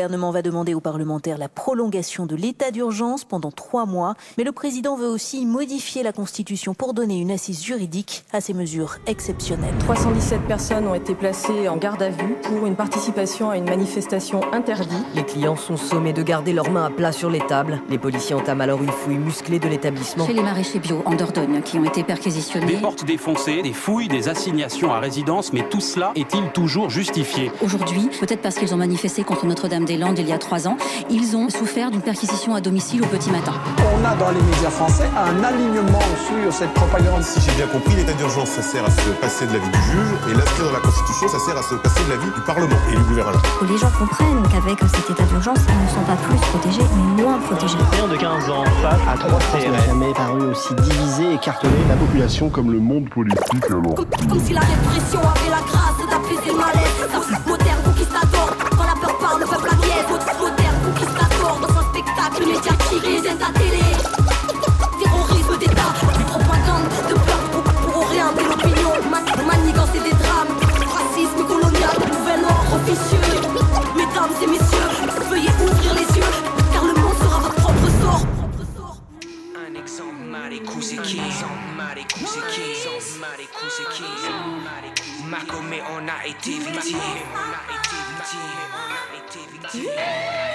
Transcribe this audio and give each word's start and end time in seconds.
Le 0.00 0.06
gouvernement 0.06 0.30
va 0.30 0.40
demander 0.40 0.72
aux 0.72 0.80
parlementaires 0.80 1.36
la 1.36 1.50
prolongation 1.50 2.24
de 2.24 2.34
l'état 2.34 2.70
d'urgence 2.70 3.24
pendant 3.24 3.50
trois 3.50 3.84
mois, 3.84 4.14
mais 4.38 4.44
le 4.44 4.52
président 4.52 4.96
veut 4.96 5.08
aussi 5.08 5.44
modifier 5.44 6.02
la 6.02 6.14
Constitution 6.14 6.72
pour 6.72 6.94
donner 6.94 7.18
une 7.18 7.30
assise 7.30 7.62
juridique 7.62 8.24
à 8.32 8.40
ces 8.40 8.54
mesures 8.54 8.96
exceptionnelles. 9.06 9.74
317 9.80 10.40
personnes 10.48 10.86
ont 10.86 10.94
été 10.94 11.14
placées 11.14 11.68
en 11.68 11.76
garde 11.76 12.00
à 12.00 12.08
vue 12.08 12.34
pour 12.44 12.64
une 12.64 12.76
participation 12.76 13.50
à 13.50 13.58
une 13.58 13.66
manifestation 13.66 14.40
interdite. 14.54 15.04
Les 15.14 15.22
clients 15.22 15.54
sont 15.54 15.76
sommés 15.76 16.14
de 16.14 16.22
garder 16.22 16.54
leurs 16.54 16.70
mains 16.70 16.86
à 16.86 16.90
plat 16.90 17.12
sur 17.12 17.28
les 17.28 17.40
tables. 17.40 17.82
Les 17.90 17.98
policiers 17.98 18.34
entament 18.34 18.62
alors 18.62 18.82
une 18.82 18.92
fouille 18.92 19.18
musclée 19.18 19.58
de 19.58 19.68
l'établissement. 19.68 20.26
Chez 20.26 20.32
les 20.32 20.42
maraîchers 20.42 20.78
bio 20.78 21.02
en 21.04 21.14
Dordogne 21.14 21.60
qui 21.60 21.78
ont 21.78 21.84
été 21.84 22.04
perquisitionnés. 22.04 22.64
Des 22.64 22.80
portes 22.80 23.04
défoncées, 23.04 23.60
des 23.60 23.74
fouilles, 23.74 24.08
des 24.08 24.30
assignations 24.30 24.94
à 24.94 24.98
résidence, 24.98 25.52
mais 25.52 25.68
tout 25.68 25.82
cela 25.82 26.12
est-il 26.16 26.50
toujours 26.52 26.88
justifié? 26.88 27.52
Aujourd'hui, 27.62 28.08
peut-être 28.18 28.40
parce 28.40 28.54
qu'ils 28.54 28.72
ont 28.72 28.78
manifesté 28.78 29.24
contre 29.24 29.44
Notre-Dame-des-Landes 29.90 30.18
il 30.18 30.28
y 30.28 30.32
a 30.32 30.38
trois 30.38 30.68
ans, 30.68 30.76
ils 31.10 31.36
ont 31.36 31.48
souffert 31.50 31.90
d'une 31.90 32.02
perquisition 32.02 32.54
à 32.54 32.60
domicile 32.60 33.02
au 33.02 33.06
petit 33.06 33.30
matin. 33.30 33.52
On 33.78 34.04
a 34.04 34.14
dans 34.14 34.30
les 34.30 34.40
médias 34.40 34.70
français 34.70 35.08
un 35.16 35.42
alignement 35.42 35.98
sur 36.26 36.52
cette 36.52 36.72
propagande. 36.74 37.22
Si 37.22 37.40
j'ai 37.40 37.52
bien 37.52 37.66
compris, 37.66 37.96
l'état 37.96 38.12
d'urgence, 38.12 38.50
ça 38.50 38.62
sert 38.62 38.84
à 38.84 38.90
se 38.90 39.10
passer 39.20 39.46
de 39.46 39.52
l'avis 39.52 39.68
du 39.68 39.82
juge, 39.90 40.12
et 40.30 40.34
l'inscrire 40.34 40.66
dans 40.66 40.72
la 40.72 40.80
Constitution, 40.80 41.28
ça 41.28 41.38
sert 41.38 41.56
à 41.56 41.62
se 41.62 41.74
passer 41.74 42.04
de 42.04 42.10
l'avis 42.10 42.30
du 42.30 42.40
Parlement 42.46 42.76
et 42.92 42.96
du 42.96 43.02
gouvernement. 43.02 43.40
Les 43.68 43.78
gens 43.78 43.90
comprennent 43.98 44.42
qu'avec 44.50 44.78
cet 44.94 45.10
état 45.10 45.24
d'urgence, 45.24 45.58
ils 45.58 45.84
ne 45.84 45.90
sont 45.90 46.06
pas 46.06 46.16
plus 46.16 46.36
protégés, 46.36 46.86
mais 46.94 47.22
moins 47.22 47.38
protégés. 47.38 47.78
Rien 47.92 48.08
de 48.08 48.16
15 48.16 48.50
ans 48.50 48.64
face 48.82 49.00
à 49.08 49.18
trois 49.18 49.38
CRS. 49.38 49.70
n'a 49.70 49.86
jamais 49.86 50.12
paru 50.12 50.42
aussi 50.50 50.74
divisé, 50.74 51.34
écartelé. 51.34 51.72
La 51.88 51.96
population 51.96 52.48
comme 52.48 52.70
le 52.70 52.78
monde 52.78 53.08
politique 53.08 53.66
comme 53.66 54.40
si 54.44 54.52
la 54.52 54.60
répression 54.60 55.20
avait 55.20 55.50
la 55.50 55.60
grâce 55.66 55.98
d'apaiser 56.10 56.52
le 56.52 56.58
malaise. 56.58 56.89
Victime 87.20 88.40
On 89.72 89.76
a 89.76 90.49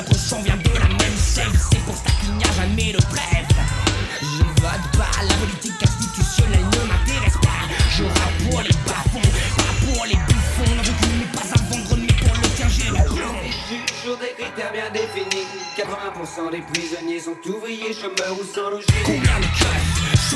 Notre 0.00 0.18
sang 0.18 0.40
vient 0.40 0.56
de 0.56 0.70
la 0.78 0.88
même 0.88 1.18
sève 1.18 1.52
C'est 1.70 1.78
pour 1.80 1.94
ça 1.94 2.10
qu'il 2.22 2.34
n'y 2.34 2.44
a 2.44 2.52
jamais 2.52 2.92
de 2.92 2.98
trêve. 3.00 3.44
Je 4.22 4.62
vote 4.62 4.86
pas 4.96 5.10
La 5.28 5.34
politique 5.34 5.82
institutionnelle 5.82 6.64
ne 6.64 6.88
m'intéresse 6.88 7.36
pas. 7.42 7.68
Je 7.90 8.04
rappe 8.04 8.50
pour 8.50 8.62
les 8.62 8.70
bas-fonds 8.86 9.30
Pas 9.58 9.74
pour 9.84 10.06
les 10.06 10.14
bouffons 10.14 10.74
La 10.74 10.80
recul 10.80 11.18
n'est 11.18 11.32
pas 11.36 11.52
à 11.52 11.60
vendre 11.68 11.96
Mais 12.00 12.14
pour 12.14 12.34
le 12.34 12.48
tien 12.56 12.68
j'ai 12.70 12.88
le 12.88 13.04
plomb 13.04 13.36
Sur 14.02 14.16
des 14.16 14.32
critères 14.38 14.72
bien 14.72 14.88
définis. 14.90 15.44
80% 15.76 16.50
des 16.50 16.62
prisonniers 16.62 17.20
sont 17.20 17.36
ouvriers, 17.46 17.92
chômeurs 17.92 18.40
ou 18.40 18.44
sans 18.54 18.70
logis. 18.70 18.86
Combien 19.04 19.38
de 19.38 19.48
keufs 19.58 20.29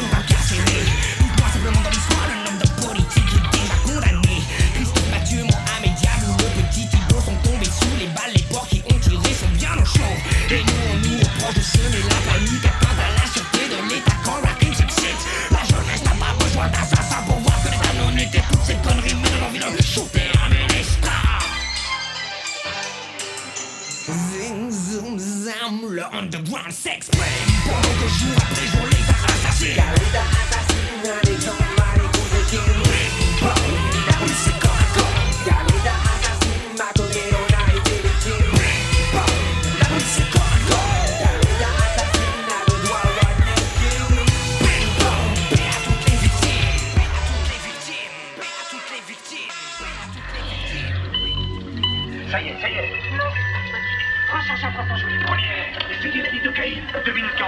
underground 26.14 26.72
s'exprime 26.72 27.22
Pendant 27.64 27.94
que 28.00 28.08
jour 28.08 28.36
après 28.36 28.66
jour 28.66 28.86
l'État 28.86 29.48
assassine 29.48 29.70
L'État 29.70 30.24
assassine 30.42 31.10
un 31.10 31.34
exemple, 31.34 31.73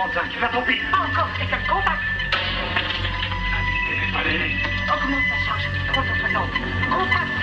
2 0.06 0.20
minutes 0.22 0.38
45, 0.38 0.40
va 0.40 0.48
tomber. 0.48 0.80
Encore 0.92 1.28
quelqu'un 1.36 1.58
de 1.58 1.68
contact. 1.68 2.02
Allez, 4.18 4.36
allez. 4.36 4.56
Augmente 4.92 5.28
la 5.28 5.36
charge. 5.44 5.64
360. 5.92 6.50
Contact. 6.90 7.36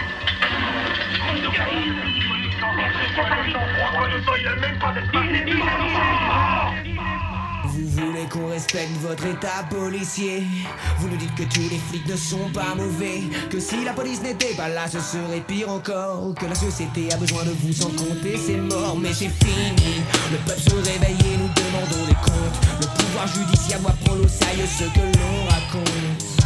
Il 4.35 4.49
même 4.61 4.79
pas 4.79 4.91
Vous 4.91 5.19
voulez 5.19 5.43
qu'on 8.33 8.49
respecte 8.49 8.97
votre 9.01 9.25
état 9.27 9.63
policier. 9.69 10.43
Vous 10.97 11.07
nous 11.07 11.17
dites 11.17 11.35
que 11.35 11.43
tous 11.43 11.69
les 11.69 11.79
flics 11.89 12.07
ne 12.07 12.15
sont 12.15 12.49
pas 12.51 12.73
mauvais 12.75 13.21
Que 13.51 13.59
si 13.59 13.83
la 13.83 13.93
police 13.93 14.21
n'était 14.21 14.55
pas 14.55 14.69
là 14.69 14.87
ce 14.87 14.99
serait 14.99 15.41
pire 15.47 15.69
encore 15.69 16.33
Que 16.39 16.45
la 16.47 16.55
société 16.55 17.11
a 17.13 17.17
besoin 17.17 17.43
de 17.43 17.51
vous 17.51 17.71
sans 17.71 17.89
compter 17.89 18.35
c'est 18.37 18.57
mort 18.57 18.97
mais 18.99 19.13
c'est 19.13 19.29
fini. 19.29 20.01
Le 20.31 20.37
peuple 20.47 20.61
se 20.61 20.75
réveille 20.75 21.17
et 21.19 21.37
nous 21.37 21.49
demandons 21.53 22.07
des 22.07 22.15
comptes. 22.15 22.57
Le 22.81 22.87
pouvoir 23.03 23.27
judiciaire 23.27 23.79
doit 23.79 23.95
prendre 24.03 24.25
au 24.25 24.27
sérieux 24.27 24.67
ce 24.67 24.85
que 24.85 25.05
l'on 25.19 25.45
raconte. 25.45 26.43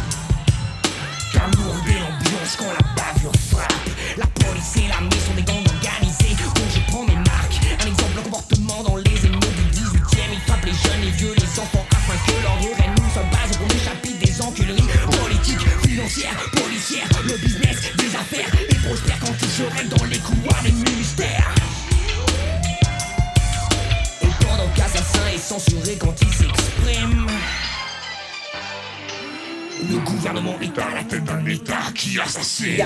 Car 1.32 1.50
lourder 1.56 1.98
l'ambiance 2.00 2.56
quand 2.58 2.66
la 2.66 2.84
bavure 2.96 3.32
frappe. 3.50 3.88
La 4.16 4.26
police 4.26 4.76
et 4.76 4.88
l'armée 4.88 5.10
sont 5.26 5.34
des 5.34 5.42
gangs 5.42 5.64
organisés 5.66 6.36
dont 6.54 6.68
je 6.74 6.80
prends 6.90 7.04
mes 7.04 7.16
marques. 7.16 7.60
Un 7.82 7.86
exemple, 7.86 8.16
le 8.16 8.22
comportement 8.22 8.82
dans 8.82 8.96
les 8.96 9.07
les 10.96 11.10
vieux, 11.10 11.34
les 11.36 11.60
enfants 11.60 11.86
afin 11.90 12.14
que 12.26 12.42
l'ordre 12.42 12.68
règne. 12.76 12.94
Nous 12.96 13.14
sommes 13.14 13.30
base 13.30 13.56
pour 13.56 13.68
les 13.68 13.78
chapitres 13.78 14.18
des 14.24 14.42
enculeries 14.42 14.88
politiques, 15.20 15.66
financières, 15.86 16.36
policières. 16.52 17.08
Le 17.24 17.36
business 17.36 17.76
des 17.96 18.16
affaires 18.16 18.48
et 18.68 18.74
prospère 18.74 19.18
quand 19.20 19.34
ils 19.40 19.48
se 19.48 19.62
règlent 19.62 19.96
dans 19.96 20.04
les 20.04 20.18
couloirs 20.18 20.62
des 20.62 20.72
ministères. 20.72 21.54
Et 24.22 24.44
pendant 24.44 24.68
qu'assassin 24.74 25.28
est 25.34 25.38
censuré 25.38 25.96
quand 25.98 26.14
il 26.20 26.28
s'exprime 26.28 27.26
Le 29.90 29.98
gouvernement 29.98 30.56
est 30.60 30.78
à 30.78 30.94
la 30.94 31.04
tête 31.04 31.24
d'un 31.24 31.44
État 31.46 31.92
qui 31.94 32.18
assassine. 32.20 32.84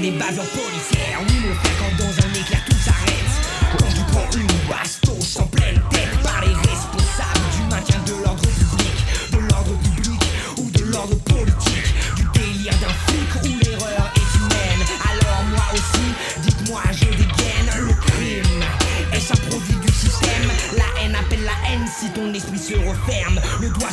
Des 0.00 0.10
bavures 0.12 0.44
policières. 0.44 1.20
Oui, 1.28 1.34
mon 1.44 1.54
frère, 1.54 1.72
quand 1.78 2.04
dans 2.04 2.10
un 2.10 2.32
éclair 2.32 2.60
tout 2.64 2.76
s'arrête. 2.76 3.32
Quand 3.78 3.88
tu 3.88 4.02
prends 4.12 4.38
une 4.38 4.46
bastos 4.68 5.36
en 5.38 5.46
pleine 5.46 5.80
tête 5.90 6.22
par 6.22 6.40
les 6.40 6.54
responsables 6.54 7.46
du 7.54 7.62
maintien 7.68 8.00
de 8.06 8.12
l'ordre 8.24 8.42
public, 8.42 8.96
de 9.32 9.38
l'ordre 9.38 9.76
public 9.94 10.20
ou 10.56 10.70
de 10.70 10.84
l'ordre 10.90 11.16
politique, 11.16 11.94
du 12.16 12.24
délire 12.32 12.74
d'un 12.80 12.94
flic 13.06 13.30
où 13.44 13.58
l'erreur 13.62 14.10
est 14.16 14.36
humaine. 14.38 14.82
Alors 15.04 15.42
moi 15.50 15.66
aussi, 15.74 16.06
dites-moi, 16.44 16.82
je 16.92 17.04
dégaine 17.04 17.70
le 17.86 17.92
crime. 17.92 18.64
Est-ce 19.12 19.32
un 19.34 19.48
produit 19.48 19.76
du 19.84 19.92
système 19.92 20.48
La 20.76 21.02
haine 21.02 21.14
appelle 21.14 21.44
la 21.44 21.70
haine 21.70 21.86
si 21.98 22.08
ton 22.10 22.32
esprit 22.32 22.58
se 22.58 22.74
referme. 22.88 23.38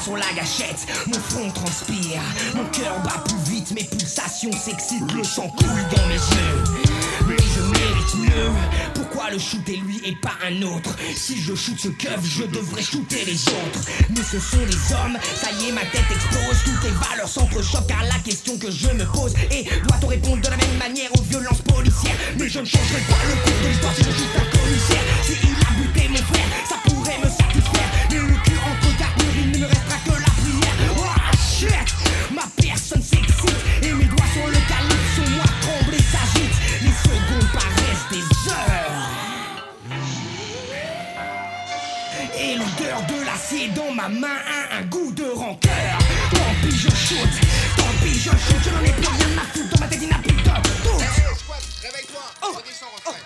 Sur 0.04 0.16
la 0.16 0.32
gâchette, 0.34 0.88
mon 1.08 1.20
front 1.20 1.52
transpire, 1.52 2.22
mon 2.56 2.64
cœur 2.70 2.98
bat 3.04 3.22
plus 3.26 3.52
vite, 3.52 3.72
mes 3.72 3.84
pulsations 3.84 4.52
s'excitent, 4.52 5.12
le 5.14 5.24
sang 5.24 5.50
coule 5.50 5.68
dans 5.68 6.08
mes 6.08 6.14
yeux. 6.14 6.64
Mais 7.28 7.36
je 7.36 7.62
mérite 7.62 8.16
mieux. 8.16 8.52
Pourquoi 8.94 9.32
le 9.32 9.38
shooter 9.38 9.76
lui 9.86 10.00
et 10.06 10.16
pas 10.16 10.38
un 10.48 10.62
autre? 10.62 10.96
Si 11.14 11.42
je 11.42 11.54
shoot 11.56 11.78
ce 11.78 11.90
keuf, 11.90 12.24
je 12.24 12.44
devrais 12.44 12.84
shooter 12.84 13.26
les 13.26 13.50
autres. 13.50 13.82
Mais 14.12 14.24
ce 14.24 14.40
sont 14.40 14.64
les 14.66 14.94
hommes, 14.94 15.18
ça 15.36 15.50
y 15.60 15.70
est, 15.70 15.72
ma 15.74 15.82
tête 15.82 16.10
explose. 16.10 16.64
Toutes 16.64 16.84
les 16.84 17.10
valeurs 17.10 17.28
s'entrechoquent 17.28 17.88
car 17.88 18.04
la 18.04 18.20
question 18.24 18.58
que 18.58 18.72
je 18.72 18.88
me 18.90 19.06
pose 19.06 19.34
est 19.52 19.66
doit-on 19.88 20.08
répondre 20.08 20.42
de 20.42 20.50
la 20.50 20.58
même 20.58 20.78
manière 20.78 21.10
aux 21.18 21.24
violences 21.24 21.62
policières? 21.62 22.18
Mais 22.40 22.48
je 22.48 22.60
ne 22.60 22.66
changerai 22.66 23.02
pas 23.10 23.18
le 23.28 23.36
cours 23.44 23.62
de 23.62 23.68
l'histoire 23.68 23.96
si 23.96 24.04
je 24.04 24.10
un 24.10 24.58
commissaire. 24.58 25.17
Ma 43.98 44.08
main 44.10 44.38
a 44.46 44.78
un 44.78 44.84
goût 44.84 45.12
de 45.12 45.24
rancœur. 45.26 45.98
Tant 46.30 46.54
pis, 46.62 46.78
je 46.78 46.90
shoot, 46.90 47.34
tant 47.76 47.94
pis, 48.04 48.14
je 48.14 48.30
shoot. 48.30 48.62
Je 48.64 48.70
n'en 48.70 48.84
ai 48.84 48.92
plus 48.94 49.08
rien 49.08 49.38
à 49.42 49.46
foutre 49.52 49.70
dans 49.74 49.80
ma 49.80 49.88
tête, 49.88 50.00
il 50.04 50.08
n'a 50.10 50.20
plus 50.20 50.34
de 50.34 50.44
doute. 50.44 50.54
Réveille-toi, 51.82 52.22
Oh. 52.44 52.54
redescends, 52.56 52.92
refrain. 52.96 53.18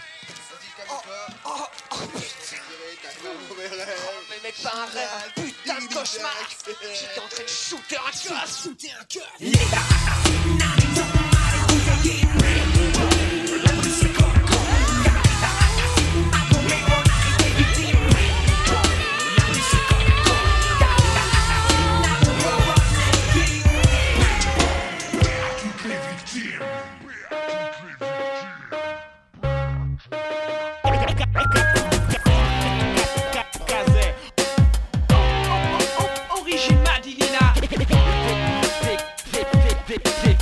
Mais 4.30 4.40
mec, 4.44 4.56
pas 4.64 4.74
un 4.74 4.86
rêve, 4.94 5.34
putain 5.36 5.76
de 5.76 5.94
cauchemar. 5.94 6.32
J'étais 6.66 7.20
en 7.20 7.28
train 7.28 7.44
de 7.44 7.50
shooter 7.50 7.98
un 7.98 8.12
keuf. 8.12 8.64
Shooter 8.64 8.92
un 9.00 9.06
keuf. 9.10 10.42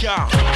Un 0.09 0.48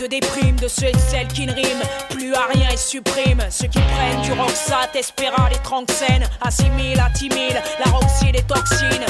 de 0.00 0.06
déprime, 0.06 0.56
de 0.56 0.68
ceux 0.68 0.86
et 0.86 0.98
celles 0.98 1.28
qui 1.28 1.46
ne 1.46 1.52
riment 1.52 1.82
plus 2.10 2.34
à 2.34 2.46
rien 2.52 2.68
et 2.72 2.76
suppriment 2.76 3.46
ceux 3.50 3.68
qui 3.68 3.80
prennent 3.80 4.22
du 4.22 4.32
Roxat, 4.32 4.90
Espéral 4.94 5.52
et 5.52 5.62
Tranxène, 5.62 6.24
assimilent, 6.40 7.00
attimilent 7.00 7.62
la 7.84 7.90
roxy 7.92 8.32
des 8.32 8.42
toxines, 8.42 9.06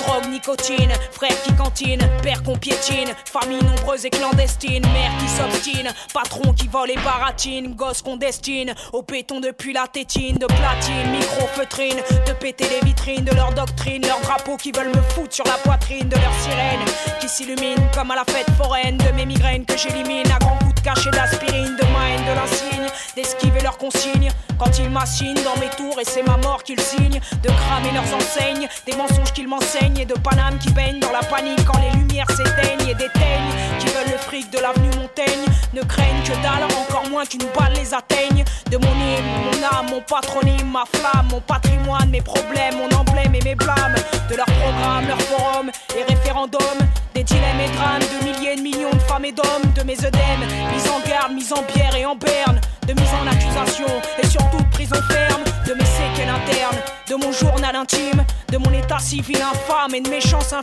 drogue, 0.00 0.28
nicotine, 0.30 0.92
frères 1.12 1.40
qui 1.42 1.52
cantinent, 1.54 2.06
père 2.22 2.42
qu'on 2.42 2.56
piétine, 2.56 3.08
famille 3.24 3.62
nombreuse 3.62 4.04
et 4.04 4.10
clandestine, 4.10 4.82
mère 4.92 5.10
qui 5.18 5.28
s'obstine, 5.28 5.88
patron 6.12 6.52
qui 6.52 6.68
vole 6.68 6.90
et 6.90 6.96
baratine, 6.96 7.74
gosse 7.74 8.02
qu'on 8.02 8.16
destine 8.16 8.74
au 8.92 9.02
péton 9.02 9.40
depuis 9.40 9.72
la 9.72 9.86
tétine, 9.86 10.36
de 10.36 10.46
platine, 10.46 11.10
micro 11.10 11.46
feutrine, 11.54 11.98
de 12.26 12.32
péter 12.32 12.66
les 12.68 12.86
vitrines 12.86 13.24
de 13.24 13.34
leur 13.34 13.52
doctrine, 13.52 14.02
leurs 14.06 14.20
drapeaux 14.20 14.56
qui 14.56 14.72
veulent 14.72 14.88
me 14.88 15.02
foutre 15.14 15.34
sur 15.34 15.44
la 15.44 15.58
poitrine, 15.64 16.08
de 16.08 16.16
leur 16.16 16.34
sirène 16.40 16.84
qui 17.20 17.28
s'illumine 17.28 17.88
comme 17.94 18.10
à 18.10 18.16
la 18.16 18.24
fête 18.24 18.50
foraine, 18.56 18.96
de 18.98 19.10
mes 19.12 19.26
migraines 19.26 19.64
que 19.64 19.76
j'élimine 19.76 20.30
à 20.30 20.38
grands 20.38 20.58
coups 20.58 20.74
de 20.74 20.80
cachet 20.80 21.10
d'aspirine, 21.10 21.76
de 21.76 21.92
ma 21.92 22.10
haine, 22.10 22.24
de 22.24 22.34
l'insigne, 22.34 22.88
d'esquiver 23.16 23.60
leurs 23.60 23.78
consignes 23.78 24.30
quand 24.58 24.78
ils 24.78 24.90
m'assignent 24.90 25.42
dans 25.44 25.56
mes 25.60 25.70
tours 25.70 26.00
et 26.00 26.04
c'est 26.04 26.22
ma 26.22 26.36
mort 26.38 26.62
qu'ils 26.62 26.80
signent, 26.80 27.20
de 27.42 27.48
cramer 27.48 27.92
leurs 27.92 28.14
enseignes, 28.14 28.68
des 28.86 28.96
mensonges 28.96 29.32
qu'ils 29.38 29.46
m'enseignent 29.46 29.98
et 30.00 30.04
de 30.04 30.14
Paname 30.14 30.58
qui 30.58 30.68
baignent 30.70 30.98
dans 30.98 31.12
la 31.12 31.20
panique 31.20 31.64
quand 31.64 31.78
les 31.78 31.96
lumières 31.96 32.28
s'éteignent 32.30 32.88
et 32.88 32.94
d'éteignent 32.94 33.54
qui 33.78 33.86
veulent 33.86 34.10
le 34.10 34.18
fric 34.18 34.50
de 34.50 34.58
l'avenue 34.58 34.90
Montaigne, 34.98 35.46
ne 35.74 35.82
craignent 35.82 36.24
que 36.24 36.32
dalle, 36.42 36.64
encore 36.64 37.08
moins 37.08 37.24
qu'une 37.24 37.46
balle 37.56 37.72
les 37.76 37.94
atteigne, 37.94 38.42
de 38.68 38.76
mon 38.78 38.90
hymne, 38.90 39.30
mon 39.44 39.78
âme, 39.78 39.86
mon 39.90 40.00
patronyme, 40.00 40.72
ma 40.72 40.82
flamme, 40.92 41.28
mon 41.30 41.40
patrimoine, 41.40 42.10
mes 42.10 42.20
problèmes, 42.20 42.78
mon 42.78 42.90
emblème 42.98 43.32
et 43.32 43.44
mes 43.44 43.54
blâmes, 43.54 43.94
de 44.28 44.34
leur 44.34 44.46
programme, 44.46 45.06
leur 45.06 45.22
forum 45.22 45.70
et 45.96 46.02
référendum, 46.12 46.78
des 47.14 47.22
dilemmes 47.22 47.60
et 47.60 47.76
drames, 47.76 48.02
de 48.02 48.24
milliers 48.24 48.56
de 48.56 48.62
millions 48.62 48.90
de 48.92 49.02
femmes 49.02 49.24
et 49.24 49.32
d'hommes, 49.32 49.70
de 49.76 49.82
mes 49.84 49.98
œdèmes, 50.04 50.44
mis 50.74 50.90
en 50.90 51.08
garde, 51.08 51.32
mis 51.32 51.52
en 51.52 51.62
bière 51.72 51.94
et 51.94 52.04
en 52.04 52.16
berne, 52.16 52.60
de 52.88 52.94
mise 52.94 53.10
en 53.22 53.26
accusation 53.26 53.86
et 54.22 54.26
surtout 54.26 54.56
de 54.56 54.70
prison 54.70 54.96
ferme, 55.10 55.42
de 55.66 55.74
mes 55.74 55.84
séquelles 55.84 56.30
internes, 56.30 56.78
de 57.08 57.14
mon 57.16 57.32
journal 57.32 57.76
intime, 57.76 58.24
de 58.50 58.56
mon 58.56 58.72
état 58.72 58.98
civil 58.98 59.36
infâme 59.36 59.94
et 59.94 60.00
de 60.00 60.08
mes 60.08 60.22
chances 60.22 60.54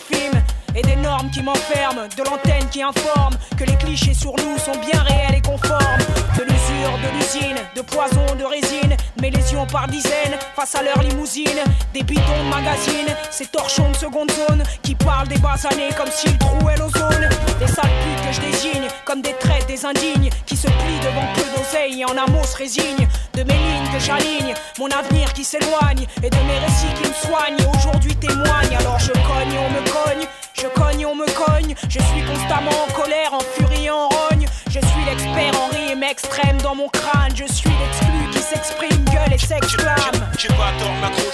et 0.76 0.82
des 0.82 0.96
normes 0.98 1.30
qui 1.32 1.42
m'enferment, 1.42 2.08
de 2.18 2.24
l'antenne 2.24 2.68
qui 2.70 2.82
informe 2.82 3.36
que 3.58 3.64
les 3.64 3.78
clichés 3.78 4.14
sur 4.14 4.34
nous 4.38 4.58
sont 4.58 4.78
bien 4.80 5.02
réels 5.04 5.38
et 5.38 5.42
conformes, 5.42 6.02
de 6.38 6.44
l'usure, 6.44 6.98
de 6.98 7.18
l'usine, 7.18 7.58
de 7.76 7.82
poison, 7.82 8.26
de 8.38 8.44
résine, 8.44 8.98
mes 9.22 9.30
lésions 9.30 9.66
par 9.68 9.88
dizaines 9.88 10.38
face 10.56 10.76
à 10.76 10.84
leur 10.84 11.02
limousine, 11.02 11.64
des 11.94 12.04
bidons 12.04 12.44
de 12.44 12.50
magazine, 12.50 13.16
ces 13.32 13.46
torchons 13.46 13.92
de 13.92 13.96
seconde 13.96 14.32
zone 14.32 14.64
qui 14.84 14.96
parlent 14.96 15.28
des 15.28 15.38
bas 15.38 15.56
années 15.72 15.90
comme 15.96 16.12
s'ils 16.12 16.38
trouaient 16.38 16.78
l'ozone, 16.78 17.30
des 17.60 17.68
sales 17.68 17.90
que 18.28 18.34
je 18.34 18.42
désigne 18.42 18.88
comme 19.06 19.22
des 19.22 19.34
traites 19.40 19.68
des 19.68 19.86
indignes 19.86 20.30
qui 20.46 20.58
se 20.58 20.68
plient 20.68 21.00
devant 21.02 21.28
peu 21.36 21.44
d'oseille 21.56 22.02
et 22.02 22.06
un 22.20 22.32
mot 22.32 22.44
se 22.44 22.58
résignent, 22.58 23.08
de 23.34 23.44
mes 23.44 23.54
lignes 23.54 23.92
que 23.94 24.00
j'aligne, 24.00 24.54
mon 24.80 24.88
avenir 24.88 25.34
qui 25.34 25.44
s'éloigne 25.44 26.06
et 26.24 26.30
de 26.30 26.38
mes 26.48 26.60
récits 26.60 26.94
qui 27.02 27.08
me 27.10 27.14
soignent 27.14 27.78
aujourd'hui 27.78 28.16
témoignent. 28.16 28.78
Alors 28.80 29.00
je 29.00 29.12
cogne 29.12 29.58
on 29.58 29.70
me 29.72 29.82
cogne, 29.90 30.28
je 30.54 30.68
cogne 30.68 31.06
on 31.06 31.16
me 31.16 31.26
cogne, 31.26 31.76
je 31.90 32.00
suis 32.00 32.22
constamment 32.24 32.72
en 32.88 32.92
colère, 32.94 33.34
en 33.34 33.40
furie 33.40 33.90
en 33.90 34.10
rogne. 34.10 34.46
Je 34.68 34.80
suis 34.80 35.06
l'expert 35.06 35.54
en 35.62 35.68
rime 35.68 36.04
extrême 36.04 36.62
dans 36.62 36.76
mon 36.76 36.90
crâne. 36.90 37.32
Je 37.36 37.46
suis 37.46 37.70
l'exclu 37.70 38.30
qui 38.32 38.40
s'exprime, 38.40 39.06
gueule 39.06 39.34
et 39.34 39.38
s'exclame. 39.38 39.96
De 40.34 41.25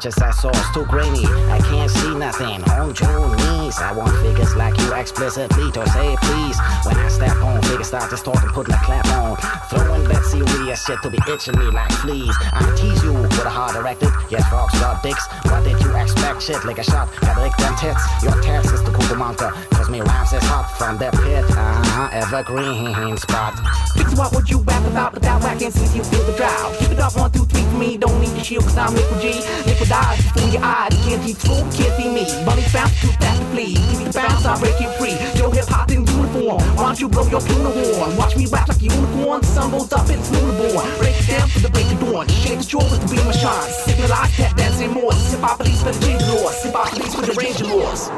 pictures 0.00 0.22
I 0.22 0.30
saw 0.30 0.48
is 0.48 0.70
too 0.72 0.86
grainy. 0.86 1.26
I 1.52 1.58
can't 1.60 1.90
see 1.90 2.14
nothing 2.14 2.62
on 2.72 2.94
your 2.96 3.36
knees. 3.36 3.76
I 3.78 3.92
want 3.92 4.16
figures 4.24 4.56
like 4.56 4.76
you 4.78 4.94
explicitly 4.94 5.70
to 5.72 5.86
say 5.90 6.16
please. 6.22 6.56
When 6.86 6.96
I 6.96 7.08
step 7.08 7.36
on, 7.36 7.60
figures 7.62 7.88
start 7.88 8.08
distorting, 8.08 8.48
put 8.48 8.68
a 8.68 8.78
clap 8.82 9.04
on, 9.20 9.36
throwing 9.68 10.04
that 10.08 10.24
serious 10.24 10.84
shit 10.86 11.02
to 11.02 11.10
be 11.10 11.18
itching 11.28 11.58
me 11.58 11.66
like 11.66 11.92
fleas. 12.00 12.34
I 12.52 12.64
tease 12.80 13.04
you 13.04 13.12
with 13.12 13.44
a 13.44 13.50
hard 13.50 13.76
erected, 13.76 14.08
yes, 14.30 14.48
frogs 14.48 14.72
got 14.80 15.02
dicks. 15.02 15.26
What 15.52 15.64
did 15.64 15.78
you 15.82 15.94
expect? 15.94 16.42
Shit 16.42 16.64
like 16.64 16.78
a 16.78 16.84
shot 16.84 17.12
at 17.24 17.36
lick 17.36 17.52
them 17.58 17.76
tits. 17.76 18.00
Your 18.24 18.40
tits 18.40 18.72
is 18.72 18.80
to 18.80 18.90
cool 18.92 19.04
the 19.04 19.16
cucamonga, 19.20 19.52
cause 19.76 19.90
me 19.90 20.00
rhymes 20.00 20.32
is 20.32 20.42
hot 20.44 20.72
from 20.78 20.96
the 20.96 21.10
pit. 21.20 21.44
Uh-huh, 21.44 22.08
evergreen 22.12 23.16
spot. 23.18 23.52
Fix 23.92 24.16
what 24.16 24.32
would 24.32 24.48
you 24.48 24.60
rap 24.64 24.86
about 24.86 25.12
without 25.12 25.42
whacking 25.42 25.70
since 25.70 25.94
you 25.94 26.02
feel 26.04 26.24
the 26.24 26.32
drought. 26.32 26.72
Keep 26.78 26.92
it 26.92 27.00
up 27.00 27.14
one, 27.16 27.30
two, 27.32 27.39
me. 27.80 27.96
Don't 27.96 28.20
need 28.20 28.36
the 28.36 28.44
shield 28.44 28.64
cause 28.64 28.76
I'm 28.76 28.94
liquid 28.94 29.20
G. 29.20 29.40
Liquid 29.64 29.90
eyes 29.90 30.20
before 30.20 30.50
your 30.52 30.62
eyes. 30.62 30.92
You 30.92 31.16
can't 31.16 31.22
teach 31.24 31.36
school, 31.40 31.64
can't 31.72 31.94
see 31.96 32.12
me. 32.12 32.24
Bunny 32.44 32.62
bounce 32.70 32.92
too 33.00 33.08
fast 33.16 33.40
to 33.40 33.46
flee. 33.56 33.74
Give 33.74 33.98
me 33.98 34.04
the 34.04 34.12
bounce, 34.12 34.44
I'll 34.44 34.60
break 34.60 34.78
you 34.78 34.92
free. 35.00 35.16
Your 35.40 35.50
hip 35.50 35.66
hop 35.66 35.90
in 35.90 36.04
uniform. 36.04 36.60
Why 36.76 36.92
don't 36.92 37.00
you 37.00 37.08
blow 37.08 37.26
your 37.26 37.40
tuna 37.40 37.72
horn? 37.72 38.16
Watch 38.16 38.36
me 38.36 38.46
rap 38.46 38.68
like 38.68 38.78
a 38.78 38.84
unicorn. 38.84 39.42
Sun 39.42 39.70
goes 39.72 39.92
up 39.92 40.06
and 40.12 40.20
it's 40.20 40.30
lunar 40.30 40.56
born. 40.60 40.86
Break 41.00 41.16
it 41.16 41.26
down 41.26 41.48
for 41.48 41.60
the 41.60 41.70
break 41.70 41.90
of 41.90 42.00
dawn. 42.00 42.28
Shake 42.28 42.58
the 42.60 42.64
jaw 42.68 42.84
with 42.84 43.00
the 43.00 43.08
beam 43.16 43.26
of 43.26 43.34
shine. 43.34 43.72
Signalize 43.88 44.36
that 44.36 44.52
dancing 44.56 44.92
more. 44.92 45.12
Hip 45.12 45.40
hop 45.40 45.58
police 45.58 45.82
for 45.82 45.90
the 45.90 46.00
change 46.04 46.22
laws. 46.28 46.62
Hip 46.62 46.74
hop 46.76 46.92
police 46.92 47.14
for 47.14 47.24
the 47.24 47.32
range 47.32 47.62
laws. 47.64 48.12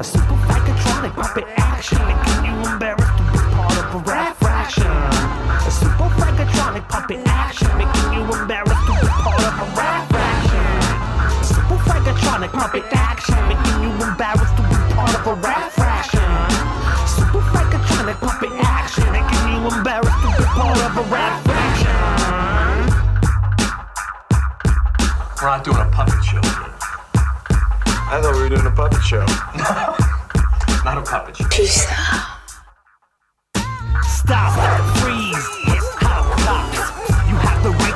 A 0.00 0.04
super 0.04 0.36
psychotronic 0.48 1.12
puppet 1.14 1.44
action 1.58 2.00
making 2.08 2.40
you 2.48 2.56
embarrassed 2.72 3.16
to 3.18 3.22
be 3.32 3.38
part 3.52 3.76
of 3.76 3.94
a 3.94 3.98
rap 4.08 4.34
fraction. 4.36 4.88
A 4.88 5.70
super 5.70 6.08
psychotronic 6.70 6.88
puppet 6.88 7.26
action 7.26 7.68
making 7.78 8.12
you 8.12 8.22
embarrassed 8.32 8.86
to 8.86 8.92
be 9.00 9.06
part 9.08 9.42
of 9.42 9.54
a 9.58 9.66
rap 9.74 10.08
fraction. 10.10 10.62
A 11.18 11.44
super 11.44 11.76
psychotronic 11.82 12.52
puppet 12.52 12.84
action 12.92 13.34
making 13.48 13.82
you 13.82 13.90
embarrassed 14.06 14.56
to 14.56 14.62
be 14.62 14.94
part 14.94 15.14
of 15.14 15.26
a 15.26 15.34
rap 15.42 15.72
fraction. 15.72 16.22
Super 17.10 17.42
psychotronic 17.50 18.20
puppet 18.20 18.52
action 18.62 19.04
making 19.10 19.42
you 19.50 19.58
embarrassed 19.66 20.20
to 20.22 20.28
be 20.38 20.44
part 20.44 20.78
of 20.78 20.96
a 20.96 21.02
rap 21.10 21.42
fraction. 21.42 21.90
We're 25.42 25.48
not 25.48 25.64
doing 25.64 25.78
a 25.78 25.90
puppet 25.90 26.22
show 26.22 26.40
here. 26.40 26.74
I 28.12 28.20
thought 28.22 28.34
we 28.34 28.42
were 28.42 28.48
doing 28.48 28.66
a 28.66 28.70
puppet 28.70 29.02
show. 29.02 29.26
Not 30.84 30.98
a 30.98 31.02
puppet 31.02 31.36
show. 31.36 31.44
Stop, 34.02 34.52
freeze, 34.98 35.69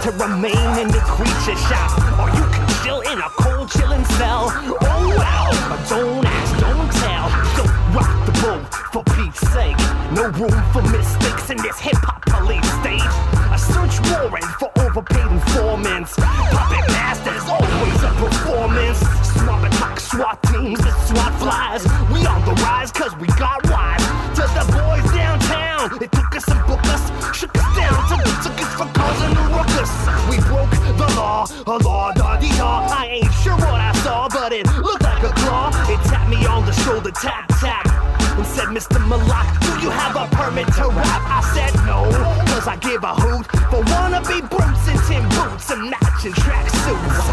to 0.04 0.11
remain 0.11 0.78
in 0.78 0.88
the 0.88 1.00
creature 1.00 1.56
shop, 1.64 1.96
or 2.20 2.28
you 2.37 2.44
can 2.52 2.68
chill 2.84 3.00
in 3.00 3.16
a 3.16 3.30
cold, 3.40 3.70
chilling 3.70 4.04
cell. 4.20 4.52
Oh 4.52 5.08
well, 5.16 5.49
but 5.64 5.80
don't 5.88 6.26
ask, 6.26 6.52
don't 6.61 6.92
tell. 7.00 7.32
Don't 7.56 7.73
rock 7.96 8.12
the 8.28 8.32
boat, 8.44 8.68
for 8.92 9.02
Pete's 9.16 9.40
sake. 9.49 9.80
No 10.12 10.28
room 10.37 10.52
for 10.75 10.82
mistakes 10.92 11.49
in 11.49 11.56
this 11.56 11.80
hip 11.80 11.96
hop 12.04 12.20
police 12.26 12.68
state. 12.84 13.00
A 13.49 13.56
search 13.56 13.96
warrant 14.12 14.44
for 14.61 14.68
overpaid 14.84 15.25
informants. 15.32 16.12
Puppet 16.20 16.84
masters, 16.92 17.49
always 17.49 18.02
a 18.04 18.12
performance. 18.20 19.00
Swapping 19.40 19.80
like 19.80 19.99
SWAT 19.99 20.37
teams 20.52 20.84
and 20.84 20.96
SWAT 21.08 21.32
flies. 21.40 21.82
We 22.12 22.26
on 22.26 22.44
the 22.44 22.52
rise 22.61 22.92
cause 22.92 23.16
we 23.16 23.28
got 23.40 23.64
wise. 23.73 24.04
To 24.37 24.44
the 24.52 24.64
boys 24.68 25.08
downtown, 25.16 25.96
a 31.67 31.79
law, 31.79 32.13
da. 32.13 32.35
I 32.35 33.21
ain't 33.21 33.33
sure 33.43 33.57
what 33.57 33.81
I 33.81 33.93
saw, 34.03 34.29
but 34.29 34.53
it 34.53 34.67
looked 34.81 35.03
like 35.03 35.23
a 35.23 35.33
claw. 35.45 35.69
It 35.89 36.01
tapped 36.09 36.31
me 36.31 36.45
on 36.47 36.65
the 36.65 36.73
shoulder, 36.73 37.11
tap, 37.11 37.49
tap. 37.61 37.87
And 38.37 38.47
said, 38.47 38.69
Mr. 38.69 38.99
Malak, 39.07 39.47
do 39.61 39.73
you 39.81 39.91
have 39.91 40.17
a 40.17 40.27
permit 40.35 40.67
to 40.75 40.89
rap? 40.91 41.23
I 41.31 41.41
said 41.55 41.75
no, 41.87 42.11
cause 42.51 42.67
I 42.67 42.77
give 42.77 43.05
a 43.05 43.15
hoot 43.15 43.47
for 43.71 43.83
wannabe 43.95 44.43
brutes 44.51 44.87
in 44.91 44.99
tin 45.07 45.23
boots 45.37 45.71
and 45.71 45.91
matching 45.91 46.33
tracksuits. 46.33 47.27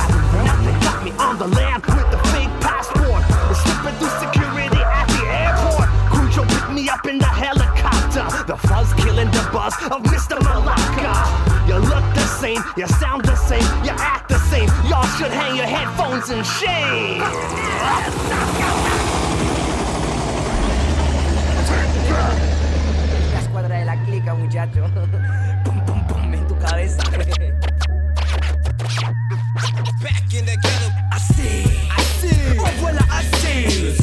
Nothing 0.46 0.78
got 0.86 1.04
me 1.04 1.12
on 1.18 1.40
the 1.40 1.48
land 1.48 1.86
with 1.86 2.10
the 2.12 2.20
fake 2.30 2.54
passport. 2.62 3.24
And 3.26 3.58
slipping 3.58 3.98
through 3.98 4.16
security 4.22 4.82
at 4.82 5.08
the 5.10 5.24
airport. 5.26 5.90
Crucial 6.14 6.46
picked 6.46 6.72
me 6.72 6.88
up 6.90 7.06
in 7.08 7.18
the 7.18 7.26
helicopter. 7.26 8.26
The 8.46 8.58
fuzz 8.58 8.94
killing 9.02 9.32
the 9.32 9.44
buzz 9.52 9.74
of 9.90 10.04
Mr. 10.06 10.38
Malaka. 10.38 11.52
You 11.68 11.78
look 11.78 12.06
the 12.14 12.26
same, 12.42 12.62
you 12.78 12.88
sound 12.88 13.11
hang 15.98 16.12
your 16.12 16.22
headphones 16.22 16.30
in 16.30 16.44
shame. 16.44 17.20
La 23.34 23.40
escuadra 23.40 23.78
de 23.78 23.86
la 23.86 23.96
clica, 24.06 24.34
muchacho. 24.34 24.82
pum, 25.64 25.86
pum, 25.86 26.08
pum, 26.08 26.34
en 26.34 26.48
tu 26.48 26.56
cabeza. 26.58 27.04
Back 30.02 30.34
in 30.34 30.46
the 30.46 30.58
ghetto. 30.58 30.92
Assez, 31.12 31.64
assez. 31.98 32.60
En 32.60 32.72
voilà 32.80 33.02
assez. 33.12 33.64
Le 33.66 33.92
système 33.92 34.01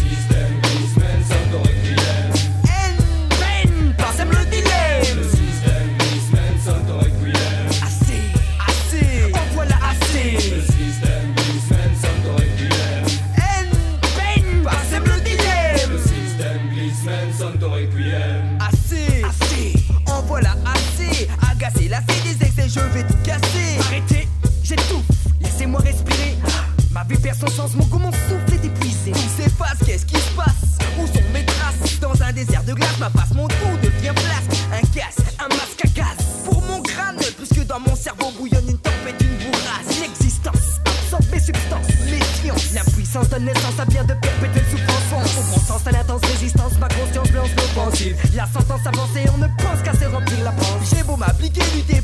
goût, 27.77 27.99
mon 27.99 28.13
souffle 28.13 28.53
est 28.53 28.65
épuisé. 28.65 29.13
Tout 29.13 29.43
s'efface, 29.43 29.79
qu'est-ce 29.85 30.07
qui 30.07 30.17
se 30.17 30.31
passe 30.33 30.79
Où 30.99 31.07
sont 31.07 31.23
mes 31.33 31.45
traces? 31.45 32.01
Dans 32.01 32.23
un 32.23 32.33
désert 32.33 32.65
de 32.65 32.75
glace, 32.75 32.99
ma 32.99 33.11
face, 33.11 33.33
mon 33.35 33.49
trou 33.49 33.77
devient 33.83 34.15
flasque. 34.17 34.61
Un 34.73 34.87
casque, 34.89 35.35
un 35.39 35.49
masque 35.49 35.85
à 35.85 35.89
gaz. 35.89 36.17
Pour 36.45 36.63
mon 36.63 36.81
crâne, 36.83 37.17
plus 37.37 37.49
que 37.49 37.65
dans 37.67 37.81
mon 37.81 37.97
cerveau 37.97 38.31
bouillonne 38.39 38.69
une 38.69 38.79
tempête, 38.79 39.21
une 39.21 39.37
bourrasse. 39.39 40.01
L'existence 40.01 40.81
absorbe 40.87 41.25
mes 41.33 41.41
substances, 41.41 41.89
méfiance. 42.11 42.75
La 42.75 42.85
puissance 42.85 43.29
de 43.29 43.37
naissance, 43.37 43.75
ça 43.77 43.85
vient 43.85 44.05
de 44.05 44.15
perpétuelle 44.15 44.67
souffrance. 44.71 45.37
Au 45.39 45.43
bon 45.55 45.61
sens, 45.61 45.87
à 45.87 45.91
l'intense 45.91 46.21
résistance, 46.25 46.79
ma 46.79 46.89
conscience 46.89 47.29
définitive. 47.99 48.17
La 48.35 48.47
sentence 48.47 48.87
avancée, 48.87 49.25
on 49.35 49.39
ne 49.39 49.47
pense 49.59 49.83
qu'à 49.83 49.93
se 49.93 50.05
remplir 50.05 50.45
la 50.45 50.53
panse. 50.53 50.91
J'ai 50.95 51.03
beau 51.03 51.17
m'appliquer, 51.17 51.63
lutter 51.75 52.01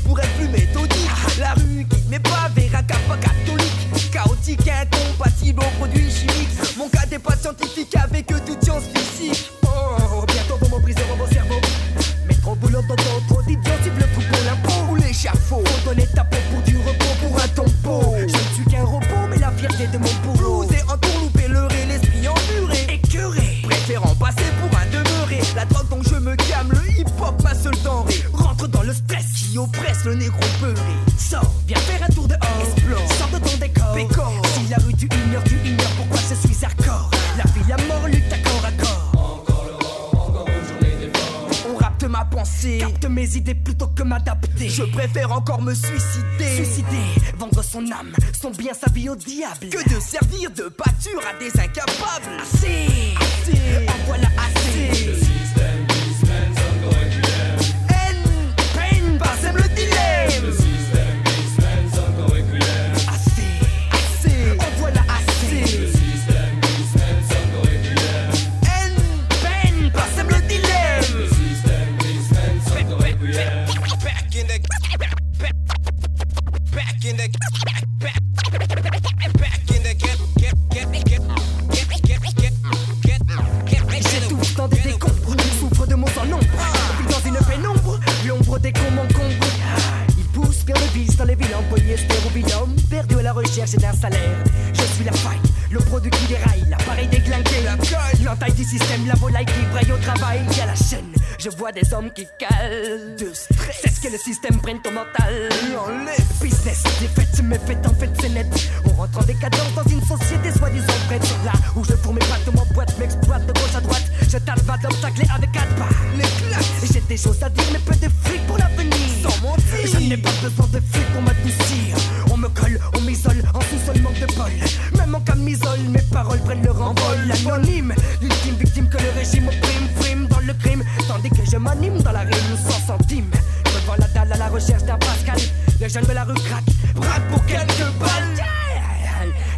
dans 28.67 28.83
le 28.83 28.93
stress 28.93 29.25
qui 29.33 29.57
oppresse 29.57 30.03
le 30.05 30.15
négro 30.15 30.39
beurré. 30.59 30.75
Sors, 31.17 31.51
viens 31.67 31.77
faire 31.79 32.03
un 32.03 32.13
tour 32.13 32.27
dehors. 32.27 32.39
Explore, 32.61 33.13
sors 33.13 33.29
de 33.29 33.47
ton 33.47 33.57
décor. 33.57 33.93
Pécor. 33.93 34.41
Si 34.53 34.69
la 34.69 34.77
rue 34.77 34.93
tu 34.93 35.05
ignores, 35.05 35.43
tu 35.43 35.55
ignores 35.65 35.91
pourquoi 35.97 36.17
je 36.29 36.35
suis 36.47 36.65
hardcore. 36.65 37.09
La 37.37 37.43
fille 37.51 37.71
à 37.71 37.77
mort 37.87 38.07
lutte 38.07 38.31
à 38.31 38.37
corps 38.37 38.65
à 38.65 38.71
corps. 38.71 39.11
Encore 39.13 39.65
le 39.65 39.71
vent, 39.71 40.27
encore 40.27 40.47
une 40.47 40.67
journée 40.67 41.07
d'effort. 41.07 41.71
On 41.73 41.77
rapte 41.77 42.03
ma 42.03 42.25
pensée, 42.25 42.77
capte 42.79 43.05
mes 43.05 43.35
idées 43.35 43.55
plutôt 43.55 43.87
que 43.87 44.03
m'adapter. 44.03 44.69
Je 44.69 44.83
préfère 44.83 45.31
encore 45.31 45.61
me 45.61 45.73
suicider. 45.73 46.55
Suicider, 46.55 47.31
vendre 47.37 47.63
son 47.63 47.83
âme, 47.91 48.13
son 48.39 48.51
bien, 48.51 48.73
sa 48.73 48.91
vie 48.91 49.09
au 49.09 49.15
diable. 49.15 49.69
Que 49.69 49.95
de 49.95 49.99
servir 49.99 50.51
de 50.51 50.69
pâture 50.69 51.21
à 51.29 51.37
des 51.39 51.51
incapables. 51.59 52.41
Assez, 52.41 53.15
assez, 53.19 53.87
en 53.87 54.05
voilà 54.07 54.27
assez. 54.37 55.24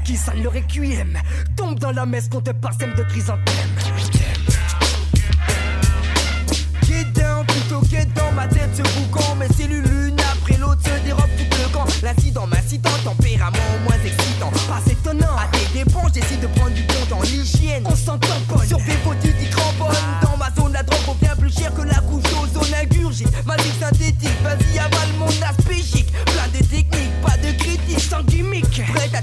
Qui 0.07 0.15
sonne 0.15 0.41
le 0.41 0.47
requiem, 0.47 1.19
tombe 1.57 1.77
dans 1.79 1.91
la 1.91 2.05
messe 2.05 2.29
qu'on 2.29 2.39
te 2.39 2.51
parsème 2.51 2.93
de 2.93 3.03
chrysanthème. 3.03 3.43
Get 6.83 7.11
down, 7.13 7.45
plutôt 7.45 7.83
get 7.89 8.07
dans 8.15 8.31
ma 8.31 8.47
tête 8.47 8.69
ce 8.73 8.83
boucan 8.83 9.35
Mes 9.35 9.49
cellules 9.49 9.83
l'une 9.83 10.17
après 10.21 10.55
l'autre 10.59 10.81
se 10.81 11.03
dérobent 11.03 11.27
tout 11.37 11.57
le 11.61 11.73
camp. 11.73 11.85
L'incident 12.03 12.47
m'incitant, 12.47 12.89
tempérament 13.03 13.57
moins 13.83 13.99
excitant. 14.05 14.49
Pas 14.69 14.81
étonnant, 14.89 15.35
à 15.35 15.47
tes 15.51 15.77
dépens 15.77 16.07
j'essaie 16.13 16.37
de 16.37 16.47
prendre 16.47 16.73
du 16.73 16.83
bon 16.83 17.05
dans 17.09 17.21
l'hygiène 17.23 17.83
On 17.85 17.93
s'entend 17.93 18.39
pas, 18.47 18.65
sur 18.65 18.77
des 18.77 18.95
tu 19.21 19.33
dis 19.33 19.49
cramponne 19.49 19.93
Dans 20.21 20.37
ma 20.37 20.49
zone 20.55 20.71
la 20.71 20.83
drogue 20.83 21.03
vaut 21.05 21.17
bien 21.19 21.35
plus 21.35 21.53
cher 21.53 21.73
que 21.73 21.81
la 21.81 21.99
couche 21.99 22.23
d'ozone 22.23 22.73
ingurgite 22.81 23.45
Magique 23.45 23.77
synthétique, 23.77 24.41
vas-y 24.41 24.79
avale 24.79 25.09
mon 25.19 25.27
chic. 25.27 26.13
Plein 26.13 26.47
de 26.53 26.65
techniques, 26.65 27.21
pas 27.21 27.35
de 27.37 27.51
critique, 27.57 27.99
sans 27.99 28.23
gimmick. 28.23 28.81
À 29.13 29.21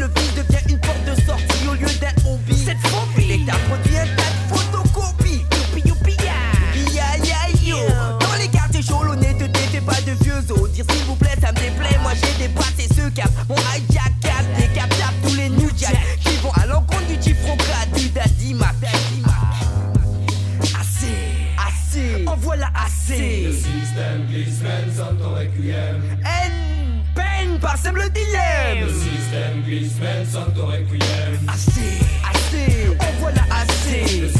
Le 0.00 0.06
vice 0.06 0.34
devient 0.34 0.64
une 0.70 0.80
porte 0.80 1.04
de 1.04 1.14
sortie 1.26 1.68
au 1.68 1.74
lieu 1.74 1.92
d'un 2.00 2.14
hobby. 2.26 2.56
Cette 2.56 2.78
phobie, 2.86 3.26
l'État 3.26 3.52
produit 3.68 3.98
un 3.98 4.06
tas 4.16 4.22
de 4.32 4.56
photocopies 4.56 5.44
Youpi 5.76 5.88
youpi 5.88 6.16
ya, 6.24 6.88
ya 6.94 7.22
ya 7.22 7.36
yo. 7.62 7.76
Dans 8.18 8.34
les 8.40 8.48
quartiers 8.48 8.80
chauds, 8.80 9.02
l'honnêteté 9.02 9.60
fait 9.70 9.82
pas 9.82 10.00
de 10.00 10.12
vieux 10.24 10.40
os. 10.52 10.70
Dire 10.70 10.86
s'il 10.90 11.04
vous 11.04 11.16
plaît, 11.16 11.36
ça 11.38 11.52
me 11.52 11.58
déplaît, 11.58 11.98
moi 12.00 12.12
j'ai 12.14 12.48
dépassé 12.48 12.88
ce 12.96 13.10
cap. 13.10 13.30
Mon 13.46 13.56
hijack 13.56 14.14
cap, 14.22 14.42
décaptable 14.56 15.12
tous 15.22 15.34
les 15.34 15.50
new 15.50 15.68
jacks 15.76 15.98
Qui 16.24 16.34
vont 16.36 16.52
à 16.52 16.64
l'encontre 16.64 17.06
du 17.06 17.18
typhrocrate, 17.18 17.92
du 17.94 18.08
daddy-mac 18.08 18.76
Assez, 20.80 21.12
assez, 21.58 22.26
en 22.26 22.36
voilà 22.36 22.70
assez. 22.86 23.48
Le 23.48 23.52
système 23.52 24.26
glisse, 24.30 24.62
mène 24.62 24.96
sonne 24.96 25.18
ton 25.18 25.34
requiem. 25.34 26.00
Haine, 26.24 27.02
peine, 27.14 27.58
parsème 27.60 27.96
le 27.96 28.08
dilemme 28.08 28.88
Santo 30.24 30.66
Requiem. 30.66 30.98
Assez, 31.46 32.00
assez, 32.28 32.88
en 32.88 33.20
voilà 33.20 33.42
assez. 33.50 34.39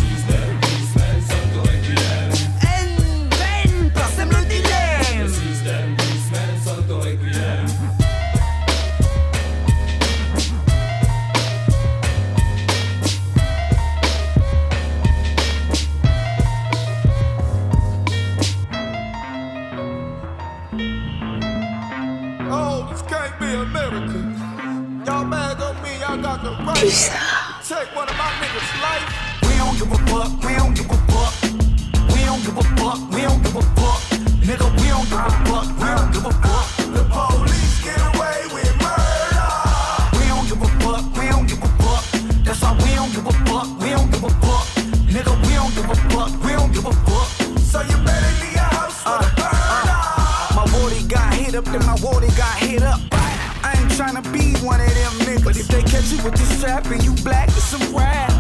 Then 51.73 51.87
my 51.87 51.97
got 52.37 52.59
hit 52.59 52.83
up. 52.83 53.01
I 53.13 53.77
ain't 53.79 53.91
tryna 53.93 54.25
be 54.33 54.57
one 54.65 54.81
of 54.81 54.89
them 54.89 55.13
niggas. 55.27 55.45
But 55.45 55.57
if 55.57 55.69
they 55.69 55.83
catch 55.83 56.11
you 56.11 56.23
with 56.25 56.35
this 56.35 56.59
strap 56.59 56.87
and 56.87 57.03
you 57.03 57.15
black, 57.23 57.49
it's 57.49 57.73
a 57.75 57.79
rap. 57.95 58.33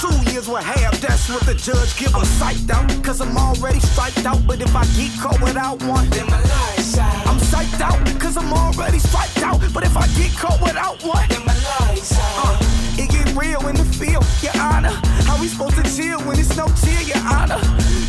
Two 0.00 0.14
years 0.30 0.48
with 0.48 0.62
half, 0.62 1.00
that's 1.00 1.28
what 1.28 1.42
the 1.42 1.54
judge 1.54 1.96
give 1.98 2.14
a 2.14 2.24
psyched 2.38 2.70
out. 2.70 2.88
Cause 3.04 3.20
I'm 3.20 3.36
already 3.36 3.80
striped 3.80 4.24
out. 4.24 4.46
But 4.46 4.60
if 4.60 4.74
I 4.74 4.84
get 4.96 5.12
caught 5.20 5.40
without 5.42 5.82
one, 5.82 6.08
then 6.10 6.26
my 6.26 6.40
life's 6.40 6.96
out. 6.98 7.26
I'm 7.26 7.38
psyched 7.38 7.80
out, 7.80 8.20
cause 8.20 8.36
I'm 8.36 8.52
already 8.52 8.98
striped 8.98 9.42
out. 9.42 9.60
But 9.74 9.84
if 9.84 9.96
I 9.96 10.06
get 10.16 10.32
caught 10.36 10.60
without 10.62 11.02
one, 11.02 11.28
then 11.28 11.44
my 11.44 11.54
life's 11.54 12.12
out. 12.16 12.62
Uh, 12.62 12.77
it 12.98 13.10
get 13.10 13.34
real 13.36 13.66
in 13.68 13.76
the 13.76 13.84
field, 13.84 14.24
your 14.42 14.56
honor. 14.60 14.94
How 15.26 15.40
we 15.40 15.48
supposed 15.48 15.76
to 15.76 15.84
chill 15.84 16.20
when 16.26 16.38
it's 16.38 16.56
no 16.56 16.66
chill, 16.82 17.02
your 17.06 17.22
honor? 17.24 17.60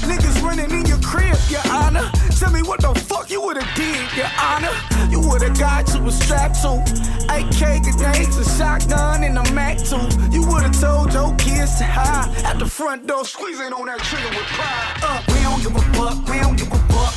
Niggas 0.09 0.41
running 0.41 0.71
in 0.71 0.85
your 0.85 0.99
crib, 0.99 1.37
your 1.49 1.61
honor. 1.69 2.09
Tell 2.39 2.51
me 2.51 2.61
what 2.63 2.81
the 2.81 2.93
fuck 2.95 3.29
you 3.29 3.41
would've 3.41 3.67
did, 3.75 4.01
your 4.17 4.31
honor. 4.39 4.73
You 5.09 5.19
the 5.39 5.55
guy 5.57 5.83
to 5.83 6.01
was 6.01 6.19
strapped 6.19 6.61
to. 6.61 6.83
AK 7.29 7.83
grenades, 7.83 8.37
a 8.37 8.45
shotgun, 8.57 9.23
and 9.23 9.37
a 9.37 9.53
Mac 9.53 9.77
too. 9.77 10.01
You 10.31 10.45
would've 10.47 10.77
told 10.79 11.13
your 11.13 11.35
kids 11.35 11.77
to 11.77 11.85
hide 11.85 12.29
at 12.43 12.59
the 12.59 12.65
front 12.65 13.07
door, 13.07 13.23
squeezing 13.23 13.71
on 13.73 13.85
that 13.85 13.99
trigger 13.99 14.29
with 14.29 14.47
pride. 14.57 14.99
Uh, 15.03 15.21
we 15.29 15.39
don't 15.43 15.61
give 15.63 15.75
a 15.75 15.83
fuck, 15.95 16.17
we 16.27 16.39
don't 16.39 16.57
give 16.57 16.71
a 16.71 16.79
fuck. 16.91 17.13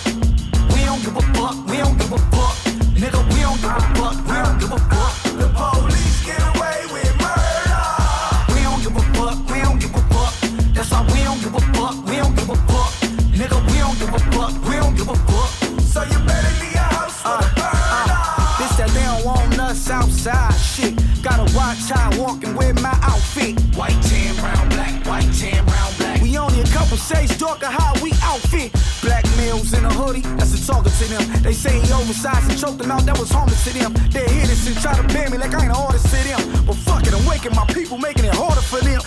We 0.74 0.84
don't 0.84 1.02
give 1.02 1.16
a 1.16 1.22
fuck, 1.34 1.56
we 1.66 1.76
don't 1.78 1.98
give 1.98 2.12
a 2.12 2.18
fuck. 2.30 2.54
Nigga, 2.94 3.20
we 3.34 3.40
don't 3.40 3.60
give 3.60 3.74
a 3.74 3.80
fuck, 3.98 4.16
we 4.26 4.34
don't 4.34 4.58
give 4.60 4.72
a 4.72 4.78
fuck. 4.78 5.71
Shades 27.12 27.36
darker 27.38 27.66
how 27.66 27.92
we 28.02 28.12
outfit. 28.22 28.72
Black 29.02 29.24
males 29.36 29.72
in 29.72 29.84
a 29.84 29.92
hoodie, 29.92 30.22
that's 30.38 30.54
a 30.54 30.66
talking 30.66 30.92
to 30.92 31.04
them. 31.12 31.42
They 31.42 31.52
say 31.52 31.72
he 31.80 31.92
oversized 31.92 32.50
and 32.50 32.58
choked 32.58 32.78
them 32.78 32.90
out, 32.90 33.04
that 33.06 33.18
was 33.18 33.30
harmless 33.30 33.64
to 33.64 33.72
them. 33.78 33.92
They 34.10 34.24
hit 34.24 34.48
us 34.50 34.66
and 34.66 34.76
try 34.80 34.94
to 34.94 35.02
ban 35.14 35.30
me 35.30 35.38
like 35.38 35.54
I 35.54 35.64
ain't 35.64 35.74
an 35.74 35.76
artist 35.76 36.06
to 36.14 36.20
them. 36.28 36.40
But 36.66 36.76
fuck 36.76 37.06
it, 37.06 37.12
I'm 37.12 37.24
waking 37.26 37.54
my 37.54 37.66
people, 37.66 37.98
making 37.98 38.24
it 38.24 38.34
harder 38.34 38.62
for 38.62 38.80
them. 38.80 39.00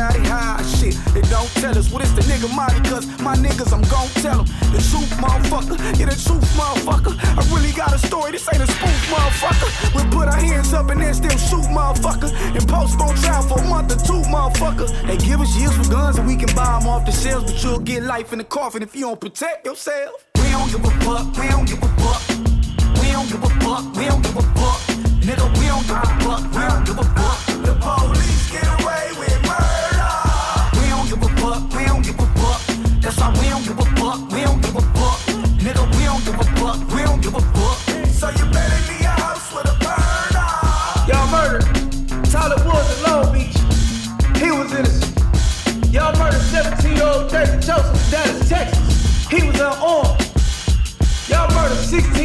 See 0.00 0.06
the 0.06 0.16
Illuminati 0.16 0.28
high 0.28 0.62
shit. 0.62 0.94
They 1.12 1.20
don't 1.28 1.50
tell 1.60 1.76
us 1.76 1.90
what 1.90 2.02
it's 2.02 2.12
the 2.12 2.22
nigga 2.22 2.48
mighty, 2.54 2.80
cause 2.88 3.06
my 3.20 3.36
niggas, 3.36 3.72
I'm 3.72 3.82
gon' 3.92 4.08
tell 4.22 4.44
them. 4.44 4.46
The 4.72 4.80
truth, 4.80 5.12
motherfucker. 5.20 5.76
Yeah, 5.98 6.06
the 6.06 6.16
truth, 6.16 6.44
motherfucker. 6.56 7.14
I 7.20 7.42
really 7.54 7.72
got 7.72 7.92
a 7.92 7.98
story, 7.98 8.32
this 8.32 8.48
ain't 8.52 8.62
a 8.62 8.66
spoof, 8.66 9.00
motherfucker. 9.12 9.68
We 9.94 10.02
put 10.10 10.28
our 10.28 10.40
hands 10.40 10.72
up 10.72 10.88
and 10.90 11.00
then 11.00 11.12
still 11.14 11.36
shoot, 11.36 11.68
motherfucker. 11.68 12.32
And 12.56 12.66
postpone 12.68 13.16
trial 13.16 13.42
for 13.42 13.60
a 13.60 13.68
month 13.68 13.92
or 13.92 14.00
two, 14.00 14.22
motherfucker. 14.30 14.88
They 15.06 15.16
give 15.18 15.40
us 15.40 15.54
years 15.56 15.76
for 15.76 15.90
guns 15.90 16.18
and 16.18 16.26
we 16.26 16.36
can 16.36 16.54
buy 16.54 16.78
them 16.78 16.88
off 16.88 17.04
the 17.04 17.12
shelves, 17.12 17.52
but 17.52 17.62
you'll 17.62 17.80
get 17.80 18.02
life 18.04 18.32
in 18.32 18.38
the 18.38 18.44
coffin 18.44 18.82
if 18.82 18.94
you 18.94 19.02
don't 19.02 19.20
protect 19.20 19.66
yourself. 19.66 20.24
We 20.36 20.50
don't 20.50 20.70
give 20.70 20.84
a 20.84 20.90
fuck, 21.04 21.26
we 21.36 21.48
don't 21.48 21.66
give 21.68 21.82
a 21.82 21.88
fuck. 22.00 22.22
We 23.02 23.12
don't 23.12 23.28
give 23.28 23.42
a 23.42 23.50
fuck, 23.60 23.84
we 23.96 24.04
don't 24.06 24.22
give 24.22 24.36
a 24.36 24.42
fuck. 24.56 24.80
Nigga, 25.26 25.46
we 25.58 25.66
don't 25.68 25.84
give 25.84 26.00
a 26.00 26.10
fuck, 26.24 26.42
we 26.56 26.62
don't 26.64 26.84
give 26.86 26.98
a 26.98 27.04
fuck. 27.04 27.38
The 27.66 27.74
police 27.80 28.39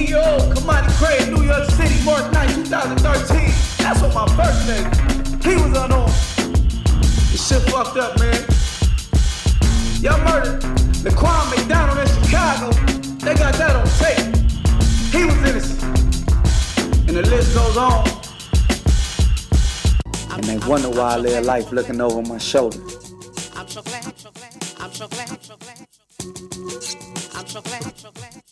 16 0.06 0.08
year 0.08 0.24
old 0.34 0.54
Kamani 0.56 0.90
Craig 0.98 1.34
New 1.34 1.44
York 1.44 1.70
City, 1.72 2.04
March 2.06 2.32
9, 2.32 2.48
2013. 2.66 3.52
That's 3.78 4.02
on 4.02 4.14
my 4.14 4.26
birthday. 4.36 4.84
He 5.48 5.56
was 5.56 5.78
unarmed. 5.78 6.14
This 7.32 7.48
shit 7.48 7.62
fucked 7.70 7.98
up, 7.98 8.20
man. 8.20 8.46
Y'all 10.02 10.20
murdered 10.24 10.62
Laquan 11.04 11.50
McDonald 11.56 12.00
in 12.00 12.08
Chicago. 12.08 12.72
They 13.20 13.36
got 13.36 13.54
that 13.56 13.76
on 13.76 13.88
tape. 14.00 14.26
He 15.12 15.26
was 15.26 15.38
innocent. 15.50 15.84
And 17.08 17.18
the 17.18 17.24
list 17.24 17.56
goes 17.56 17.78
on. 17.78 18.06
And 20.34 20.44
they 20.44 20.58
wonder 20.68 20.90
why 20.90 21.14
I 21.14 21.18
live 21.18 21.46
life 21.46 21.72
looking 21.72 22.02
over 22.02 22.22
my 22.22 22.38
shoulder. 22.38 22.80
I'm 23.56 23.68
so 23.68 23.82
glad, 23.82 24.18
so 24.18 24.32
glad, 24.32 24.54
I'm 24.80 24.92
so 24.94 25.08
glad, 25.08 25.44
so 25.44 25.58
glad. 25.58 25.88
I'm 27.36 27.48
so 27.48 27.62
glad, 27.62 27.98
so 27.98 28.12
glad. 28.12 28.45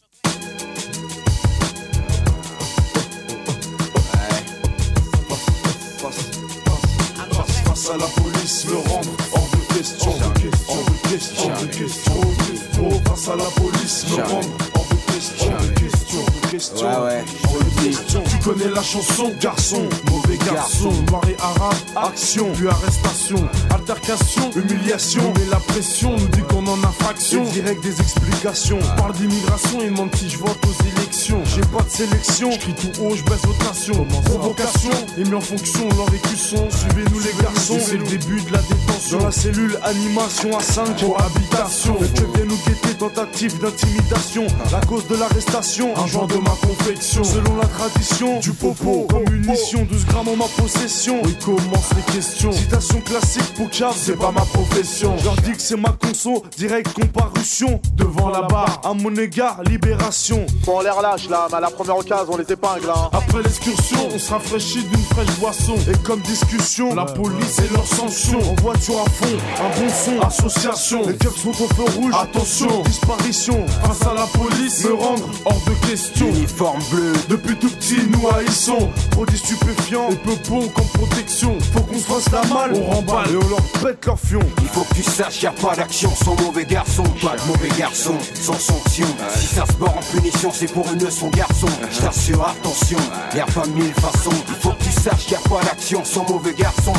Face 7.84 7.96
à 7.96 7.98
la 7.98 8.08
police, 8.08 8.65
me 8.67 8.76
rendre 8.78 9.10
hors 9.34 9.50
de 9.52 9.78
question. 9.78 10.12
Hors 10.12 10.17
de 10.17 10.39
question, 10.39 10.69
hors 10.69 10.86
de 10.86 11.08
question, 11.10 11.52
hors 11.52 11.60
de 11.60 11.65
question. 11.65 13.02
Face 13.04 13.28
à 13.28 13.36
la 13.36 13.43
police, 13.43 14.06
me 14.08 14.24
rendre 14.24 14.48
hors 14.74 14.86
de 14.89 15.12
question. 15.12 15.52
Hors 15.52 15.62
de 15.62 15.67
question, 15.67 16.19
hors 16.19 16.32
de 16.32 16.48
question. 16.48 17.04
Ouais, 17.04 17.08
ouais. 17.08 17.26
Hors 17.43 17.60
de 17.60 17.84
question. 17.84 18.24
Tu 18.30 18.38
connais 18.38 18.69
la 18.74 18.84
chanson, 18.84 19.34
garçon, 19.41 19.89
mauvais 20.10 20.38
garçon. 20.38 20.93
Noir 21.10 21.24
et 21.28 21.36
arabe, 21.41 21.76
action, 21.98 22.54
puis 22.54 22.69
arrestation. 22.69 23.50
Altercation, 23.69 24.52
humiliation. 24.56 25.34
Mais 25.36 25.46
la 25.52 25.58
pression 25.58 26.12
nous 26.12 26.28
dit 26.28 26.43
qu'on 26.50 26.65
en 26.65 26.82
a 26.84 26.91
fraction. 27.00 27.43
Et 27.43 27.50
direct 27.50 27.84
des 27.84 28.00
explications. 28.00 28.80
Parle 28.96 29.12
d'immigration 29.13 29.82
et 29.82 29.89
demande 29.89 30.15
si 30.15 30.30
je 30.30 30.38
vote 30.38 30.58
aux 30.65 30.84
élections. 30.88 31.12
J'ai 31.24 31.62
pas 31.62 31.84
de 31.84 31.90
sélection, 31.90 32.52
je 32.52 32.60
crie 32.60 32.74
tout 32.74 33.02
haut, 33.02 33.16
je 33.16 33.24
baisse 33.24 33.46
votre 33.46 33.66
nation. 33.66 34.06
Provocation, 34.26 34.92
et 35.18 35.24
mis 35.24 35.34
en 35.34 35.40
fonction 35.40 35.88
leur 35.96 36.14
écusson. 36.14 36.68
Suivez-nous 36.70 37.20
les 37.20 37.42
garçons, 37.42 37.78
c'est 37.80 37.96
le 37.96 38.04
début 38.04 38.42
de 38.42 38.52
la 38.52 38.60
détention. 38.60 39.20
Dans 39.20 39.26
la 39.26 39.32
cellule, 39.32 39.80
animation 39.84 40.58
à 40.58 40.62
5 40.62 41.00
cohabitation. 41.00 41.98
Mais 42.02 42.08
tu 42.10 42.24
viens 42.36 42.46
nous 42.46 42.58
guetter, 42.68 42.94
tentative 43.00 43.58
d'intimidation. 43.60 44.48
La 44.72 44.82
cause 44.82 45.08
de 45.08 45.16
l'arrestation, 45.16 45.98
un 45.98 46.08
genre 46.08 46.28
de 46.28 46.36
ma 46.36 46.56
confection. 46.68 47.24
Selon 47.24 47.56
la 47.56 47.68
tradition, 47.68 48.40
du 48.40 48.52
popo, 48.52 49.08
comme 49.10 49.30
munition, 49.30 49.88
12 49.90 50.06
grammes 50.08 50.28
en 50.28 50.36
ma 50.36 50.48
possession. 50.58 51.22
Oui, 51.24 51.38
commence 51.44 51.90
les 51.96 52.14
questions. 52.14 52.52
Citation 52.52 53.00
classique 53.00 53.54
pour 53.56 53.72
Charles, 53.72 53.96
c'est 53.98 54.18
pas 54.18 54.32
ma 54.32 54.42
profession. 54.42 55.16
Je 55.20 55.24
leur 55.24 55.36
dis 55.38 55.52
que 55.54 55.62
c'est 55.62 55.80
ma 55.80 55.92
conso, 55.92 56.44
direct 56.58 56.92
comparution. 56.94 57.80
Devant 57.96 58.30
la 58.30 58.42
barre, 58.42 58.82
à 58.84 58.94
mon 58.94 59.16
égard, 59.16 59.64
libération. 59.64 60.46
Bon, 60.66 60.80
on 60.80 60.82
les 60.82 60.90
relâche 61.13 61.30
là, 61.30 61.47
mais 61.49 61.58
à 61.58 61.60
la 61.62 61.69
première 61.69 61.97
occasion, 61.97 62.34
on 62.34 62.38
les 62.38 62.52
épingle. 62.52 62.89
Hein. 62.89 63.10
Après 63.12 63.41
l'excursion, 63.41 63.97
on 64.13 64.19
se 64.19 64.32
rafraîchit 64.32 64.84
d'une 64.84 65.04
fraîche 65.04 65.39
boisson. 65.39 65.76
Et 65.91 65.97
comme 66.04 66.21
discussion, 66.21 66.93
la 66.95 67.06
police 67.06 67.60
et 67.60 67.73
leur 67.73 67.86
sanction. 67.86 68.39
En 68.39 68.56
voiture 68.62 69.02
à 69.06 69.10
fond, 69.10 69.38
un 69.60 69.80
bon 69.80 69.89
son, 69.89 70.21
association. 70.21 71.08
Les 71.08 71.17
keufs 71.17 71.38
sont 71.38 71.49
au 71.49 71.67
feu 71.67 71.84
rouge, 71.97 72.13
attention, 72.13 72.82
disparition. 72.84 73.65
Face 73.84 74.02
à 74.08 74.13
la 74.13 74.26
police, 74.28 74.86
me 74.86 74.93
rendre 74.93 75.30
hors 75.45 75.62
de 75.67 75.88
question. 75.88 76.28
Uniforme 76.28 76.82
bleu. 76.91 77.13
Depuis 77.30 77.56
tout 77.58 77.69
petit, 77.69 78.02
nous 78.10 78.28
haïssons. 78.30 78.89
Produits 79.12 79.38
stupéfiants 79.38 80.10
et 80.12 80.15
peu 80.15 80.36
bon 80.49 80.67
comme 80.69 80.88
protection. 80.93 81.58
Faut 81.73 81.82
qu'on 81.82 81.97
se 81.97 82.06
fasse 82.06 82.32
la 82.32 82.43
malle, 82.54 82.73
on 82.76 82.95
remballe 82.95 83.32
et 83.32 83.38
on 83.38 83.49
leur 83.49 83.62
pète 83.82 84.06
leur 84.06 84.19
fion. 84.19 84.39
Il 84.62 84.67
faut 84.67 84.82
que 84.82 84.95
tu 84.95 85.04
saches, 85.04 85.43
y 85.43 85.47
a 85.47 85.52
pas 85.52 85.76
d'action 85.76 86.10
sans 86.23 86.36
mauvais 86.41 86.65
garçon. 86.65 87.04
Pas 87.21 87.36
de 87.36 87.47
mauvais 87.47 87.69
garçon 87.78 88.15
sans 88.34 88.58
sanction. 88.58 89.08
Si 89.36 89.47
ça 89.47 89.65
se 89.65 89.73
barre 89.73 89.97
en 89.97 90.02
punition, 90.02 90.52
c'est 90.54 90.71
pour 90.71 90.91
une 90.91 91.03
leçon 91.04 91.30
garçon. 91.30 91.68
Je 91.92 92.02
t'assure, 92.02 92.48
attention, 92.48 92.98
y 93.36 93.39
a 93.39 93.46
pas 93.46 93.66
mille 93.68 93.94
façons. 93.94 94.32
Il 94.48 94.56
faut 94.56 94.72
que 94.72 94.84
tu 94.84 94.92
saches, 94.92 95.32
y 95.32 95.36
a 95.36 95.39
pas 95.39 95.63
d'action 95.63 96.04
sans 96.04 96.28
mauvais 96.30 96.54
garçon. 96.54 96.94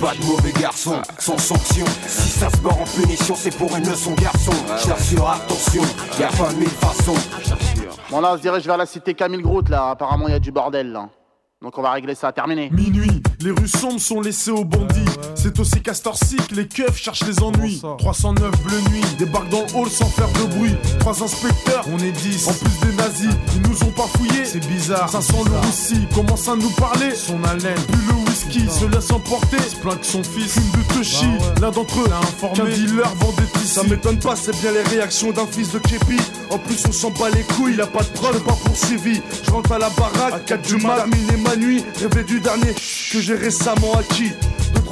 Pas 0.00 0.14
de 0.14 0.24
mauvais 0.24 0.52
garçon 0.52 1.00
sans 1.18 1.38
sanction. 1.38 1.86
Si 2.06 2.28
ça 2.28 2.50
se 2.50 2.56
barre 2.58 2.80
en 2.80 2.84
punition, 2.84 3.34
c'est 3.36 3.56
pour 3.56 3.74
une 3.76 3.88
leçon 3.88 4.12
garçon. 4.14 4.52
Je 4.82 4.88
t'assure, 4.88 5.28
attention, 5.28 5.82
y 6.18 6.22
a 6.22 6.28
pas 6.28 6.52
mille 6.52 6.68
façons. 6.68 7.14
Bon, 8.10 8.20
là, 8.20 8.32
on 8.32 8.36
se 8.36 8.42
dirige 8.42 8.64
vers 8.64 8.76
la 8.76 8.86
cité 8.86 9.14
Camille 9.14 9.42
Groot, 9.42 9.68
là. 9.68 9.90
Apparemment, 9.90 10.28
il 10.28 10.32
y 10.32 10.36
a 10.36 10.40
du 10.40 10.52
bordel, 10.52 10.92
là. 10.92 11.08
Donc, 11.62 11.78
on 11.78 11.82
va 11.82 11.92
régler 11.92 12.14
ça. 12.14 12.32
Terminé. 12.32 12.68
Minuit, 12.70 13.11
les 13.44 13.50
rues 13.50 13.68
sombres 13.68 14.00
sont 14.00 14.20
laissées 14.20 14.50
aux 14.50 14.64
bandits. 14.64 15.00
C'est 15.34 15.58
aussi 15.58 15.80
Castorcic, 15.82 16.50
les 16.52 16.66
keufs 16.66 16.96
cherchent 16.96 17.26
les 17.26 17.42
ennuis. 17.42 17.82
309 17.98 18.50
bleu 18.62 18.80
nuit, 18.90 19.04
débarque 19.18 19.48
dans 19.50 19.62
le 19.62 19.74
hall 19.74 19.88
sans 19.88 20.06
faire 20.06 20.28
de 20.28 20.54
bruit. 20.54 20.74
Trois 21.00 21.22
inspecteurs, 21.22 21.84
on 21.92 21.98
est 21.98 22.12
10. 22.12 22.48
En 22.48 22.52
plus 22.52 22.88
des 22.88 22.96
nazis, 22.96 23.34
ils 23.54 23.68
nous 23.68 23.82
ont 23.82 23.92
pas 23.92 24.06
fouillés. 24.16 24.44
C'est 24.44 24.66
bizarre. 24.66 25.08
500 25.08 25.44
le 25.44 25.66
Russie, 25.66 26.06
commence 26.14 26.48
à 26.48 26.56
nous 26.56 26.70
parler. 26.70 27.14
Son 27.14 27.42
haleine, 27.44 27.78
le 27.88 28.21
whisky, 28.44 28.68
se 28.68 28.84
laisse 28.86 29.10
emporter. 29.10 29.58
Se 29.58 29.76
plaint 29.76 30.00
que 30.00 30.06
son 30.06 30.22
fils 30.22 30.52
fume 30.52 30.70
de 30.72 30.94
Toshi. 30.94 31.26
L'un 31.60 31.70
d'entre 31.70 32.00
eux, 32.00 32.08
qu'un 32.54 32.64
dealer 32.64 33.08
vendait. 33.20 33.42
Ça 33.64 33.82
m'étonne 33.84 34.18
pas, 34.18 34.36
c'est 34.36 34.54
bien 34.60 34.72
les 34.72 34.82
réactions 34.82 35.32
d'un 35.32 35.46
fils 35.46 35.70
de 35.72 35.78
Kepi. 35.78 36.16
En 36.50 36.58
plus, 36.58 36.84
on 36.86 36.92
s'en 36.92 37.10
bat 37.10 37.30
les 37.30 37.42
couilles, 37.42 37.74
il 37.74 37.80
a 37.80 37.86
pas 37.86 38.02
de 38.02 38.08
preuve, 38.08 38.42
pas 38.42 38.56
poursuivi. 38.64 39.22
Je 39.44 39.50
rentre 39.50 39.72
à 39.72 39.78
la 39.78 39.88
baraque, 39.90 40.34
à 40.34 40.40
4 40.40 40.62
du 40.62 40.76
mat, 40.76 40.96
terminé 40.96 41.36
ma 41.38 41.56
nuit. 41.56 41.84
Rêver 41.98 42.24
du 42.24 42.40
dernier 42.40 42.74
que 42.74 43.20
j'ai 43.20 43.34
récemment 43.34 43.94
acquis. 43.98 44.32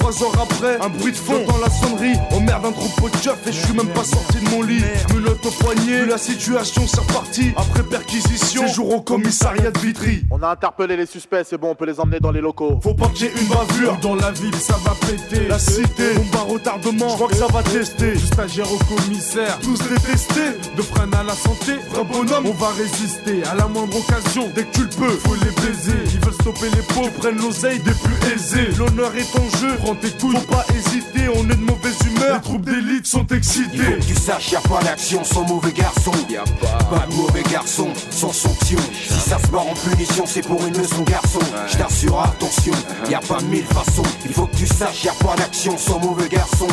Trois 0.00 0.22
heures 0.22 0.42
après, 0.42 0.78
un 0.80 0.88
bruit 0.88 1.12
de 1.12 1.16
fond 1.16 1.44
dans 1.46 1.58
la 1.58 1.70
sonnerie. 1.70 2.18
Oh 2.32 2.40
merde, 2.40 2.64
un 2.64 2.72
troupeau 2.72 3.08
de 3.10 3.16
keufs 3.16 3.46
et 3.46 3.52
je 3.52 3.64
suis 3.64 3.74
même 3.74 3.88
pas 3.88 4.02
sorti 4.02 4.38
de 4.42 4.48
mon 4.48 4.62
lit. 4.62 4.82
Je 5.08 5.14
me 5.14 5.20
note 5.20 5.44
au 5.44 5.50
poignet, 5.50 6.06
la 6.06 6.18
situation 6.18 6.82
c'est 6.86 7.00
reparti. 7.00 7.52
Après 7.56 7.82
perquisition, 7.82 8.66
séjour 8.66 8.94
au 8.94 9.02
commissariat 9.02 9.70
de 9.70 9.78
Vitry. 9.78 10.24
On 10.30 10.42
a 10.42 10.48
interpellé 10.48 10.96
les 10.96 11.06
suspects, 11.06 11.44
c'est 11.44 11.58
bon, 11.58 11.70
on 11.70 11.74
peut 11.74 11.84
les 11.84 12.00
emmener 12.00 12.18
dans 12.18 12.30
les 12.30 12.40
locaux. 12.40 12.80
Faut 12.82 12.94
pas 12.94 13.08
qu'il 13.08 13.26
y 13.26 13.28
ait 13.28 13.32
une 13.40 13.48
bavure 13.48 13.98
dans 13.98 14.14
la 14.14 14.30
ville, 14.30 14.54
ça 14.54 14.76
va 14.82 14.94
péter. 15.06 15.46
La 15.48 15.58
cité, 15.58 16.14
bombe 16.14 16.34
à 16.34 16.50
retardement, 16.50 17.08
je 17.10 17.14
crois 17.14 17.28
que 17.28 17.36
ça 17.36 17.46
va 17.48 17.62
tester. 17.62 18.12
Du 18.12 18.26
stagiaire 18.26 18.72
au 18.72 18.78
commissaire, 18.94 19.58
tous 19.60 19.78
détestés. 19.78 20.58
De 20.76 20.82
frein 20.82 21.10
à 21.12 21.22
la 21.22 21.34
santé, 21.34 21.72
vrai 21.90 22.04
bonhomme, 22.04 22.46
on 22.46 22.52
va 22.52 22.68
résister. 22.70 23.42
À 23.50 23.54
la 23.54 23.66
moindre 23.66 23.98
occasion, 23.98 24.48
dès 24.54 24.64
que 24.64 24.72
tu 24.72 24.82
le 24.82 24.88
peux, 24.88 25.10
faut 25.10 25.34
les 25.34 25.50
baiser. 25.62 25.98
Ils 26.14 26.20
veulent 26.24 26.34
stopper 26.34 26.70
les 26.74 26.94
pauvres, 26.94 27.12
prennent 27.18 27.38
l'oseille 27.38 27.80
des 27.80 27.92
plus 27.92 28.32
aisés. 28.34 28.70
L'honneur 28.78 29.12
est 29.14 29.38
en 29.38 29.58
jeu, 29.58 29.76
prends 29.90 30.00
tes 30.00 30.10
couilles, 30.10 30.36
faut 30.36 30.54
pas 30.54 30.64
hésiter, 30.74 31.28
on 31.34 31.44
est 31.44 31.56
de 31.56 31.64
mauvaise 31.64 31.96
humeur. 32.06 32.36
Les 32.36 32.40
troupes 32.40 32.64
d'élite 32.64 33.06
sont 33.06 33.26
Il 33.30 33.42
faut 33.42 33.92
que 33.92 34.04
tu 34.04 34.14
saches, 34.14 34.52
y 34.52 34.56
a 34.56 34.60
pas 34.60 34.82
d'action 34.82 35.24
sans 35.24 35.46
mauvais 35.46 35.72
garçon. 35.72 36.12
pas. 36.90 37.06
de 37.06 37.14
mauvais 37.14 37.42
garçon 37.50 37.88
sans 38.10 38.32
sanction. 38.32 38.78
Si 38.92 39.28
ça 39.28 39.38
se 39.38 39.46
barre 39.48 39.66
en 39.66 39.74
punition, 39.74 40.24
c'est 40.26 40.46
pour 40.46 40.64
une 40.66 40.76
leçon 40.76 41.02
garçon. 41.02 41.40
Je 41.68 41.76
t'assure, 41.76 42.20
attention, 42.20 42.72
y 43.08 43.14
a 43.14 43.20
pas 43.20 43.40
mille 43.42 43.64
façons. 43.64 44.02
Il 44.24 44.32
faut 44.32 44.46
que 44.46 44.56
tu 44.56 44.66
saches, 44.66 45.04
y 45.04 45.08
a 45.08 45.12
pas 45.12 45.36
d'action 45.36 45.76
sans 45.76 45.98
mauvais 45.98 46.28
garçon. 46.28 46.68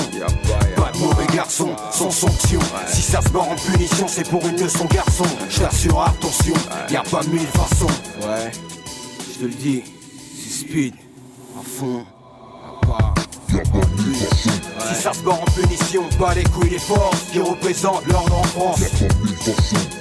Pas 0.75 0.91
de 0.91 0.97
mauvais 0.99 1.27
garçon 1.33 1.75
sans 1.91 2.11
sanction. 2.11 2.59
Si 2.87 3.01
ça 3.01 3.21
se 3.21 3.29
barre 3.29 3.49
en 3.49 3.55
punition, 3.55 4.07
c'est 4.07 4.27
pour 4.29 4.45
une 4.47 4.59
leçon 4.61 4.85
garçon. 4.85 5.25
Je 5.49 5.59
t'assure, 5.59 6.01
attention, 6.01 6.55
y 6.89 6.95
a 6.95 7.03
pas 7.03 7.21
mille 7.23 7.47
façons. 7.47 7.87
Ouais, 8.21 8.51
je 9.33 9.39
te 9.39 9.45
le 9.45 9.53
dis, 9.53 9.83
c'est 10.35 10.65
speed, 10.65 10.93
à 11.57 11.63
fond, 11.63 12.05
pas. 12.87 13.13
Si 14.89 14.95
ça 14.95 15.13
se 15.13 15.21
barre 15.23 15.41
en 15.41 15.45
punition, 15.45 16.03
pas 16.19 16.33
les 16.33 16.43
couilles 16.43 16.69
des 16.69 16.79
forces 16.79 17.23
qui 17.31 17.39
représentent 17.39 18.05
l'ordre 18.07 18.39
en 18.39 18.43
France. 18.43 18.81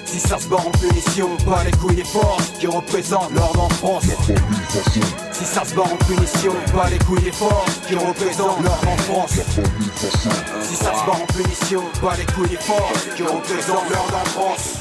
Si 0.04 0.20
ça 0.20 0.38
se 0.38 0.48
barre 0.48 0.66
en 0.66 0.70
punition, 0.70 1.28
pas 1.44 1.64
les 1.64 1.72
couilles 1.72 1.96
des 1.96 2.04
forces 2.04 2.50
qui 2.58 2.66
représentent 2.66 3.32
l'ordre 3.32 3.64
en 3.64 3.68
France. 3.68 4.04
Si 5.32 5.44
ça 5.44 5.64
se 5.64 5.74
barre 5.74 5.92
en 5.92 5.96
punition, 5.96 6.52
pas 6.74 6.88
les 6.88 6.98
couilles 6.98 7.22
des 7.22 7.32
forces 7.32 7.80
qui 7.86 7.94
représentent 7.94 8.62
l'ordre 8.62 8.88
en 8.88 8.96
France. 8.96 9.40
Si 10.62 10.76
ça 10.76 10.92
se 10.94 11.06
barre 11.06 11.22
en 11.22 11.26
punition, 11.26 11.82
pas 12.00 12.16
les 12.16 12.26
couilles 12.32 12.48
des 12.48 12.56
forces 12.56 13.08
qui 13.16 13.22
représentent 13.22 13.90
l'ordre 13.90 14.16
en 14.16 14.24
France. 14.30 14.78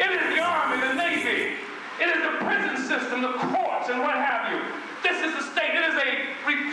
It 0.00 0.06
is 0.12 0.36
the 0.36 0.40
Army, 0.40 0.78
the 0.80 0.94
Navy. 0.94 1.56
It 1.98 2.06
is 2.06 2.22
the 2.22 2.32
prison 2.44 2.76
system, 2.76 3.22
the 3.22 3.32
courts, 3.36 3.90
and 3.90 4.00
what 4.00 4.14
have 4.14 4.47
you. 4.47 4.47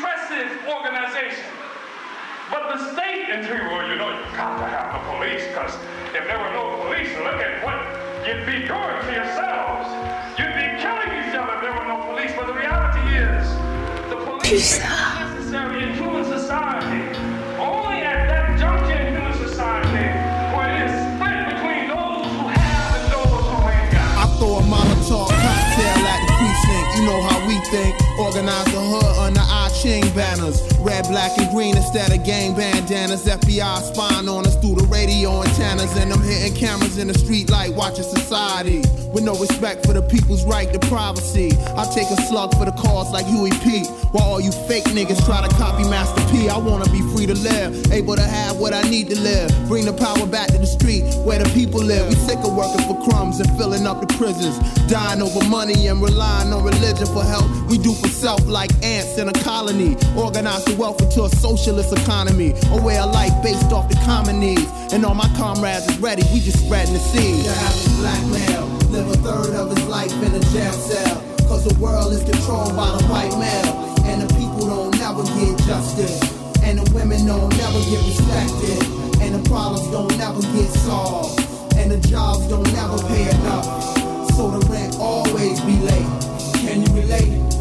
Repressive 0.05 0.67
organization. 0.67 1.49
But 2.51 2.73
the 2.73 2.93
state, 2.93 3.25
and 3.33 3.43
you, 3.43 3.53
well, 3.73 3.89
you 3.89 3.97
know, 3.97 4.13
you've 4.13 4.37
got 4.37 4.57
to 4.59 4.67
have 4.69 4.93
the 4.93 5.01
police, 5.17 5.47
because 5.47 5.73
if 6.13 6.29
there 6.29 6.37
were 6.37 6.53
no 6.53 6.77
police, 6.85 7.09
look 7.17 7.41
at 7.41 7.65
what 7.65 7.81
you'd 8.21 8.45
be 8.45 8.67
doing 8.69 8.97
to 9.01 9.11
yourselves. 9.11 9.89
You'd 10.37 10.53
be 10.53 10.77
killing 10.77 11.09
each 11.25 11.33
other 11.33 11.57
if 11.57 11.61
there 11.61 11.73
were 11.73 11.89
no 11.89 12.05
police. 12.05 12.31
But 12.37 12.47
the 12.47 12.53
reality 12.53 13.17
is, 13.17 13.49
the 14.13 14.17
police 14.21 14.77
is 14.77 14.79
necessary 14.79 15.89
in 15.89 15.93
human 15.97 16.25
society. 16.25 17.01
Only 17.57 18.05
at 18.05 18.29
that 18.29 18.59
juncture 18.59 18.93
in 18.93 19.15
human 19.15 19.33
society 19.41 20.05
where 20.53 20.69
it 20.69 20.85
is 20.85 20.93
split 21.17 21.49
between 21.49 21.89
those 21.89 22.29
who 22.29 22.45
have 22.53 22.93
and 22.93 23.07
those 23.09 23.41
who 23.41 23.57
ain't 23.73 23.89
got. 23.89 24.21
I 24.21 24.25
throw 24.37 24.61
a 24.61 24.63
Molotov 24.69 25.33
cocktail 25.33 25.97
at 26.13 26.21
the 26.21 26.33
precinct. 26.37 26.87
You 26.93 27.03
know 27.09 27.19
how 27.25 27.41
we 27.49 27.57
think. 27.73 27.97
Organize 28.21 28.64
banners. 30.15 30.74
Red, 30.95 31.09
black, 31.09 31.37
and 31.37 31.51
green 31.51 31.75
instead 31.75 32.13
of 32.13 32.23
gang 32.23 32.55
bandanas. 32.55 33.25
FBI 33.25 33.81
spying 33.81 34.29
on 34.29 34.47
us 34.47 34.55
through 34.61 34.75
the 34.75 34.87
radio 34.87 35.43
antennas. 35.43 35.93
And 35.97 36.13
I'm 36.13 36.21
hitting 36.21 36.55
cameras 36.55 36.97
in 36.97 37.09
the 37.09 37.13
street 37.13 37.49
like 37.49 37.75
watching 37.75 38.05
society. 38.05 38.81
With 39.11 39.23
no 39.25 39.35
respect 39.35 39.85
for 39.85 39.91
the 39.91 40.01
people's 40.01 40.45
right 40.45 40.71
to 40.71 40.79
privacy. 40.87 41.51
I 41.75 41.83
take 41.93 42.07
a 42.11 42.21
slug 42.27 42.53
for 42.55 42.63
the 42.63 42.71
cause 42.71 43.11
like 43.11 43.25
Huey 43.25 43.51
P. 43.63 43.83
While 44.11 44.23
all 44.23 44.41
you 44.41 44.51
fake 44.67 44.85
niggas 44.95 45.25
try 45.25 45.45
to 45.45 45.53
copy 45.55 45.83
Master 45.83 46.23
P. 46.31 46.47
I 46.47 46.57
wanna 46.57 46.89
be 46.91 47.01
free 47.11 47.25
to 47.25 47.35
live. 47.35 47.91
Able 47.91 48.15
to 48.15 48.23
have 48.23 48.57
what 48.57 48.73
I 48.73 48.83
need 48.83 49.09
to 49.09 49.19
live. 49.19 49.51
Bring 49.67 49.83
the 49.83 49.93
power 49.93 50.25
back 50.25 50.47
to 50.47 50.57
the 50.57 50.67
street 50.67 51.03
where 51.27 51.39
the 51.39 51.49
people 51.51 51.81
live. 51.81 52.07
We 52.07 52.15
sick 52.15 52.39
of 52.39 52.55
working 52.55 52.87
for 52.87 52.95
crumbs 53.03 53.41
and 53.41 53.49
filling 53.57 53.85
up 53.85 53.99
the 53.99 54.07
prisons. 54.15 54.55
Dying 54.87 55.21
over 55.21 55.43
money 55.49 55.87
and 55.87 56.01
relying 56.01 56.53
on 56.53 56.63
religion 56.63 57.07
for 57.07 57.23
help. 57.23 57.47
We 57.67 57.77
do 57.77 57.93
for 57.93 58.07
self 58.07 58.45
like 58.47 58.71
ants 58.83 59.17
in 59.17 59.27
a 59.27 59.33
colony. 59.43 59.97
Organize 60.15 60.63
the 60.63 60.75
wealth 60.85 61.01
into 61.01 61.23
a 61.23 61.29
socialist 61.29 61.91
economy. 61.97 62.53
A 62.69 62.81
way 62.81 62.97
of 62.97 63.11
life 63.11 63.33
based 63.41 63.71
off 63.73 63.89
the 63.89 63.95
common 64.05 64.39
needs. 64.39 64.69
And 64.93 65.03
all 65.03 65.15
my 65.15 65.27
comrades 65.35 65.87
is 65.89 65.97
ready, 65.97 66.21
we 66.31 66.39
just 66.39 66.63
spreading 66.63 66.93
the 66.93 66.99
seed. 66.99 67.43
The 67.43 67.57
average 67.65 67.97
black 67.97 68.23
male 68.29 68.67
live 68.93 69.07
a 69.09 69.17
third 69.25 69.55
of 69.55 69.75
his 69.75 69.83
life 69.87 70.13
in 70.13 70.31
a 70.35 70.43
jail 70.53 70.73
cell. 70.73 71.17
Cause 71.49 71.65
the 71.65 71.73
world 71.79 72.13
is 72.13 72.23
controlled 72.23 72.75
by 72.75 72.89
the 72.97 73.03
white 73.09 73.33
male. 73.41 73.73
And 74.05 74.21
the 74.21 74.29
people 74.37 74.69
don't 74.69 74.93
never 75.01 75.23
get 75.33 75.57
justice. 75.65 76.21
And 76.61 76.77
the 76.77 76.85
women 76.93 77.25
don't 77.25 77.49
never 77.57 77.79
get 77.89 78.01
respected. 78.05 78.77
And 79.21 79.33
the 79.33 79.43
problems 79.49 79.89
don't 79.89 80.15
never 80.17 80.41
get 80.53 80.69
solved. 80.85 81.41
And 81.77 81.89
the 81.89 81.99
jobs 82.07 82.47
don't 82.47 82.71
never 82.73 83.01
pay 83.09 83.25
enough. 83.29 83.65
So 84.37 84.53
the 84.53 84.61
rent 84.69 84.97
always 84.99 85.59
be 85.61 85.77
late. 85.81 86.09
Can 86.61 86.85
you 86.85 86.93
relate? 86.93 87.54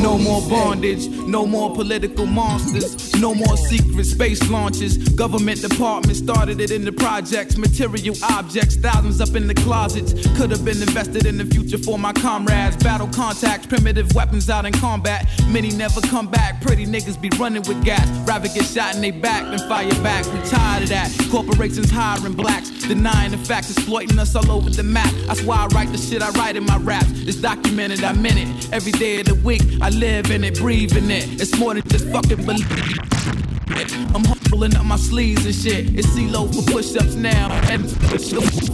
No 0.00 0.16
more 0.16 0.40
bondage, 0.48 1.08
no 1.08 1.44
more 1.44 1.74
political 1.74 2.24
monsters, 2.24 3.14
no 3.16 3.34
more 3.34 3.56
secret 3.56 4.06
space 4.06 4.48
launches. 4.48 4.96
Government 4.96 5.60
departments 5.60 6.20
started 6.20 6.60
it 6.60 6.70
in 6.70 6.84
the 6.84 6.92
projects, 6.92 7.56
material 7.56 8.14
objects, 8.30 8.76
thousands 8.76 9.20
up 9.20 9.34
in 9.34 9.48
the 9.48 9.54
closets. 9.54 10.12
Could 10.36 10.50
have 10.52 10.64
been 10.64 10.80
invested 10.80 11.26
in 11.26 11.36
the 11.36 11.44
future 11.44 11.78
for 11.78 11.98
my 11.98 12.12
comrades. 12.12 12.76
Battle 12.76 13.08
contacts, 13.08 13.66
primitive 13.66 14.14
weapons 14.14 14.48
out 14.48 14.64
in 14.66 14.72
combat. 14.72 15.28
Many 15.48 15.70
never 15.70 16.00
come 16.02 16.28
back. 16.28 16.60
Pretty 16.60 16.86
niggas 16.86 17.20
be 17.20 17.30
running 17.36 17.62
with 17.62 17.84
gas. 17.84 18.06
Rather 18.26 18.48
get 18.48 18.66
shot 18.66 18.94
in 18.94 19.00
they 19.00 19.10
back 19.10 19.42
than 19.44 19.58
fire 19.68 19.90
back. 20.02 20.24
We 20.26 20.40
tired 20.48 20.84
of 20.84 20.88
that. 20.90 21.10
Corporations 21.30 21.90
hiring 21.90 22.34
blacks, 22.34 22.70
denying 22.88 23.30
the 23.30 23.38
facts, 23.38 23.70
exploiting 23.70 24.18
us 24.18 24.34
all 24.34 24.50
over 24.50 24.70
the 24.70 24.82
map. 24.82 25.12
That's 25.26 25.42
why 25.42 25.58
I 25.58 25.66
write 25.68 25.92
the 25.92 25.98
shit 25.98 26.22
I 26.22 26.30
write 26.30 26.56
in 26.56 26.64
my 26.64 26.78
raps. 26.78 27.10
It's 27.12 27.36
documented, 27.36 28.02
I'm 28.02 28.24
in 28.24 28.38
it. 28.38 28.72
Every 28.72 28.92
day 28.92 29.20
of 29.20 29.26
the 29.26 29.34
week, 29.36 29.62
I 29.80 29.90
live 29.90 30.30
in 30.30 30.42
it, 30.42 30.58
breathe 30.58 30.96
in 30.96 31.10
it. 31.10 31.40
It's 31.40 31.56
more 31.58 31.74
than 31.74 31.86
just 31.88 32.08
fucking 32.08 32.44
believe. 32.44 32.98
I'm 34.14 34.24
pulling 34.50 34.74
up 34.76 34.84
my 34.86 34.96
sleeves 34.96 35.44
and 35.44 35.54
shit. 35.54 35.94
It's 35.94 36.08
CeeLo 36.08 36.52
for 36.52 36.62
push-ups 36.72 37.14
now. 37.14 37.52
And 37.70 37.84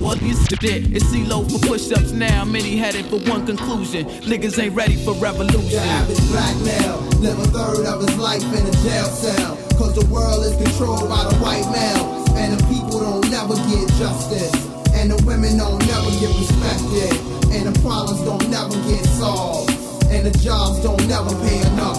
what 0.00 0.22
is 0.22 0.40
it? 0.52 0.62
It's 0.62 1.04
CeeLo 1.06 1.50
for 1.50 1.58
push-ups 1.66 2.12
now. 2.12 2.44
Many 2.44 2.76
headed 2.76 3.06
for 3.06 3.18
one 3.28 3.44
conclusion. 3.44 4.06
Niggas 4.22 4.62
ain't 4.62 4.74
ready 4.74 4.96
for 5.04 5.12
revolution. 5.14 5.70
The 5.70 5.80
average 5.80 6.28
black 6.30 6.56
male 6.62 7.00
live 7.20 7.38
a 7.38 7.44
third 7.48 7.86
of 7.86 8.00
his 8.00 8.16
life 8.16 8.44
in 8.44 8.66
a 8.66 8.72
jail 8.82 9.06
cell. 9.06 9.56
Cause 9.76 9.94
the 9.94 10.06
world 10.06 10.44
is 10.46 10.54
controlled 10.62 11.08
by 11.08 11.24
the 11.24 11.36
white 11.36 11.68
male. 11.72 12.24
And 12.36 12.58
the 12.58 12.64
people 12.94 13.20
don't 13.20 13.30
never 13.30 13.54
get 13.54 13.88
justice. 13.98 14.54
And 14.94 15.10
the 15.10 15.22
women 15.26 15.58
don't 15.58 15.78
never 15.86 16.10
get 16.20 16.30
respected. 16.38 17.12
And 17.50 17.74
the 17.74 17.80
problems 17.80 18.20
don't 18.22 18.48
never 18.50 18.74
get 18.88 19.04
solved. 19.06 19.70
And 20.10 20.26
the 20.26 20.38
jobs 20.38 20.82
don't 20.82 21.06
never 21.08 21.30
pay 21.42 21.60
enough. 21.72 21.96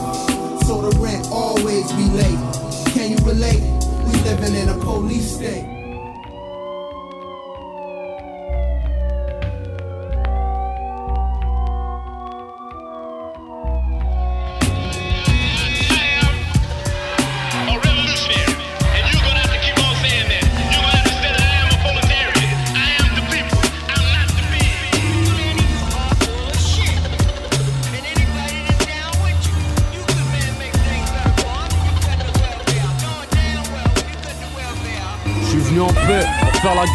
So 0.64 0.90
the 0.90 0.98
rent 1.00 1.28
always 1.32 1.92
be 1.94 2.06
late. 2.16 2.40
Can 2.94 3.12
you 3.12 3.18
relate? 3.26 3.62
We 4.06 4.14
living 4.24 4.56
in 4.56 4.70
a 4.70 4.78
police 4.78 5.36
state. 5.36 5.75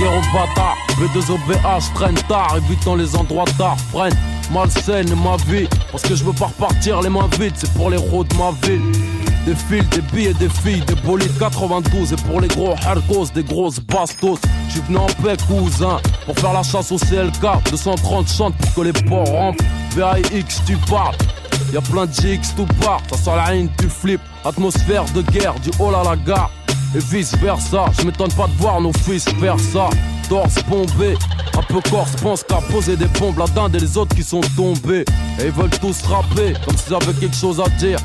Guerre 0.00 0.12
aux 0.12 0.32
bâtards. 0.32 0.76
B2OBH 0.98 1.92
traîne 1.94 2.14
tard, 2.28 2.56
évitant 2.56 2.94
les 2.94 3.14
endroits 3.14 3.44
tard. 3.58 3.76
Freine, 3.92 4.16
malsaine 4.50 5.14
ma 5.22 5.36
vie. 5.46 5.68
Parce 5.92 6.02
que 6.02 6.14
je 6.14 6.24
veux 6.24 6.32
pas 6.32 6.46
repartir 6.46 7.02
les 7.02 7.10
mains 7.10 7.28
vides, 7.38 7.54
c'est 7.56 7.72
pour 7.74 7.90
les 7.90 7.98
routes 7.98 8.28
de 8.28 8.36
ma 8.36 8.52
ville. 8.62 8.80
Des 9.46 9.54
fils, 9.54 9.88
des 9.90 10.02
billets, 10.12 10.34
des 10.34 10.48
filles, 10.48 10.82
des 10.86 10.94
bolides 10.94 11.36
92. 11.38 12.12
Et 12.12 12.16
pour 12.16 12.40
les 12.40 12.48
gros 12.48 12.74
harkos, 12.86 13.26
des 13.34 13.44
grosses 13.44 13.80
bastos. 13.80 14.38
Je 14.68 14.72
suis 14.72 14.80
venu 14.82 14.98
en 14.98 15.06
paix, 15.22 15.36
cousin, 15.46 15.98
pour 16.26 16.38
faire 16.38 16.52
la 16.52 16.62
chasse 16.62 16.92
au 16.92 16.98
CLK. 16.98 17.70
230 17.70 18.28
chantes 18.28 18.54
pour 18.56 18.74
que 18.74 18.80
les 18.82 18.92
porcs 18.92 19.28
rentrent. 19.28 19.64
VAX, 19.96 20.62
tu 20.66 20.76
parles. 20.88 21.16
Y'a 21.72 21.80
plein 21.80 22.06
de 22.06 22.12
GX 22.12 22.54
tout 22.56 22.66
part, 22.80 23.00
ça 23.10 23.16
sent 23.16 23.36
la 23.36 23.54
haine, 23.54 23.68
tu 23.78 23.88
flippes. 23.88 24.20
Atmosphère 24.44 25.04
de 25.14 25.22
guerre, 25.22 25.54
du 25.60 25.70
haut 25.78 25.94
à 25.94 26.02
la 26.02 26.16
gare. 26.16 26.50
Et 26.94 26.98
vice 26.98 27.36
versa, 27.36 27.84
je 27.98 28.04
m'étonne 28.04 28.32
pas 28.32 28.48
de 28.48 28.52
voir 28.54 28.80
nos 28.80 28.92
fils 28.92 29.24
faire 29.40 29.58
ça. 29.60 29.90
Torse 30.28 30.62
bombé, 30.68 31.16
un 31.56 31.62
peu 31.62 31.80
corse 31.88 32.16
pense 32.16 32.42
qu'à 32.42 32.60
poser 32.70 32.96
des 32.96 33.06
bombes 33.18 33.38
la 33.38 33.46
dinde 33.46 33.76
et 33.76 33.80
les 33.80 33.96
autres 33.96 34.14
qui 34.14 34.24
sont 34.24 34.40
tombés. 34.56 35.04
Et 35.38 35.46
ils 35.46 35.52
veulent 35.52 35.70
tous 35.80 36.02
rapper, 36.02 36.54
comme 36.64 36.76
s'ils 36.76 36.94
avaient 36.94 37.12
quelque 37.14 37.36
chose 37.36 37.60
à 37.60 37.68
dire. 37.78 37.98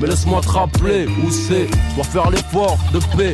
Mais 0.00 0.06
laisse-moi 0.06 0.40
te 0.40 0.50
rappeler 0.50 1.06
où 1.06 1.30
c'est, 1.30 1.68
dois 1.96 2.04
faire 2.04 2.30
l'effort 2.30 2.78
de 2.92 3.00
paix. 3.16 3.32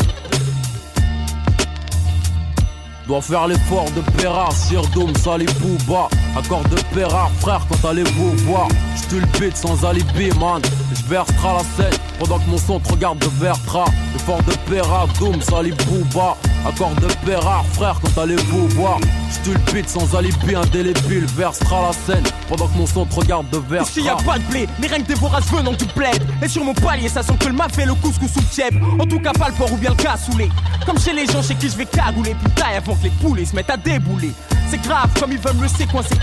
Dois 3.07 3.21
faire 3.21 3.47
l'effort 3.47 3.91
de 3.91 4.01
Pérard, 4.13 4.53
Sir 4.53 4.83
Doom, 4.95 5.15
Sali 5.17 5.47
Booba 5.61 6.09
Accord 6.37 6.65
de 6.65 6.77
Pérard, 6.93 7.31
frère, 7.41 7.65
quand 7.69 7.89
allez-vous 7.89 8.33
voir 8.39 8.67
J'tulpite 8.97 9.57
sans 9.57 9.85
alibi, 9.85 10.31
man. 10.41 10.61
J'versera 10.95 11.59
la 11.59 11.61
scène 11.61 11.99
pendant 12.19 12.39
que 12.39 12.49
mon 12.49 12.59
son 12.59 12.81
te 12.81 12.91
regarde 12.91 13.19
de 13.19 13.29
Vertra 13.41 13.85
L'effort 14.13 14.43
de 14.43 14.53
Pérard, 14.69 15.07
Doom, 15.21 15.41
Sali 15.41 15.73
Booba 15.87 16.37
Accord 16.67 16.95
de 16.97 17.07
Pérard, 17.25 17.65
frère, 17.73 18.01
quand 18.01 18.23
allez-vous 18.23 18.69
voir 18.69 18.99
J'tulpite 19.31 19.89
sans 19.89 20.17
alibi, 20.17 20.57
indélébile. 20.57 21.27
Versera 21.37 21.83
la 21.83 21.93
scène 21.93 22.25
pendant 22.49 22.67
que 22.67 22.79
mon 22.79 22.87
son 22.87 23.07
te 23.07 23.15
regarde 23.15 23.49
de 23.51 23.59
Vertra 23.59 23.89
Ici 23.89 24.03
y 24.03 24.09
a 24.09 24.17
pas 24.17 24.39
de 24.39 24.45
blé, 24.45 24.69
les 24.81 24.89
règnes 24.89 25.05
des 25.05 25.15
voraces 25.15 25.49
venant 25.53 25.73
du 25.73 25.85
bled. 25.97 26.21
Et 26.43 26.49
sur 26.49 26.65
mon 26.65 26.75
palier 26.75 27.09
ça 27.09 27.23
sent 27.23 27.35
que 27.39 27.49
le 27.49 27.55
fait 27.73 27.87
le 27.87 27.95
couscous 27.95 28.33
sous 28.33 28.41
le 28.41 28.47
tiep 28.47 28.75
En 28.99 29.07
tout 29.07 29.21
cas 29.21 29.33
pas 29.33 29.49
le 29.49 29.55
porc 29.55 29.73
ou 29.73 29.77
bien 29.77 29.91
le 29.91 29.97
cassoulet 29.97 30.49
Comme 30.85 30.99
chez 30.99 31.13
les 31.13 31.27
gens 31.27 31.43
chez 31.43 31.55
qui 31.55 31.69
je 31.69 31.77
vais 31.77 31.87
cagouler 31.87 32.35
Putain 32.35 32.67
avant 32.77 32.95
que 32.97 33.05
les 33.05 33.11
poulets 33.11 33.45
se 33.45 33.55
mettent 33.55 33.71
à 33.71 33.77
débouler. 33.77 34.33
C'est 34.69 34.81
grave 34.83 35.11
comme 35.21 35.33
ils 35.33 35.39
veulent 35.39 35.57
me 35.57 35.69
séquencer 35.69 36.17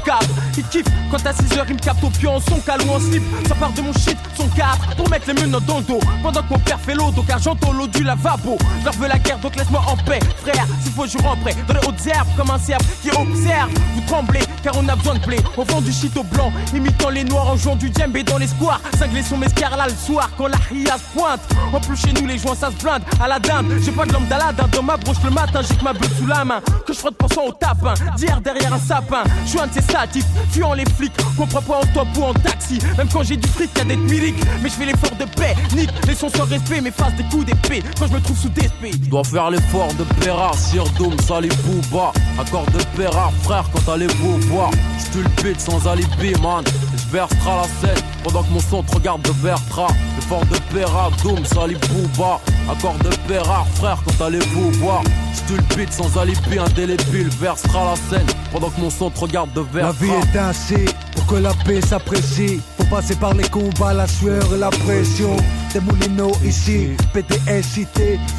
Ils 0.57 0.63
kiffent 0.65 0.85
quand 1.09 1.25
à 1.25 1.31
6h 1.31 1.63
ils 1.69 1.75
me 1.75 1.79
captent 1.79 2.03
au 2.03 2.09
pied 2.09 2.27
en 2.27 2.39
son 2.39 2.59
calou 2.59 2.89
en 2.89 2.99
slip. 2.99 3.23
Ça 3.47 3.55
part 3.55 3.71
de 3.71 3.81
mon 3.81 3.93
shit, 3.93 4.17
son 4.35 4.47
cadre 4.49 4.79
Pour 4.97 5.09
mettre 5.09 5.27
les 5.27 5.41
menottes 5.41 5.65
dans 5.65 5.77
le 5.77 5.83
dos. 5.83 5.99
Pendant 6.23 6.41
que 6.41 6.49
mon 6.49 6.59
père 6.59 6.79
fait 6.79 6.95
l'eau 6.95 7.11
car 7.27 7.39
j'entends 7.39 7.71
l'eau 7.71 7.87
du 7.87 8.03
lavabo. 8.03 8.57
Je 8.79 8.85
leur 8.85 8.93
veux 8.95 9.07
la 9.07 9.19
guerre 9.19 9.39
donc 9.39 9.55
laisse-moi 9.55 9.81
en 9.87 9.95
paix 9.97 10.19
Frère, 10.41 10.65
s'il 10.81 10.91
faut 10.91 11.05
je 11.05 11.17
prêt. 11.17 11.55
Dans 11.67 11.73
les 11.73 11.87
hautes 11.87 12.07
herbes 12.07 12.27
comme 12.35 12.49
un 12.49 12.57
cerf 12.57 12.79
qui 13.01 13.09
observe. 13.09 13.69
Vous 13.95 14.01
tremblez 14.07 14.41
car 14.63 14.73
on 14.77 14.87
a 14.89 14.95
besoin 14.95 15.15
de 15.15 15.25
blé. 15.25 15.37
On 15.57 15.63
vend 15.63 15.81
du 15.81 15.91
shit 15.91 16.15
au 16.17 16.23
blanc 16.23 16.51
Imitant 16.73 17.09
les 17.09 17.23
noirs 17.23 17.49
en 17.49 17.55
jouant 17.55 17.75
du 17.75 17.91
djembé 17.93 18.23
dans 18.23 18.37
les 18.37 18.47
squares. 18.47 18.81
Cinglés 18.97 19.23
son 19.23 19.37
mescar 19.37 19.71
le 19.85 19.93
soir 19.93 20.29
quand 20.37 20.47
la 20.47 20.57
ria 20.69 20.97
se 20.97 21.17
pointe. 21.17 21.41
En 21.73 21.79
plus 21.79 21.95
chez 21.95 22.13
nous 22.13 22.27
les 22.27 22.37
joints 22.37 22.55
ça 22.55 22.69
se 22.71 22.83
blinde. 22.83 23.03
À 23.21 23.27
la 23.27 23.39
dinde, 23.39 23.71
j'ai 23.81 23.91
pas 23.91 24.05
de 24.05 24.13
l'homme 24.13 24.27
d'Aladin. 24.27 24.67
Dans 24.71 24.83
ma 24.83 24.97
broche 24.97 25.23
le 25.23 25.31
matin 25.31 25.61
j'ai 25.67 25.75
que 25.75 25.83
ma 25.83 25.93
bulle 25.93 26.09
sous 26.17 26.27
la 26.27 26.43
main. 26.43 26.61
Que 26.85 26.93
je 26.93 26.99
frotte 26.99 27.15
son 27.33 27.41
au 27.41 27.51
tapin. 27.51 27.93
D'hier 28.15 28.41
derrière 28.41 28.73
un 28.73 28.79
sapin. 28.79 29.23
Je 29.45 29.49
suis 29.49 29.59
un 29.59 29.67
de 29.67 29.73
ces 29.73 29.90
satifs, 29.91 30.25
fuyant 30.51 30.73
les 30.73 30.85
flics. 30.97 31.13
Comprends 31.37 31.61
pas 31.61 31.77
en 31.79 31.85
top 31.93 32.07
ou 32.17 32.23
en 32.23 32.33
taxi. 32.33 32.79
Même 32.97 33.07
quand 33.11 33.23
j'ai 33.23 33.37
du 33.37 33.47
fric, 33.47 33.69
y'a 33.77 33.83
des 33.83 33.97
miliques. 33.97 34.41
Mais 34.61 34.69
je 34.69 34.75
fais 34.75 34.85
l'effort 34.85 35.15
de 35.17 35.25
paix. 35.25 35.55
Nique, 35.75 35.91
les 36.07 36.15
sons 36.15 36.29
sans 36.29 36.45
respect, 36.45 36.81
mais 36.81 36.91
face 36.91 37.15
des 37.15 37.23
coups 37.23 37.45
d'épée. 37.45 37.83
Quand 37.99 38.07
je 38.07 38.13
me 38.13 38.21
trouve 38.21 38.37
sous 38.37 38.49
DSP. 38.49 39.09
Dois 39.09 39.23
faire 39.23 39.49
l'effort 39.49 39.93
de 39.95 40.03
Pérard, 40.23 40.55
Sir 40.55 40.83
Doom, 40.97 41.19
Sali 41.19 41.49
Booba. 41.65 42.11
Accord 42.39 42.65
de 42.67 42.83
Pérard, 42.97 43.31
frère, 43.43 43.65
quand 43.73 43.91
allez-vous 43.91 44.37
voir? 44.49 44.71
J'tulpite 44.99 45.59
sans 45.59 45.85
alibi, 45.87 46.33
man. 46.41 46.63
J'versera 47.11 47.57
la 47.57 47.63
scène 47.63 48.03
pendant 48.23 48.41
que 48.41 48.51
mon 48.51 48.61
son 48.61 48.83
te 48.83 48.93
regarde 48.93 49.21
de 49.23 49.31
Vertra. 49.43 49.87
L'effort 50.15 50.45
de 50.45 50.57
Pérard, 50.73 51.11
Doom, 51.21 51.43
Sali 51.43 51.75
Booba. 51.75 52.39
Accord 52.71 52.95
de 52.99 53.09
Pérard, 53.27 53.67
frère, 53.75 53.97
quand 54.05 54.25
allez-vous 54.25 54.71
voir 54.79 55.03
J'tulpite 55.35 55.91
sans 55.91 56.17
alibi, 56.17 56.57
indélébile. 56.57 57.27
Versera 57.41 57.83
la 57.83 57.95
scène 57.95 58.27
pendant 58.53 58.69
que 58.69 58.79
mon 58.79 58.89
son 58.89 59.09
te 59.09 59.19
regarde 59.19 59.51
de 59.51 59.59
Vertra. 59.59 59.87
La 59.87 59.91
vie 59.91 60.29
est 60.33 60.39
ainsi, 60.39 60.85
pour 61.11 61.25
que 61.27 61.35
la 61.35 61.53
paix 61.65 61.81
s'apprécie. 61.81 62.59
Faut 62.77 62.85
passer 62.85 63.15
par 63.15 63.33
les 63.33 63.47
combats, 63.49 63.93
la 63.93 64.07
sueur 64.07 64.43
et 64.53 64.57
la 64.57 64.69
pression. 64.69 65.35
Des 65.73 65.79
moulineaux 65.79 66.35
ici, 66.43 66.89
PTSIT. 67.13 67.87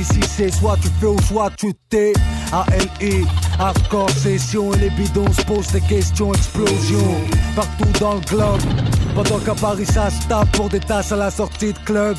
Ici 0.01 0.21
c'est 0.29 0.51
soit 0.51 0.77
tu 0.81 0.89
fais 1.01 1.07
ou 1.07 1.21
soit 1.23 1.51
tu 1.57 1.73
t'es. 1.89 2.13
ALI, 2.53 3.25
hardcore 3.59 4.11
session 4.11 4.73
et 4.75 4.79
les 4.79 4.91
bidons 4.91 5.33
se 5.33 5.43
posent 5.43 5.73
des 5.73 5.81
questions, 5.81 6.33
explosion. 6.33 7.17
Partout 7.57 7.93
dans 8.01 8.15
le 8.15 8.21
globe, 8.21 8.61
pendant 9.15 9.39
qu'à 9.39 9.55
Paris 9.55 9.87
ça 9.87 10.11
se 10.11 10.29
tape 10.29 10.51
pour 10.53 10.69
des 10.69 10.81
tasses 10.81 11.13
à 11.13 11.17
la 11.17 11.31
sortie 11.31 11.73
de 11.73 11.79
club. 11.85 12.17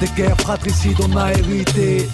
Des 0.00 0.08
guerres 0.16 0.40
fratricides 0.40 0.98
on 1.00 1.16
a 1.16 1.32
hérité. 1.32 2.08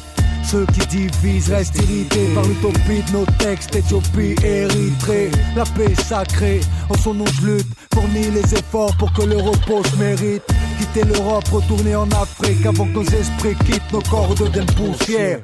Ceux 0.47 0.67
qui 0.67 0.87
divisent 0.87 1.51
restent 1.51 1.77
irrités 1.77 2.29
par 2.35 2.45
l'utopie 2.45 3.03
de 3.09 3.13
nos 3.13 3.27
textes, 3.39 3.75
Éthiopie, 3.75 4.35
Érythrée. 4.45 5.31
La 5.57 5.65
paix 5.65 5.95
sacrée, 5.95 6.61
en 6.91 6.95
son 6.95 7.15
nom 7.15 7.25
je 7.41 7.47
lutte, 7.47 7.67
fournis 7.93 8.31
les 8.31 8.55
efforts 8.55 8.95
pour 8.97 9.13
que 9.13 9.23
le 9.23 9.37
repos 9.37 9.83
se 9.85 9.97
mérite. 9.97 10.43
Quitter 10.79 11.05
l'Europe, 11.05 11.49
retourner 11.49 11.97
en 11.97 12.09
Afrique 12.11 12.67
avant 12.67 12.87
que 12.87 12.93
nos 12.93 13.05
esprits 13.05 13.57
quittent 13.65 13.93
nos 13.93 14.03
corps 14.03 14.35
deviennent 14.35 14.67
poussière. 14.67 15.41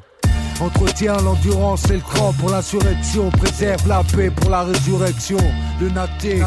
Entretient 0.59 1.17
l'endurance 1.17 1.89
et 1.89 1.95
le 1.95 2.01
cran 2.01 2.33
pour 2.33 2.51
l'insurrection. 2.51 3.31
Préserve 3.31 3.87
la 3.87 4.03
paix 4.15 4.29
pour 4.29 4.51
la 4.51 4.63
résurrection. 4.63 5.39
Lunatique. 5.79 6.43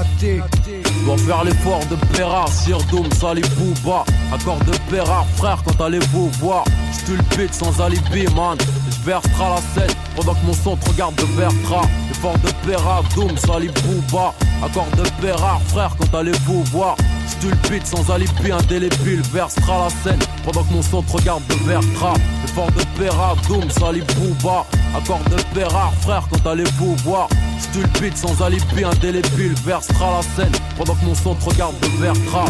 Dois 1.04 1.18
faire 1.18 1.44
l'effort 1.44 1.80
de 1.90 1.96
Pérard, 2.16 2.48
Sir 2.48 2.78
Doom, 2.90 3.11
Sali 3.12 3.42
Booba. 3.57 4.04
Accord 4.33 4.59
de 4.61 4.72
Pérard, 4.90 5.26
frère, 5.37 5.62
quand 5.64 5.85
allez-vous 5.85 6.30
voir? 6.40 6.64
J'tulpite 6.92 7.52
sans 7.52 7.80
alibi, 7.80 8.24
man. 8.35 8.57
J'versera 8.90 9.57
la 9.57 9.61
scène 9.74 9.96
pendant 10.16 10.35
que 10.35 10.46
mon 10.46 10.54
son 10.54 10.76
te 10.76 10.88
regarde 10.90 11.14
de 11.16 11.24
Vertra. 11.37 11.83
L'effort 12.09 12.38
de 12.38 12.50
Pérard, 12.66 13.04
Doom, 13.14 13.37
Sali 13.37 13.68
Booba. 13.68 14.33
Accord 14.64 14.88
de 14.96 15.02
Pérard, 15.20 15.61
frère, 15.68 15.94
quand 15.98 16.18
allez-vous 16.18 16.64
voir? 16.64 16.96
J'tulpite 17.44 17.87
sans 17.87 18.11
alibi, 18.11 18.52
indélébile. 18.52 19.20
Versera 19.30 19.85
la 19.85 19.90
scène 19.90 20.18
pendant 20.44 20.62
que 20.62 20.72
mon 20.72 20.80
te 20.80 21.12
regarde 21.12 21.42
de 21.46 21.54
Vertra. 21.66 22.14
L'effort 22.42 22.72
de 22.72 22.83
Pérard, 22.98 23.37
Doom, 23.46 23.68
Sali 23.70 24.00
Booba. 24.16 24.64
Accord 24.96 25.20
de 25.30 25.37
Pérard, 25.52 25.92
frère, 26.00 26.26
quand 26.30 26.50
allez-vous 26.50 26.96
voir 27.04 27.28
J'tulpite 27.61 28.16
sans 28.16 28.40
alibi, 28.42 28.85
indélébile. 28.85 29.54
Versera 29.62 30.16
la 30.16 30.22
scène 30.22 30.52
pendant 30.78 30.94
que 30.94 31.04
mon 31.04 31.12
te 31.12 31.44
regarde 31.44 31.78
de 31.80 31.88
Vertra. 32.00 32.46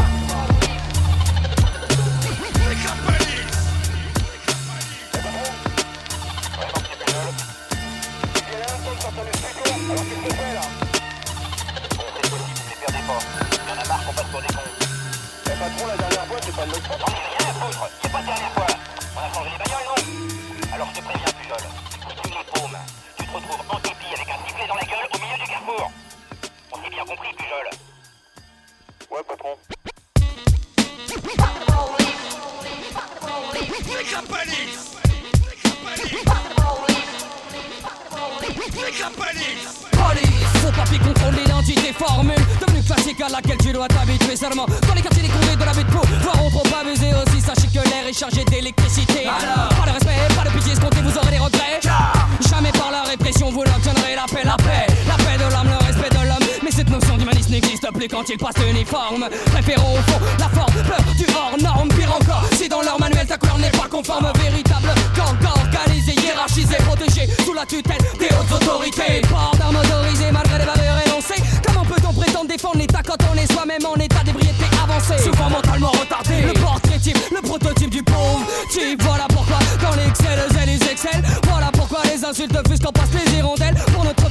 Hautes 68.45 68.63
autorités 68.63 69.23
d'armes 69.59 69.77
autorisées 69.77 70.31
malgré 70.33 70.59
les 70.59 70.65
valeurs 70.65 70.99
énoncées. 71.07 71.43
Comment 71.67 71.85
peut-on 71.85 72.13
prétendre 72.13 72.49
défendre 72.49 72.79
l'état 72.79 73.03
quand 73.03 73.17
on 73.33 73.37
est 73.37 73.51
soi-même 73.53 73.85
en 73.87 73.95
état 73.97 74.23
d'ébriété 74.25 74.65
avancée? 74.83 75.23
Souvent 75.23 75.51
mentalement 75.51 75.91
retardé. 75.91 76.43
Le 76.43 76.53
portrait 76.53 76.99
type, 76.99 77.19
le 77.35 77.41
prototype 77.41 77.91
du 77.91 78.03
pauvre 78.03 78.41
type. 78.71 79.03
Voilà 79.03 79.27
pourquoi 79.29 79.59
dans 79.81 79.97
l'excel, 79.97 80.39
les 80.67 80.83
excellent 80.91 81.23
Voilà 81.49 81.71
pourquoi 81.73 82.01
les 82.13 82.25
insultes 82.25 82.57
fusent 82.69 82.81
quand 82.81 82.93
passent 82.93 83.13
les 83.13 83.39
hirondelles 83.39 83.75
Pour 83.95 84.05
notre 84.05 84.24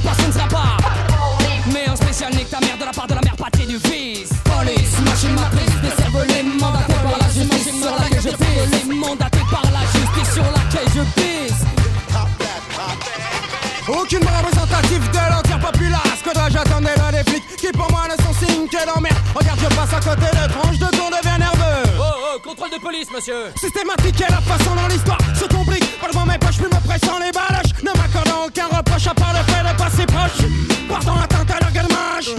monsieur. 23.12 23.52
Systématique 23.56 24.20
et 24.20 24.30
la 24.30 24.40
façon 24.40 24.74
dont 24.74 24.86
l'histoire 24.88 25.18
se 25.34 25.44
complique. 25.46 25.98
Pas 26.00 26.08
devant 26.08 26.26
mes 26.26 26.38
poches, 26.38 26.58
plus 26.58 26.66
me 26.66 26.86
pressant 26.86 27.18
les 27.18 27.32
baloches. 27.32 27.72
Ne 27.82 27.90
m'accordant 27.98 28.46
aucun 28.46 28.66
reproche 28.66 29.06
à 29.06 29.14
part 29.14 29.32
le 29.32 29.52
fait 29.52 29.62
de 29.62 29.76
passer 29.76 30.06
proche. 30.06 30.46
Portant 30.88 31.16
atteinte 31.20 31.50
à 31.50 31.60
leur 31.60 31.72
galmage. 31.72 32.30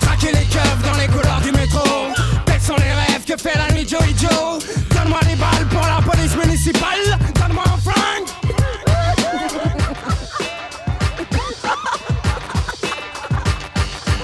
Traquer 0.00 0.32
les 0.32 0.44
keufs 0.46 0.82
dans 0.84 0.98
les 0.98 1.06
couloirs 1.06 1.40
du 1.40 1.52
métro. 1.52 1.86
Tels 2.46 2.60
sont 2.60 2.76
les 2.76 2.92
rêves 2.92 3.24
que 3.26 3.36
fait 3.36 3.56
la 3.56 3.72
nuit 3.74 3.86
Joey 3.88 4.14
Joe. 4.18 4.64
Donne-moi 4.90 5.20
des 5.28 5.36
balles 5.36 5.68
pour 5.70 5.86
la 5.86 6.02
police 6.02 6.36
municipale. 6.36 7.18
Donne-moi 7.34 7.64
un 7.64 7.90
flingue. 7.90 8.28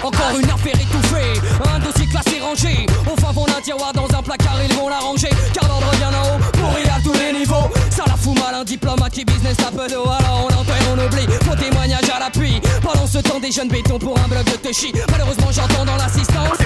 Encore 0.02 0.38
une 0.40 0.50
affaire 0.50 0.74
étouffée, 0.74 1.40
un 1.74 1.78
dossier 1.80 2.06
classé 2.06 2.40
rangé. 2.40 2.86
Au 3.06 3.16
fond 3.32 3.44
d'un 3.44 3.60
tiroir 3.60 3.92
dans 3.92 3.97
un 4.18 4.22
placard, 4.22 4.58
ils 4.68 4.74
vont 4.74 4.88
la 4.88 4.98
ranger. 4.98 5.30
Car 5.54 5.68
l'ordre 5.68 5.90
vient 5.96 6.10
d'en 6.10 6.22
haut, 6.22 6.40
pourri 6.52 6.82
à 6.84 7.00
tous 7.02 7.12
les 7.12 7.38
niveaux. 7.38 7.70
Ça 7.90 8.04
la 8.06 8.16
fout 8.16 8.34
mal, 8.38 8.54
un 8.54 8.64
diplomate 8.64 9.12
qui 9.12 9.24
business 9.24 9.56
peu 9.56 9.88
d'eau. 9.88 10.04
Alors 10.04 10.48
on 10.48 10.60
enterre, 10.60 10.82
on 10.92 10.98
oublie. 10.98 11.26
Mon 11.46 11.54
témoignage 11.56 12.10
à 12.14 12.18
l'appui. 12.18 12.60
Pendant 12.82 13.06
ce 13.06 13.18
temps, 13.18 13.38
des 13.38 13.52
jeunes 13.52 13.68
bétons 13.68 13.98
pour 13.98 14.18
un 14.18 14.28
bloc 14.28 14.44
de 14.44 14.56
touchy. 14.68 14.92
Malheureusement, 15.10 15.50
j'entends 15.52 15.84
dans 15.84 15.96
l'assistance. 15.96 16.58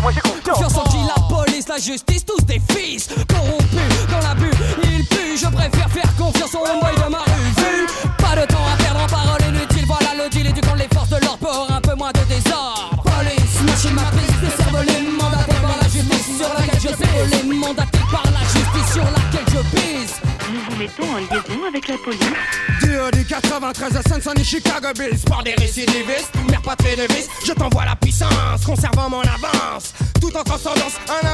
Confiance 0.44 0.76
en 0.76 0.84
qui 0.84 0.98
la 1.07 1.22
police, 1.28 1.68
la 1.68 1.78
justice, 1.78 2.24
tous 2.24 2.44
des 2.44 2.61
fils 2.72 3.09
corrompus 3.28 4.07
dans 4.11 4.26
la 4.26 4.34
bulle. 4.34 4.50
Ils 4.84 5.05
puent, 5.07 5.36
je 5.36 5.46
préfère 5.46 5.90
faire 5.90 6.16
confiance 6.16 6.55
au 6.55 6.59
homeboy 6.59 6.94
de 6.94 7.11
ma 7.11 7.32
En 20.83 21.16
liaison 21.18 21.64
avec 21.68 21.87
la 21.87 21.97
police. 21.97 22.20
Du 23.12 23.24
93 23.24 23.97
à 23.97 24.03
Cincinnati, 24.03 24.45
Chicago 24.45 24.89
Bills, 24.99 25.20
pour 25.24 25.41
des 25.45 25.55
récidivistes, 25.55 26.33
mère 26.51 26.61
patrie 26.61 26.97
de 26.97 27.03
vice, 27.03 27.28
je 27.47 27.53
t'envoie 27.53 27.85
la 27.85 27.95
puissance, 27.95 28.64
conservant 28.66 29.09
mon 29.09 29.20
avance, 29.20 29.95
tout 30.20 30.37
en 30.37 30.43
transcendance, 30.43 30.95
un 31.09 31.26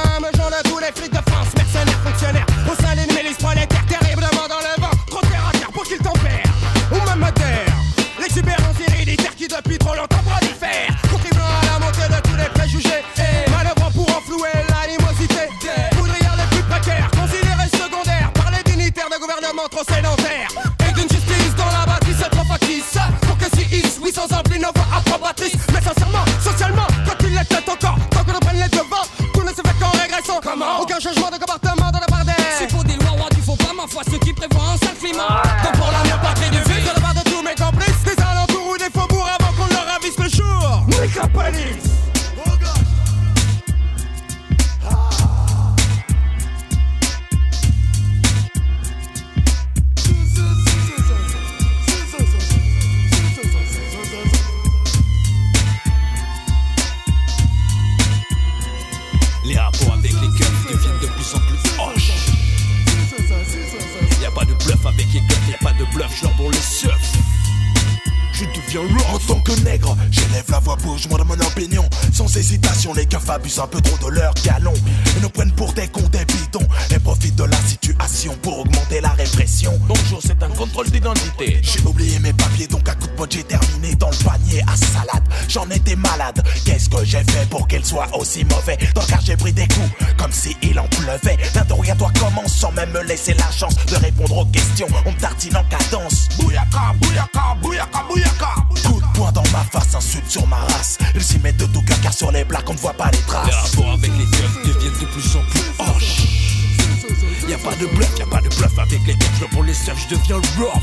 pas 107.69 107.75
de 107.75 107.85
bluff, 107.87 108.17
y 108.17 108.21
a 108.21 108.25
pas 108.25 108.41
de 108.41 108.49
bluff 108.49 108.79
avec 108.79 109.05
les 109.05 109.15
leur 109.39 109.49
bourre 109.49 109.63
les 109.63 109.73
seufs, 109.73 109.97
je 109.97 110.15
deviens 110.15 110.37
rough. 110.57 110.81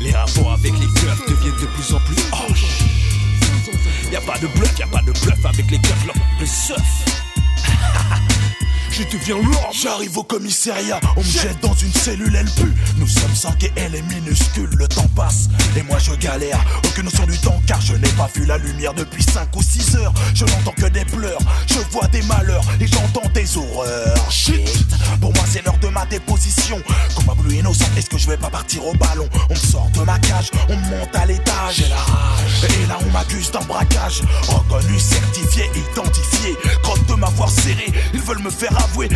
Les 0.00 0.12
rapports 0.12 0.52
avec 0.52 0.72
les 0.72 0.86
keufs 0.86 1.26
deviennent 1.28 1.60
de 1.60 1.66
plus 1.66 1.94
en 1.94 2.00
plus 2.00 2.14
proches. 2.30 2.84
Y 4.10 4.16
a 4.16 4.20
pas 4.20 4.38
de 4.38 4.46
bluff, 4.46 4.78
y 4.78 4.82
a 4.82 4.86
pas 4.86 5.02
de 5.02 5.12
bluff 5.12 5.44
avec 5.44 5.70
les 5.70 5.78
keufs, 5.78 6.06
leur 6.06 6.16
les 6.40 6.46
seufs. 6.46 7.25
Je 8.96 9.02
deviens 9.14 9.36
lourd. 9.36 9.70
J'arrive 9.72 10.16
au 10.16 10.22
commissariat, 10.22 10.98
on 11.16 11.20
me 11.20 11.26
jette 11.26 11.60
dans 11.60 11.74
une 11.74 11.92
cellule, 11.92 12.34
elle 12.34 12.50
pue. 12.52 12.72
Nous 12.96 13.06
sommes 13.06 13.34
5 13.34 13.64
et 13.64 13.72
elle 13.76 13.94
est 13.94 14.02
minuscule, 14.02 14.70
le 14.74 14.88
temps 14.88 15.08
passe. 15.14 15.48
Et 15.76 15.82
moi 15.82 15.98
je 15.98 16.12
galère, 16.14 16.58
aucune 16.82 17.04
notion 17.04 17.26
du 17.26 17.36
temps 17.36 17.60
car 17.66 17.78
je 17.82 17.92
n'ai 17.92 18.08
pas 18.10 18.30
vu 18.34 18.46
la 18.46 18.56
lumière 18.56 18.94
depuis 18.94 19.22
5 19.22 19.54
ou 19.54 19.62
6 19.62 19.96
heures. 19.96 20.14
Je 20.32 20.46
n'entends 20.46 20.72
que 20.72 20.86
des 20.86 21.04
pleurs, 21.04 21.40
je 21.66 21.78
vois 21.90 22.06
des 22.06 22.22
malheurs 22.22 22.64
et 22.80 22.86
j'entends 22.86 23.28
des 23.34 23.58
horreurs. 23.58 24.30
Shit, 24.30 24.64
pour 25.20 25.30
moi 25.34 25.44
c'est 25.46 25.62
l'heure 25.66 25.78
de 25.78 25.88
ma 25.88 26.06
déposition. 26.06 26.80
Comme 27.14 27.36
bleu 27.36 27.52
innocent, 27.52 27.84
est-ce 27.98 28.08
que 28.08 28.16
je 28.16 28.28
vais 28.28 28.38
pas 28.38 28.50
partir 28.50 28.86
au 28.86 28.94
ballon? 28.94 29.28
On 29.50 29.54
me 29.54 29.58
sort 29.58 29.90
de 29.92 30.00
ma 30.04 30.18
cage, 30.20 30.50
on 30.70 30.76
me 30.76 30.98
monte 30.98 31.14
à 31.14 31.26
l'étage. 31.26 31.74
J'ai 31.74 31.88
la 31.88 31.96
rage. 31.96 32.64
Et 32.64 32.86
là 32.86 32.96
on 33.06 33.12
m'accuse 33.12 33.50
d'un 33.50 33.60
braquage. 33.60 34.22
Reconnu, 34.48 34.98
certifié, 34.98 35.70
identifié. 35.74 36.56
Crotte 36.82 37.04
de 37.08 37.14
m'avoir 37.14 37.50
serré, 37.50 37.92
ils 38.14 38.22
veulent 38.22 38.42
me 38.42 38.50
faire 38.50 38.72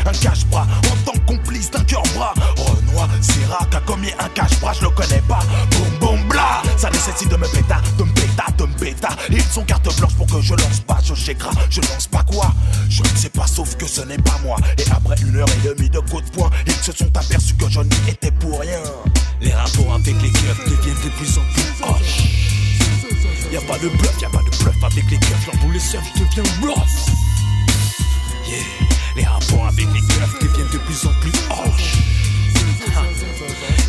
un 0.06 0.12
cache-bras 0.12 0.66
en 0.90 0.96
tant 1.04 1.12
que 1.12 1.26
complice 1.26 1.70
d'un 1.70 1.82
cœur 1.84 2.02
bras. 2.14 2.34
Renoir, 2.56 3.08
Sirac 3.20 3.74
a 3.74 3.80
commis 3.80 4.12
un 4.18 4.28
cache-bras, 4.30 4.72
je 4.74 4.82
le 4.82 4.90
connais 4.90 5.22
pas. 5.28 5.40
Boum 5.70 5.98
boum 6.00 6.28
bla, 6.28 6.62
ça 6.76 6.90
nécessite 6.90 7.28
de 7.28 7.36
me 7.36 7.46
péta, 7.48 7.80
de 7.98 8.04
me 8.04 8.12
péta, 8.12 8.44
de 8.58 8.64
me 8.64 8.74
péta. 8.74 9.08
Ils 9.30 9.42
sont 9.42 9.64
carte 9.64 9.96
blanche 9.96 10.14
pour 10.14 10.26
que 10.26 10.40
je 10.40 10.54
lance 10.54 10.80
pas, 10.86 10.98
je 11.02 11.14
chécra, 11.14 11.50
je 11.70 11.80
lance 11.80 12.06
pas 12.08 12.22
quoi. 12.24 12.52
Je 12.88 13.02
ne 13.02 13.16
sais 13.16 13.30
pas 13.30 13.46
sauf 13.46 13.76
que 13.76 13.86
ce 13.86 14.02
n'est 14.02 14.18
pas 14.18 14.38
moi. 14.44 14.56
Et 14.78 14.90
après 14.90 15.16
une 15.22 15.36
heure 15.36 15.48
et 15.48 15.68
demie 15.68 15.88
de 15.88 16.00
coups 16.00 16.24
de 16.24 16.30
poing, 16.30 16.50
ils 16.66 16.72
se 16.74 16.92
sont 16.92 17.16
aperçus 17.16 17.54
que 17.54 17.68
je 17.68 17.80
n'y 17.80 18.10
étais 18.10 18.32
pour 18.32 18.60
rien. 18.60 18.82
Les 19.40 19.52
rapports 19.52 19.94
avec 19.94 20.20
les 20.20 20.30
keufs 20.30 20.64
deviennent 20.66 21.04
de 21.04 21.10
plus 21.16 21.38
en 21.38 21.42
plus 21.54 21.72
proches. 21.80 22.24
Y 23.50 23.56
a 23.56 23.60
pas 23.62 23.78
de 23.78 23.88
bluff, 23.88 24.14
y 24.20 24.24
a 24.24 24.28
pas 24.28 24.38
de 24.38 24.56
bluff 24.62 24.84
avec 24.84 25.10
les 25.10 25.18
keufs, 25.18 25.46
leur 25.46 25.80
seufs, 25.80 26.00
je 26.16 26.40
deviens 26.40 26.52
rough. 26.62 26.76
Yeah, 28.46 28.99
les 29.16 29.24
rapports 29.24 29.66
avec 29.66 29.86
les 29.92 30.00
keufs 30.00 30.38
deviennent 30.40 30.68
de 30.72 30.78
plus 30.78 31.06
en 31.06 31.12
plus 31.20 31.32
proches. 31.48 31.98
Ha. 32.96 33.02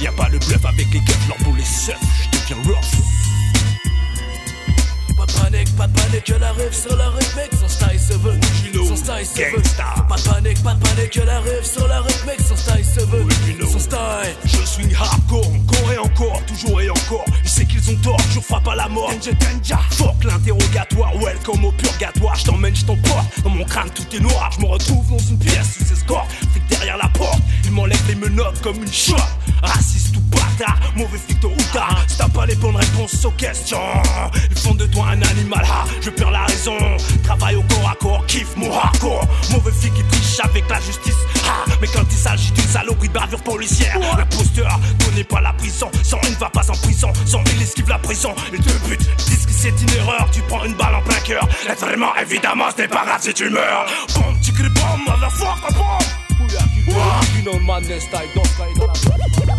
Y 0.01 0.07
a 0.07 0.11
pas 0.11 0.29
de 0.29 0.37
bluff 0.37 0.65
avec 0.65 0.87
les 0.91 0.99
keufs, 0.99 1.27
leur 1.27 1.37
bourre 1.39 1.55
les 1.55 1.65
seufs, 1.65 1.97
je 2.23 2.39
deviens 2.39 2.73
rough 2.73 3.20
panique, 5.39 5.75
pas 5.75 5.87
de 5.87 5.93
panique, 5.93 6.33
elle 6.35 6.43
arrive 6.43 6.73
sur 6.73 6.95
la 6.95 7.09
rythmique, 7.09 7.51
son 7.59 7.67
style 7.67 7.99
se 7.99 8.13
veut, 8.13 8.39
son 8.87 8.95
style 8.95 9.25
se 9.25 9.55
veut. 9.55 9.63
Pas 10.07 10.15
de 10.15 10.21
panique, 10.21 10.63
pas 10.63 10.73
de 10.73 10.83
panique, 10.83 11.19
elle 11.21 11.29
arrive 11.29 11.63
sur 11.63 11.87
la 11.87 12.01
rythmique, 12.01 12.41
son 12.47 12.55
style 12.55 12.85
se 12.85 13.05
veut, 13.05 13.25
son 13.71 13.79
style. 13.79 14.35
Je 14.45 14.65
suis 14.65 14.95
hardcore, 14.95 15.47
encore 15.47 15.91
et 15.91 15.97
encore, 15.97 16.41
toujours 16.45 16.81
et 16.81 16.89
encore. 16.89 17.25
Je 17.43 17.49
sais 17.49 17.65
qu'ils 17.65 17.89
ont 17.91 17.95
tort, 18.03 18.17
je 18.33 18.39
frappe 18.39 18.67
à 18.67 18.75
la 18.75 18.87
mort. 18.87 19.09
Danger, 19.11 19.33
danger. 19.33 19.81
Fuck 19.91 20.23
l'interrogatoire, 20.23 21.15
welcome 21.17 21.65
au 21.65 21.71
purgatoire. 21.71 22.35
Je 22.35 22.45
t'emmène, 22.45 22.75
je 22.75 22.85
t'emporte. 22.85 23.41
Dans 23.43 23.49
mon 23.49 23.65
crâne, 23.65 23.89
tout 23.89 24.15
est 24.15 24.19
noir. 24.19 24.49
Je 24.55 24.61
me 24.65 24.69
retrouve 24.69 25.09
dans 25.09 25.19
une 25.19 25.39
pièce 25.39 25.77
sous 25.77 25.93
escorte. 25.93 26.29
Flic 26.51 26.65
derrière 26.69 26.97
la 26.97 27.09
porte, 27.09 27.41
ils 27.65 27.71
m'enlèvent 27.71 28.07
les 28.07 28.15
menottes 28.15 28.61
comme 28.61 28.81
une 28.81 28.91
chope. 28.91 29.17
Raciste 29.61 30.15
ou 30.15 30.21
bâtard, 30.21 30.79
mauvais 30.95 31.17
flic 31.17 31.39
de 31.41 31.47
Outa. 31.47 31.87
Ah 31.89 32.05
les 32.45 32.55
bonnes 32.55 32.75
réponses 32.75 33.23
aux 33.25 33.31
questions. 33.31 33.77
Ils 34.49 34.57
font 34.57 34.73
de 34.73 34.85
toi 34.85 35.07
un 35.09 35.21
animal, 35.21 35.63
ha, 35.63 35.85
je 36.01 36.09
perds 36.09 36.31
la 36.31 36.45
raison. 36.45 36.77
Travaille 37.23 37.55
au 37.55 37.63
corps 37.63 37.89
à 37.89 37.95
corps, 37.95 38.25
kiffe 38.27 38.55
mon 38.55 38.73
hardcore. 38.73 39.27
Mauvais 39.51 39.71
fille 39.71 39.91
qui 39.91 40.03
triche 40.03 40.39
avec 40.43 40.69
la 40.69 40.79
justice, 40.79 41.15
ha. 41.45 41.65
Mais 41.81 41.87
quand 41.87 42.05
il 42.09 42.17
s'agit 42.17 42.51
d'une 42.51 42.67
saloperie 42.67 43.09
de 43.09 43.13
bavure 43.13 43.41
policière, 43.43 43.99
ouais. 43.99 44.07
la 44.17 44.25
pas 45.23 45.41
la 45.41 45.53
prison. 45.53 45.89
Sans 46.03 46.19
il 46.23 46.31
ne 46.31 46.37
va 46.37 46.49
pas 46.49 46.69
en 46.69 46.75
prison, 46.75 47.11
sans 47.25 47.43
il 47.55 47.61
esquive 47.61 47.89
la 47.89 47.99
prison. 47.99 48.33
Et 48.53 48.57
deux 48.57 48.79
buts, 48.87 48.97
disent 49.17 49.45
que 49.45 49.51
c'est 49.51 49.81
une 49.81 49.97
erreur, 49.97 50.27
tu 50.31 50.41
prends 50.41 50.63
une 50.63 50.73
balle 50.73 50.95
en 50.95 51.01
plein 51.01 51.19
cœur. 51.19 51.47
Et 51.69 51.73
vraiment, 51.73 52.15
évidemment, 52.15 52.65
ce 52.75 52.83
pas 52.83 53.05
grave 53.05 53.21
si 53.21 53.33
tu 53.33 53.49
meurs. 53.49 53.85
Bombe, 54.15 54.35
tu 54.41 54.51
crie 54.51 54.69
bombe, 54.69 55.01
motherfucker, 55.07 55.73
bombe. 55.75 56.01
Ouais. 59.45 59.50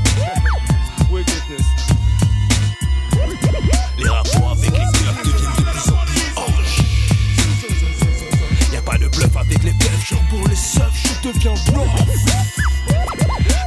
Jure 10.04 10.18
pour 10.30 10.48
les 10.48 10.56
seufs, 10.56 10.82
je 10.94 11.28
deviens 11.28 11.54
blanc. 11.70 11.86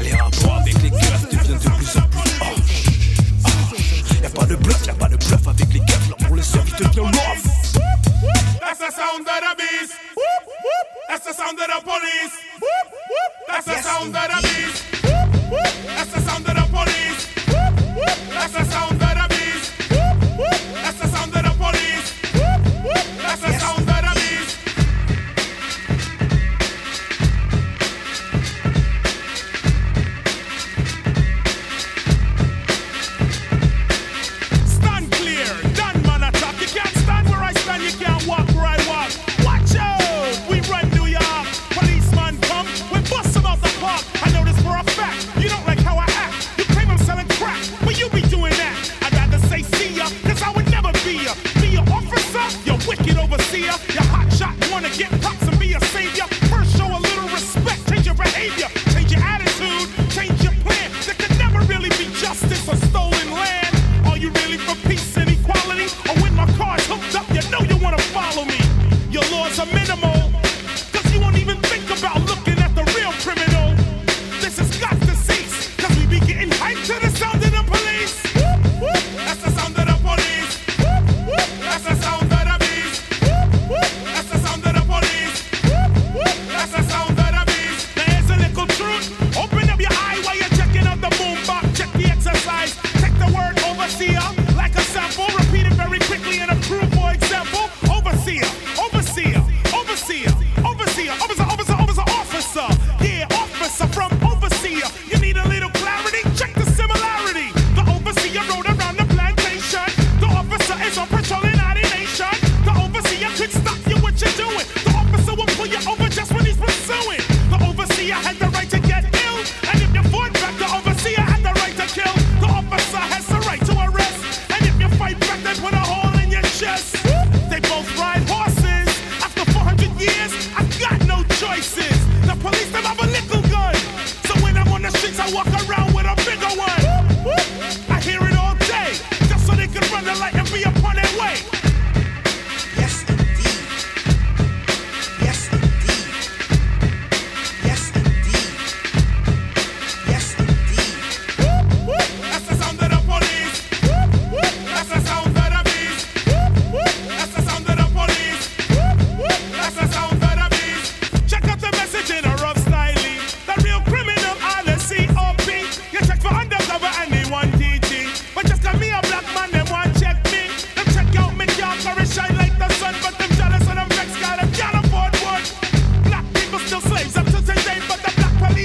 Les 0.02 0.14
rapports 0.16 0.58
avec 0.58 0.82
les 0.82 0.90
keufs 0.90 1.30
deviennent 1.30 1.58
de 1.58 1.70
plus 1.70 1.98
en 1.98 2.08
plus 2.10 2.42
hanches. 2.42 2.84
Oh, 3.46 3.48
oh. 3.48 3.76
Ah. 4.12 4.16
Y'a 4.22 4.30
pas 4.30 4.46
de 4.46 4.56
bluff, 4.56 4.86
y'a 4.86 4.94
pas 4.94 5.08
de 5.08 5.16
bluff 5.16 5.48
avec 5.48 5.74
les 5.74 5.80
keufs. 5.80 6.10
Là 6.10 6.16
pour 6.28 6.36
les 6.36 6.44
seufs, 6.44 6.66
je 6.68 6.84
deviens 6.84 7.04
love. 7.04 7.44
That's 8.60 8.80
the 8.80 8.92
sound 8.92 9.22
of 9.22 9.40
the 9.42 9.56
beast. 9.58 9.94
That's 11.08 11.26
the 11.26 11.34
sound 11.34 11.60
of 11.60 11.68
the 11.68 11.82
police. 11.84 12.36
That's 13.48 13.66
the 13.66 13.82
sound 13.82 14.16
of 14.16 14.28
the 14.28 14.42
beast. 14.48 14.84
That's 15.96 16.12
the 16.12 16.22
sound 16.22 16.48
of 16.48 16.56
the 16.56 16.64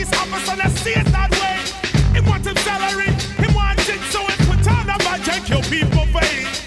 police 0.01 0.20
officer 0.20 0.57
that 0.57 0.70
see 0.78 0.92
it 0.92 1.07
that 1.07 1.30
way. 1.32 2.20
He 2.20 2.28
want 2.28 2.46
him 2.46 2.57
salary, 2.57 3.12
He 3.38 3.55
want 3.55 3.78
it 3.80 4.01
so 4.12 4.26
him 4.26 4.38
put 4.48 4.66
on 4.68 4.88
a 4.88 5.24
check 5.24 5.48
your 5.48 5.62
people 5.64 6.07
face. 6.07 6.59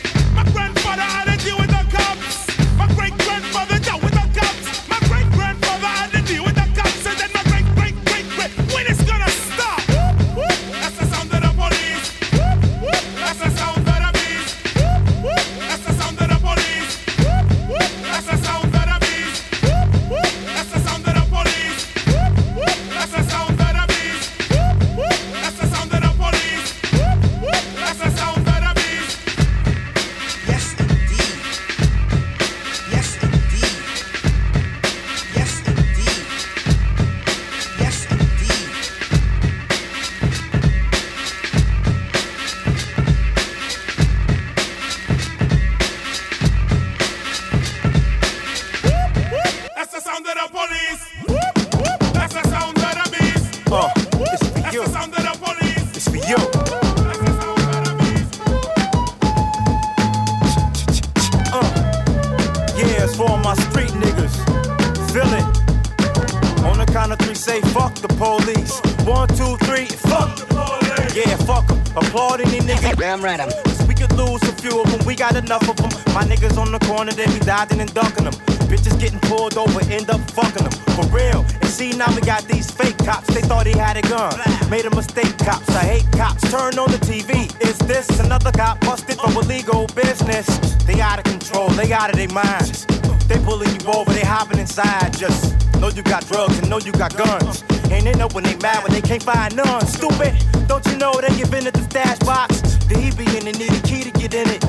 And 77.71 77.93
ducking 77.93 78.25
them. 78.25 78.33
Bitches 78.67 78.99
getting 78.99 79.19
pulled 79.21 79.57
over, 79.57 79.79
end 79.89 80.09
up 80.09 80.19
fucking 80.31 80.63
them. 80.63 80.71
For 80.95 81.05
real. 81.07 81.45
And 81.61 81.69
see, 81.69 81.91
now 81.91 82.13
we 82.13 82.21
got 82.21 82.43
these 82.43 82.69
fake 82.69 82.97
cops. 82.99 83.33
They 83.33 83.41
thought 83.41 83.65
he 83.65 83.73
had 83.77 83.97
a 83.97 84.01
gun. 84.01 84.33
Made 84.69 84.85
a 84.85 84.89
mistake, 84.93 85.37
cops. 85.37 85.69
I 85.69 85.83
hate 85.83 86.11
cops. 86.11 86.41
Turn 86.51 86.77
on 86.77 86.91
the 86.91 86.97
TV. 86.97 87.49
Is 87.61 87.77
this 87.79 88.19
another 88.19 88.51
cop 88.51 88.81
busted 88.81 89.17
for 89.17 89.31
illegal 89.41 89.87
business? 89.95 90.45
They 90.85 90.99
out 90.99 91.19
of 91.19 91.25
control, 91.25 91.69
they 91.69 91.91
out 91.93 92.09
of 92.09 92.17
their 92.17 92.29
minds. 92.29 92.85
They 93.27 93.39
pulling 93.39 93.69
you 93.69 93.87
over, 93.87 94.11
they 94.11 94.25
hopping 94.25 94.59
inside. 94.59 95.17
Just 95.17 95.55
know 95.79 95.89
you 95.89 96.03
got 96.03 96.27
drugs 96.27 96.57
and 96.59 96.69
know 96.69 96.79
you 96.79 96.91
got 96.91 97.15
guns. 97.15 97.63
And 97.91 98.05
they 98.05 98.13
know 98.13 98.27
when 98.33 98.43
they 98.43 98.55
mad 98.57 98.83
when 98.83 98.91
they 98.91 99.01
can't 99.01 99.23
find 99.23 99.55
none. 99.55 99.85
Stupid, 99.87 100.33
don't 100.67 100.85
you 100.87 100.97
know 100.97 101.13
they 101.21 101.35
give 101.37 101.53
in 101.53 101.67
at 101.67 101.73
the 101.73 101.83
stash 101.83 102.19
box? 102.19 102.61
The 102.87 102.97
he 102.99 103.11
be 103.11 103.25
in 103.37 103.47
and 103.47 103.57
need 103.57 103.71
a 103.71 103.81
key 103.81 104.03
to 104.03 104.11
get 104.11 104.33
in 104.33 104.49
it. 104.49 104.62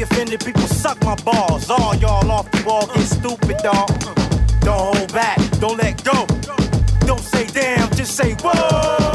Any 0.00 0.08
offended 0.08 0.42
people 0.42 0.62
suck 0.62 0.98
my 1.04 1.14
balls. 1.16 1.68
All 1.68 1.94
y'all 1.96 2.30
off 2.30 2.50
the 2.52 2.62
wall 2.64 2.86
get 2.86 3.04
stupid, 3.04 3.58
dog. 3.58 3.86
Mm. 3.86 4.60
Don't 4.62 4.96
hold 4.96 5.12
back, 5.12 5.36
don't 5.60 5.76
let 5.76 6.02
go. 6.02 6.24
Don't 7.00 7.20
say 7.20 7.46
damn, 7.48 7.86
just 7.90 8.16
say 8.16 8.32
whoa. 8.40 9.10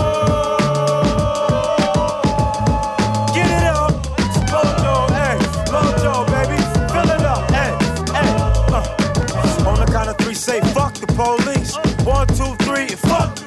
Say 10.36 10.60
fuck 10.76 10.94
the 10.94 11.08
police. 11.08 11.76
One, 12.06 12.28
two, 12.28 12.54
three, 12.66 12.90
fuck. 12.90 13.40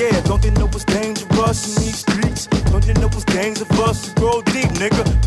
Yeah, 0.00 0.18
don't 0.22 0.40
they 0.40 0.50
know 0.52 0.66
it's 0.68 0.84
dangerous 0.84 1.76
in 1.76 1.82
these 1.82 1.98
streets? 1.98 2.46
Don't 2.70 2.86
you 2.86 2.94
know 2.94 3.08
it's 3.08 3.24
dangerous 3.24 4.14
to 4.14 4.20
go 4.20 4.40
deep, 4.40 4.70
nigga? 4.80 5.21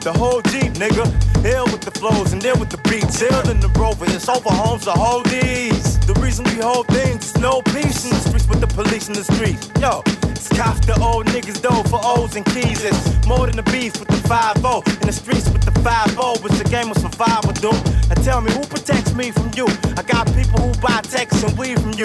The 0.00 0.12
whole 0.12 0.40
Jeep, 0.42 0.72
nigga. 0.74 1.04
Ill 1.44 1.64
with 1.66 1.80
the 1.82 1.90
flows 1.90 2.32
and 2.32 2.44
ill 2.44 2.58
with 2.58 2.70
the 2.70 2.80
beats. 2.88 3.20
Ill 3.22 3.50
in 3.50 3.60
the 3.60 3.68
rover, 3.78 4.04
it's 4.06 4.28
over 4.28 4.50
homes 4.50 4.84
hold 4.86 5.26
these. 5.26 5.98
The 6.06 6.14
reason 6.20 6.44
we 6.44 6.60
hold 6.60 6.86
things 6.88 7.26
is 7.26 7.38
no 7.38 7.62
peace 7.62 8.04
in 8.04 8.10
the 8.10 8.20
streets 8.20 8.48
with 8.48 8.60
the 8.60 8.66
police 8.66 9.08
in 9.08 9.14
the 9.14 9.24
streets. 9.24 9.70
Yo, 9.80 10.02
it's 10.30 10.48
cops 10.48 10.84
the 10.86 10.98
old 11.00 11.26
niggas 11.26 11.60
though 11.60 11.82
for 11.88 12.00
O's 12.02 12.36
and 12.36 12.44
keys. 12.46 12.84
It's 12.84 13.26
more 13.26 13.46
than 13.46 13.56
the 13.56 13.66
beef 13.70 13.98
with 14.00 14.08
the 14.08 14.20
5 14.28 14.56
In 15.00 15.06
the 15.06 15.12
streets 15.12 15.48
with 15.50 15.62
the 15.62 15.72
5 15.80 16.16
It's 16.44 16.60
a 16.60 16.64
game 16.64 16.90
of 16.90 16.98
survival, 16.98 17.52
dude. 17.52 17.76
Now 18.08 18.16
tell 18.22 18.40
me 18.40 18.52
who 18.52 18.64
protects 18.64 19.12
me 19.14 19.30
from 19.30 19.50
you? 19.54 19.66
I 19.96 20.02
got 20.02 20.26
people 20.34 20.60
who 20.60 20.72
buy 20.80 21.00
texts 21.02 21.42
and 21.42 21.56
weed 21.58 21.80
from 21.80 21.92
you. 21.94 21.99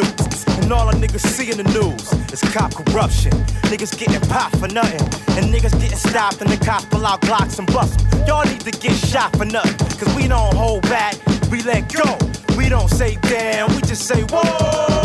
And 0.66 0.74
all 0.74 0.88
the 0.88 0.98
niggas 0.98 1.20
see 1.20 1.52
in 1.52 1.58
the 1.58 1.64
news 1.78 2.12
is 2.34 2.42
cop 2.52 2.74
corruption. 2.74 3.32
Niggas 3.70 3.96
getting 4.00 4.20
popped 4.22 4.58
for 4.58 4.68
nothing. 4.68 5.00
And 5.38 5.54
niggas 5.54 5.80
getting 5.80 5.96
stopped 5.96 6.42
and 6.42 6.50
the 6.50 6.58
cops 6.58 6.86
pull 6.86 7.06
out 7.06 7.22
Glocks 7.22 7.60
and 7.60 7.68
bust. 7.68 8.04
Y'all 8.26 8.44
need 8.46 8.62
to 8.62 8.72
get 8.72 8.94
shot 8.94 9.36
for 9.38 9.46
nothing. 9.46 9.78
Cause 10.00 10.12
we 10.16 10.28
don't 10.28 10.56
hold 10.56 10.82
back, 10.90 11.14
we 11.52 11.62
let 11.62 11.94
go. 11.94 12.18
We 12.58 12.68
don't 12.68 12.90
say 12.90 13.16
damn, 13.22 13.76
we 13.76 13.82
just 13.82 14.08
say 14.08 14.24
whoa. 14.24 15.05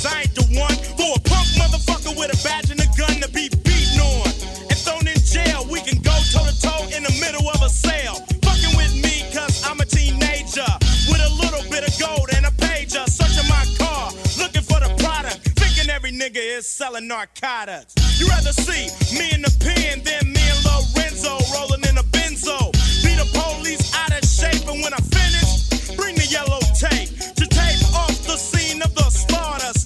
Cause 0.00 0.14
I 0.16 0.20
ain't 0.22 0.34
the 0.34 0.48
one 0.56 0.72
for 0.96 1.12
a 1.12 1.20
punk 1.28 1.44
motherfucker 1.60 2.16
with 2.16 2.32
a 2.32 2.38
badge 2.40 2.72
and 2.72 2.80
a 2.80 2.88
gun 2.96 3.20
to 3.20 3.28
be 3.36 3.52
beaten 3.52 4.00
on. 4.00 4.32
And 4.72 4.78
thrown 4.80 5.04
in 5.04 5.20
jail, 5.20 5.68
we 5.68 5.84
can 5.84 6.00
go 6.00 6.16
toe 6.32 6.40
to 6.40 6.56
toe 6.56 6.88
in 6.96 7.04
the 7.04 7.12
middle 7.20 7.44
of 7.44 7.60
a 7.60 7.68
sale. 7.68 8.16
Fucking 8.40 8.80
with 8.80 8.96
me 8.96 9.28
cause 9.28 9.60
I'm 9.68 9.76
a 9.76 9.84
teenager. 9.84 10.64
With 11.04 11.20
a 11.20 11.28
little 11.36 11.60
bit 11.68 11.84
of 11.84 11.92
gold 12.00 12.32
and 12.32 12.48
a 12.48 12.52
pager. 12.56 13.04
Searching 13.12 13.44
my 13.44 13.60
car, 13.76 14.08
looking 14.40 14.64
for 14.64 14.80
the 14.80 14.88
product. 15.04 15.44
Thinking 15.60 15.92
every 15.92 16.16
nigga 16.16 16.40
is 16.40 16.64
selling 16.64 17.04
narcotics. 17.06 17.92
You 18.16 18.24
rather 18.32 18.56
see 18.56 18.88
me 19.12 19.28
in 19.36 19.44
the 19.44 19.52
pen 19.60 20.00
than 20.00 20.32
me 20.32 20.40
and 20.40 20.60
Lorenzo 20.64 21.36
rolling 21.52 21.84
in 21.84 22.00
a 22.00 22.06
benzo. 22.08 22.72
Be 23.04 23.12
the 23.20 23.28
police 23.36 23.84
out 24.00 24.16
of 24.16 24.24
shape, 24.24 24.64
and 24.64 24.80
when 24.80 24.96
I 24.96 25.02
finish, 25.12 25.92
bring 25.92 26.16
the 26.16 26.24
yellow 26.24 26.64
tape 26.72 27.12
to 27.36 27.44
tape 27.44 27.84
off 27.92 28.16
the 28.24 28.40
scene 28.40 28.80
of 28.80 28.94
the 28.96 29.04
slaughter. 29.12 29.76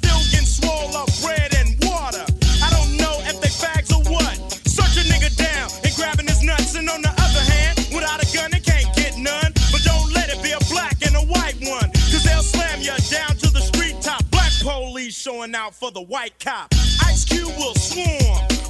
Showing 15.45 15.55
out 15.55 15.75
for 15.75 15.91
the 15.91 16.01
white 16.01 16.39
cop. 16.39 16.73
Ice 17.05 17.25
Cube 17.25 17.53
will 17.59 17.75
swarm 17.75 18.07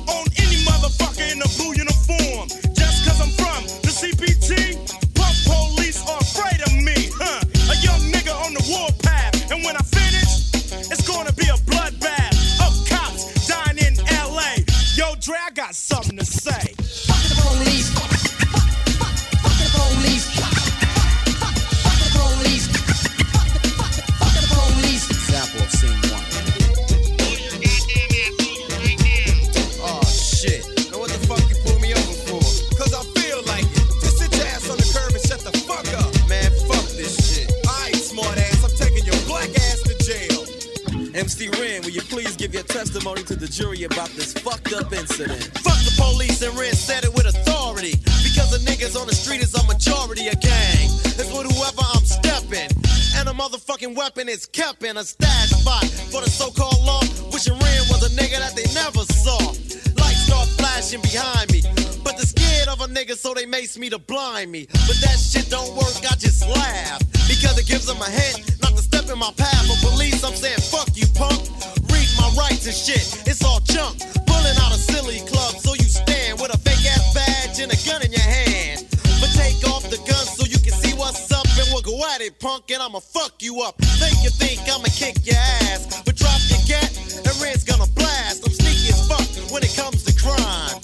on 0.09 0.27
any 0.39 0.59
motherfucker 0.65 1.31
in 1.31 1.41
a 1.41 1.49
blue 1.57 1.75
uniform. 1.75 2.49
Just 2.75 3.07
cause 3.07 3.21
I'm 3.21 3.31
from 3.39 3.65
the 3.83 3.91
CPT, 3.91 4.75
pump 5.15 5.37
police 5.47 6.01
are 6.09 6.19
afraid 6.19 6.61
of 6.67 6.73
me, 6.75 7.11
huh? 7.15 7.41
A 7.71 7.77
young 7.83 8.01
nigga 8.13 8.35
on 8.47 8.55
the 8.55 8.65
warpath, 8.69 9.51
and 9.53 9.65
when 9.65 9.77
I 9.77 9.83
finish, 9.83 10.51
it's 10.91 11.07
gonna 11.07 11.33
be 11.33 11.47
a 11.47 11.59
bloodbath 11.71 12.35
of 12.67 12.73
cops 12.89 13.47
dying 13.47 13.79
in 13.79 13.95
LA. 14.11 14.65
Yo, 14.97 15.15
Dre, 15.21 15.37
I 15.39 15.51
got 15.51 15.75
something 15.75 16.14
MC 41.15 41.49
Ren, 41.61 41.81
will 41.83 41.91
you 41.91 42.03
please 42.03 42.35
give 42.35 42.53
your 42.53 42.65
testimony 42.65 43.23
to 43.23 43.37
the 43.37 43.47
jury 43.47 43.85
about 43.85 44.09
this 44.19 44.33
fucked 44.33 44.73
up 44.73 44.93
incident? 44.93 45.45
Fuck 45.63 45.79
the 45.87 45.95
police 45.95 46.43
and 46.43 46.59
Ren 46.59 46.75
said 46.75 47.05
it 47.05 47.15
with 47.15 47.27
authority. 47.27 47.95
Because 48.27 48.51
the 48.51 48.59
niggas 48.67 48.99
on 49.01 49.07
the 49.07 49.15
street 49.15 49.41
is 49.41 49.55
a 49.55 49.63
majority 49.71 50.27
of 50.27 50.41
gang. 50.41 50.91
It's 51.15 51.31
with 51.31 51.47
whoever 51.55 51.87
I'm 51.95 52.03
stepping. 52.03 52.67
And 53.15 53.29
a 53.29 53.33
motherfucking 53.33 53.95
weapon 53.95 54.29
is 54.29 54.45
kept 54.47 54.83
in 54.83 54.97
a 54.97 55.05
stash 55.05 55.51
spot 55.51 55.87
for 56.11 56.21
the 56.21 56.29
so-called 56.29 56.83
law. 56.83 57.01
Wishing 57.31 57.55
Ren 57.63 57.83
was 57.95 58.03
a 58.03 58.11
nigga 58.19 58.43
that 58.43 58.59
they 58.59 58.67
never 58.75 59.07
saw. 59.07 59.39
Lights 59.95 60.27
start 60.27 60.49
flashing 60.59 61.01
behind 61.01 61.47
me. 61.53 61.63
But 62.03 62.19
they're 62.19 62.27
scared 62.27 62.67
of 62.67 62.81
a 62.81 62.91
nigga, 62.91 63.15
so 63.15 63.35
they 63.35 63.47
mace 63.47 63.79
me 63.79 63.89
to 63.91 63.99
blind 63.99 64.51
me. 64.51 64.67
But 64.67 64.99
that 65.07 65.23
shit 65.23 65.49
don't 65.49 65.77
work, 65.77 65.95
I 66.11 66.19
just 66.19 66.43
laugh. 66.43 66.99
Because 67.31 67.57
it 67.57 67.69
gives 67.69 67.87
them 67.87 68.03
a 68.03 68.11
hint 68.11 68.54
in 69.11 69.19
my 69.19 69.33
path. 69.37 69.65
But 69.69 69.91
police, 69.91 70.25
I'm 70.25 70.35
saying, 70.35 70.61
fuck 70.71 70.89
you, 70.95 71.07
punk. 71.15 71.41
Read 71.91 72.09
my 72.17 72.29
rights 72.37 72.67
and 72.67 72.75
shit, 72.77 73.27
it's 73.27 73.45
all 73.45 73.61
junk. 73.61 73.99
Pulling 74.27 74.57
out 74.61 74.73
a 74.73 74.81
silly 74.81 75.21
club, 75.27 75.55
so 75.57 75.75
you 75.75 75.89
stand 75.89 76.41
with 76.41 76.55
a 76.55 76.59
fake 76.59 76.85
ass 76.87 77.15
badge 77.15 77.61
and 77.61 77.73
a 77.73 77.79
gun 77.87 78.03
in 78.03 78.13
your 78.13 78.25
hand. 78.25 78.87
But 79.21 79.31
take 79.35 79.61
off 79.69 79.89
the 79.89 79.99
gun 80.05 80.25
so 80.27 80.47
you 80.47 80.59
can 80.59 80.73
see 80.73 80.95
what's 80.97 81.31
up, 81.33 81.47
and 81.59 81.67
we'll 81.73 81.83
go 81.83 81.97
at 82.15 82.21
it, 82.21 82.39
punk, 82.41 82.71
and 82.71 82.83
I'ma 82.83 83.01
fuck 83.01 83.43
you 83.43 83.63
up. 83.63 83.77
Think 84.01 84.23
you 84.23 84.31
think 84.31 84.61
I'ma 84.69 84.91
kick 84.93 85.25
your 85.27 85.37
ass, 85.37 86.03
but 86.05 86.17
drop 86.17 86.41
your 86.49 86.61
gat 86.67 86.91
and 87.25 87.35
Red's 87.41 87.65
gonna 87.65 87.91
blast. 87.95 88.47
I'm 88.47 88.53
sneaky 88.53 88.93
as 88.93 89.07
fuck 89.09 89.27
when 89.53 89.63
it 89.63 89.75
comes 89.77 90.05
to 90.05 90.13
crime. 90.21 90.84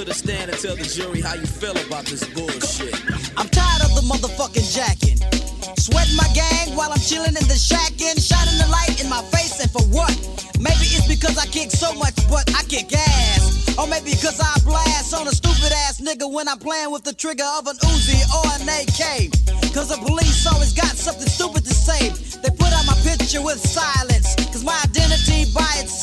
To 0.00 0.06
the 0.06 0.14
stand 0.14 0.48
and 0.48 0.58
tell 0.58 0.76
the 0.76 0.88
jury 0.88 1.20
how 1.20 1.34
you 1.34 1.44
feel 1.44 1.76
about 1.84 2.08
this 2.08 2.24
bullshit? 2.32 2.96
I'm 3.36 3.48
tired 3.52 3.84
of 3.84 3.92
the 3.92 4.04
motherfucking 4.08 4.64
jacking. 4.72 5.20
Sweating 5.76 6.16
my 6.16 6.28
gang 6.32 6.72
while 6.72 6.88
I'm 6.88 7.04
chilling 7.04 7.36
in 7.36 7.46
the 7.52 7.60
shack 7.60 7.92
and 8.00 8.16
shining 8.16 8.56
the 8.56 8.68
light 8.72 8.96
in 8.96 9.12
my 9.12 9.20
face, 9.28 9.60
and 9.60 9.68
for 9.68 9.84
what? 9.92 10.08
Maybe 10.56 10.88
it's 10.96 11.04
because 11.04 11.36
I 11.36 11.44
kick 11.52 11.68
so 11.68 11.92
much, 12.00 12.16
but 12.32 12.48
I 12.56 12.64
kick 12.64 12.88
ass. 12.96 13.76
Or 13.76 13.86
maybe 13.86 14.16
because 14.16 14.40
I 14.40 14.48
blast 14.64 15.12
on 15.12 15.28
a 15.28 15.34
stupid 15.36 15.72
ass 15.84 16.00
nigga 16.00 16.24
when 16.24 16.48
I'm 16.48 16.58
playing 16.58 16.92
with 16.92 17.04
the 17.04 17.12
trigger 17.12 17.48
of 17.60 17.68
an 17.68 17.76
Uzi 17.84 18.24
or 18.32 18.44
an 18.56 18.72
AK. 18.72 19.28
Cause 19.76 19.92
the 19.92 20.00
police 20.00 20.46
always 20.48 20.72
got 20.72 20.96
something 20.96 21.28
stupid 21.28 21.64
to 21.68 21.74
say. 21.74 22.08
They 22.40 22.48
put 22.56 22.72
out 22.72 22.88
my 22.88 22.96
picture 23.04 23.44
with 23.44 23.60
silence. 23.60 24.32
Cause 24.48 24.64
my 24.64 24.80
identity 24.88 25.44
by 25.52 25.68
itself 25.76 25.99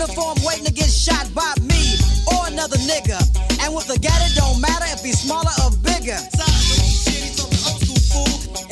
uniform 0.00 0.38
waiting 0.48 0.64
to 0.64 0.72
get 0.72 0.88
shot 0.88 1.28
by 1.34 1.52
me 1.60 2.00
or 2.32 2.48
another 2.48 2.80
nigga. 2.88 3.20
And 3.60 3.74
with 3.76 3.92
a 3.92 3.98
gat, 4.00 4.16
it 4.24 4.32
don't 4.32 4.56
matter 4.56 4.88
if 4.96 5.04
he's 5.04 5.20
smaller 5.20 5.52
or 5.60 5.76
bigger. 5.84 6.16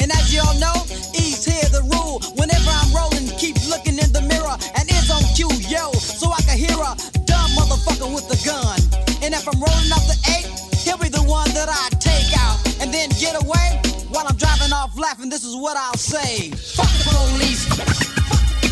And 0.00 0.08
as 0.08 0.32
y'all 0.32 0.56
know, 0.56 0.72
E's 1.12 1.44
here 1.44 1.68
the 1.68 1.84
rule. 1.92 2.24
Whenever 2.40 2.72
I'm 2.72 2.88
rolling, 2.96 3.28
keep 3.36 3.60
looking 3.68 4.00
in 4.00 4.08
the 4.16 4.24
mirror 4.24 4.56
and 4.80 4.88
it's 4.88 5.12
on 5.12 5.20
cue, 5.36 5.52
yo, 5.68 5.92
so 5.92 6.32
I 6.32 6.40
can 6.48 6.56
hear 6.56 6.72
a 6.72 6.96
dumb 7.28 7.52
motherfucker 7.60 8.08
with 8.08 8.24
a 8.32 8.38
gun. 8.40 8.80
And 9.20 9.36
if 9.36 9.44
I'm 9.44 9.60
rolling 9.60 9.92
up 9.92 10.04
the 10.08 10.16
eight, 10.32 10.48
he'll 10.80 10.96
be 10.96 11.12
the 11.12 11.24
one 11.28 11.52
that 11.52 11.68
I 11.68 11.92
take 12.00 12.32
out 12.40 12.56
and 12.80 12.88
then 12.88 13.12
get 13.20 13.36
away 13.36 13.76
while 14.08 14.24
I'm 14.24 14.36
driving 14.40 14.72
off 14.72 14.96
laughing. 14.96 15.28
This 15.28 15.44
is 15.44 15.54
what 15.54 15.76
I'll 15.76 16.00
say: 16.00 16.56
Fuck 16.72 16.88
the 16.88 17.04
police. 17.04 17.68
Fuck, 17.68 17.92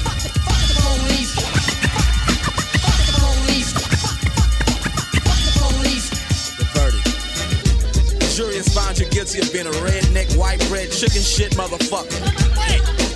fuck, 0.08 0.20
Fuck 0.40 0.62
the 0.72 0.74
police. 0.80 1.45
Jury 8.76 8.98
you 8.98 9.06
guilty 9.06 9.40
of 9.40 9.50
being 9.52 9.66
a 9.66 9.70
redneck, 9.70 10.36
white 10.36 10.60
bread, 10.68 10.92
chicken 10.92 11.22
shit 11.22 11.52
motherfucker. 11.52 12.20
Wait, 12.58 13.15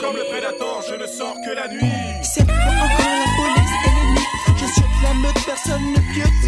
Comme 0.00 0.16
le 0.16 0.24
prédateur, 0.30 0.82
je 0.88 0.94
ne 0.94 1.06
sors 1.06 1.34
que 1.44 1.50
la 1.54 1.66
nuit. 1.66 1.90
Cette 2.22 2.48
fois 2.48 2.54
encore 2.54 3.16
la 3.18 3.30
police 3.36 3.74
ennemie. 3.86 4.28
Je 4.56 4.66
suis 4.72 4.82
la 5.02 5.14
meute, 5.14 5.44
personne 5.44 5.82
ne 5.92 6.00
piote. 6.14 6.44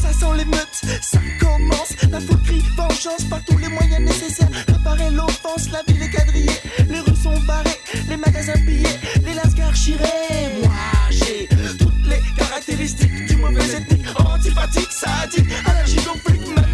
Ça 0.00 0.12
sent 0.12 0.36
l'émeute, 0.36 0.80
ça 1.02 1.18
commence. 1.40 1.96
La 2.10 2.20
foule 2.20 2.42
crie 2.42 2.62
vengeance 2.76 3.24
par 3.28 3.42
tous 3.44 3.58
les 3.58 3.68
moyens 3.68 4.00
nécessaires. 4.02 4.50
Préparer 4.66 5.10
l'offense, 5.10 5.68
la 5.72 5.82
ville 5.88 6.02
est 6.02 6.10
quadrillée. 6.10 6.60
Les 6.88 7.00
rues 7.00 7.16
sont 7.16 7.40
barrées, 7.40 7.80
les 8.08 8.16
magasins 8.16 8.52
pillés, 8.64 8.98
les 9.24 9.34
lascars 9.34 9.74
chirés. 9.74 10.60
Moi 10.62 10.70
j'ai 11.10 11.48
toutes 11.78 12.06
les 12.06 12.20
caractéristiques 12.38 13.26
du 13.26 13.36
mauvais 13.36 13.64
ethnique. 13.64 14.06
Antipathique, 14.16 14.92
sadique, 14.92 15.50
allergique 15.66 16.08
au 16.08 16.18
flic, 16.28 16.46
même 16.54 16.73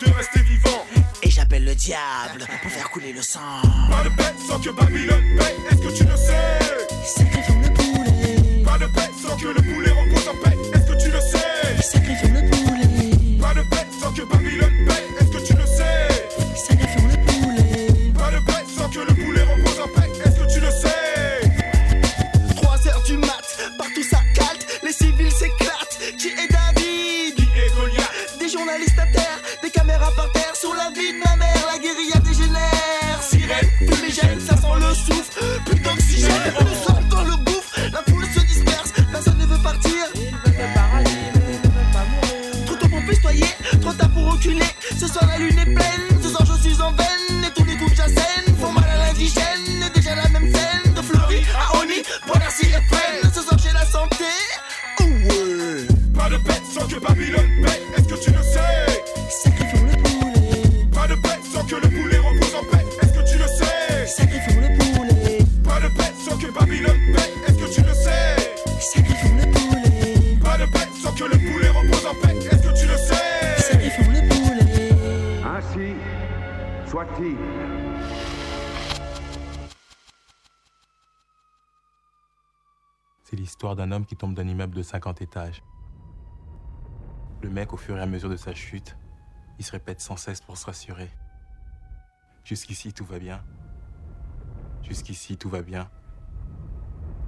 de 0.00 0.10
rester 0.12 0.40
vivant. 0.40 0.86
Et 1.22 1.30
j'appelle 1.30 1.64
le 1.64 1.74
diable 1.74 2.46
pour 2.62 2.70
faire 2.70 2.90
couler 2.90 3.12
le 3.12 3.22
sang. 3.22 3.40
Pas 3.90 4.04
de 4.04 4.08
paix 4.10 4.34
sans 4.46 4.60
que 4.60 4.70
Babylone 4.70 5.36
paye, 5.38 5.56
est-ce 5.70 5.80
que 5.80 5.96
tu 5.96 6.04
le 6.04 6.16
sais? 6.16 6.58
Sacrifions 7.04 7.60
le 7.60 7.72
poulet. 7.72 8.62
Pas 8.64 8.78
de 8.78 8.86
paix 8.86 9.10
sans 9.22 9.36
que 9.36 9.48
le 9.48 9.62
poulet 9.62 9.90
repose 9.90 10.28
en 10.28 10.36
paix, 10.42 10.56
est-ce 10.74 10.86
que 10.92 11.02
tu 11.02 11.10
le 11.10 11.20
sais? 11.20 11.82
Sacrifions 11.82 12.32
le 12.32 12.50
poulet. 12.50 13.38
Pas 13.40 13.54
de 13.54 13.62
paix 13.68 13.86
sans 14.00 14.12
que 14.12 14.22
Babylone 14.22 14.86
paye, 14.86 15.04
est-ce 15.20 15.30
Le 87.44 87.50
mec, 87.50 87.74
au 87.74 87.76
fur 87.76 87.94
et 87.98 88.00
à 88.00 88.06
mesure 88.06 88.30
de 88.30 88.38
sa 88.38 88.54
chute, 88.54 88.96
il 89.58 89.66
se 89.66 89.72
répète 89.72 90.00
sans 90.00 90.16
cesse 90.16 90.40
pour 90.40 90.56
se 90.56 90.64
rassurer. 90.64 91.10
Jusqu'ici, 92.42 92.94
tout 92.94 93.04
va 93.04 93.18
bien. 93.18 93.44
Jusqu'ici, 94.82 95.36
tout 95.36 95.50
va 95.50 95.60
bien. 95.60 95.90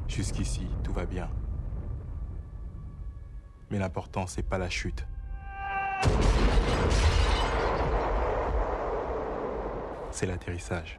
Jusqu'ici, 0.08 0.66
tout 0.82 0.94
va 0.94 1.04
bien. 1.04 1.28
Mais 3.70 3.78
l'important, 3.78 4.26
c'est 4.26 4.42
pas 4.42 4.56
la 4.56 4.70
chute. 4.70 5.06
C'est 10.12 10.24
l'atterrissage. 10.24 10.98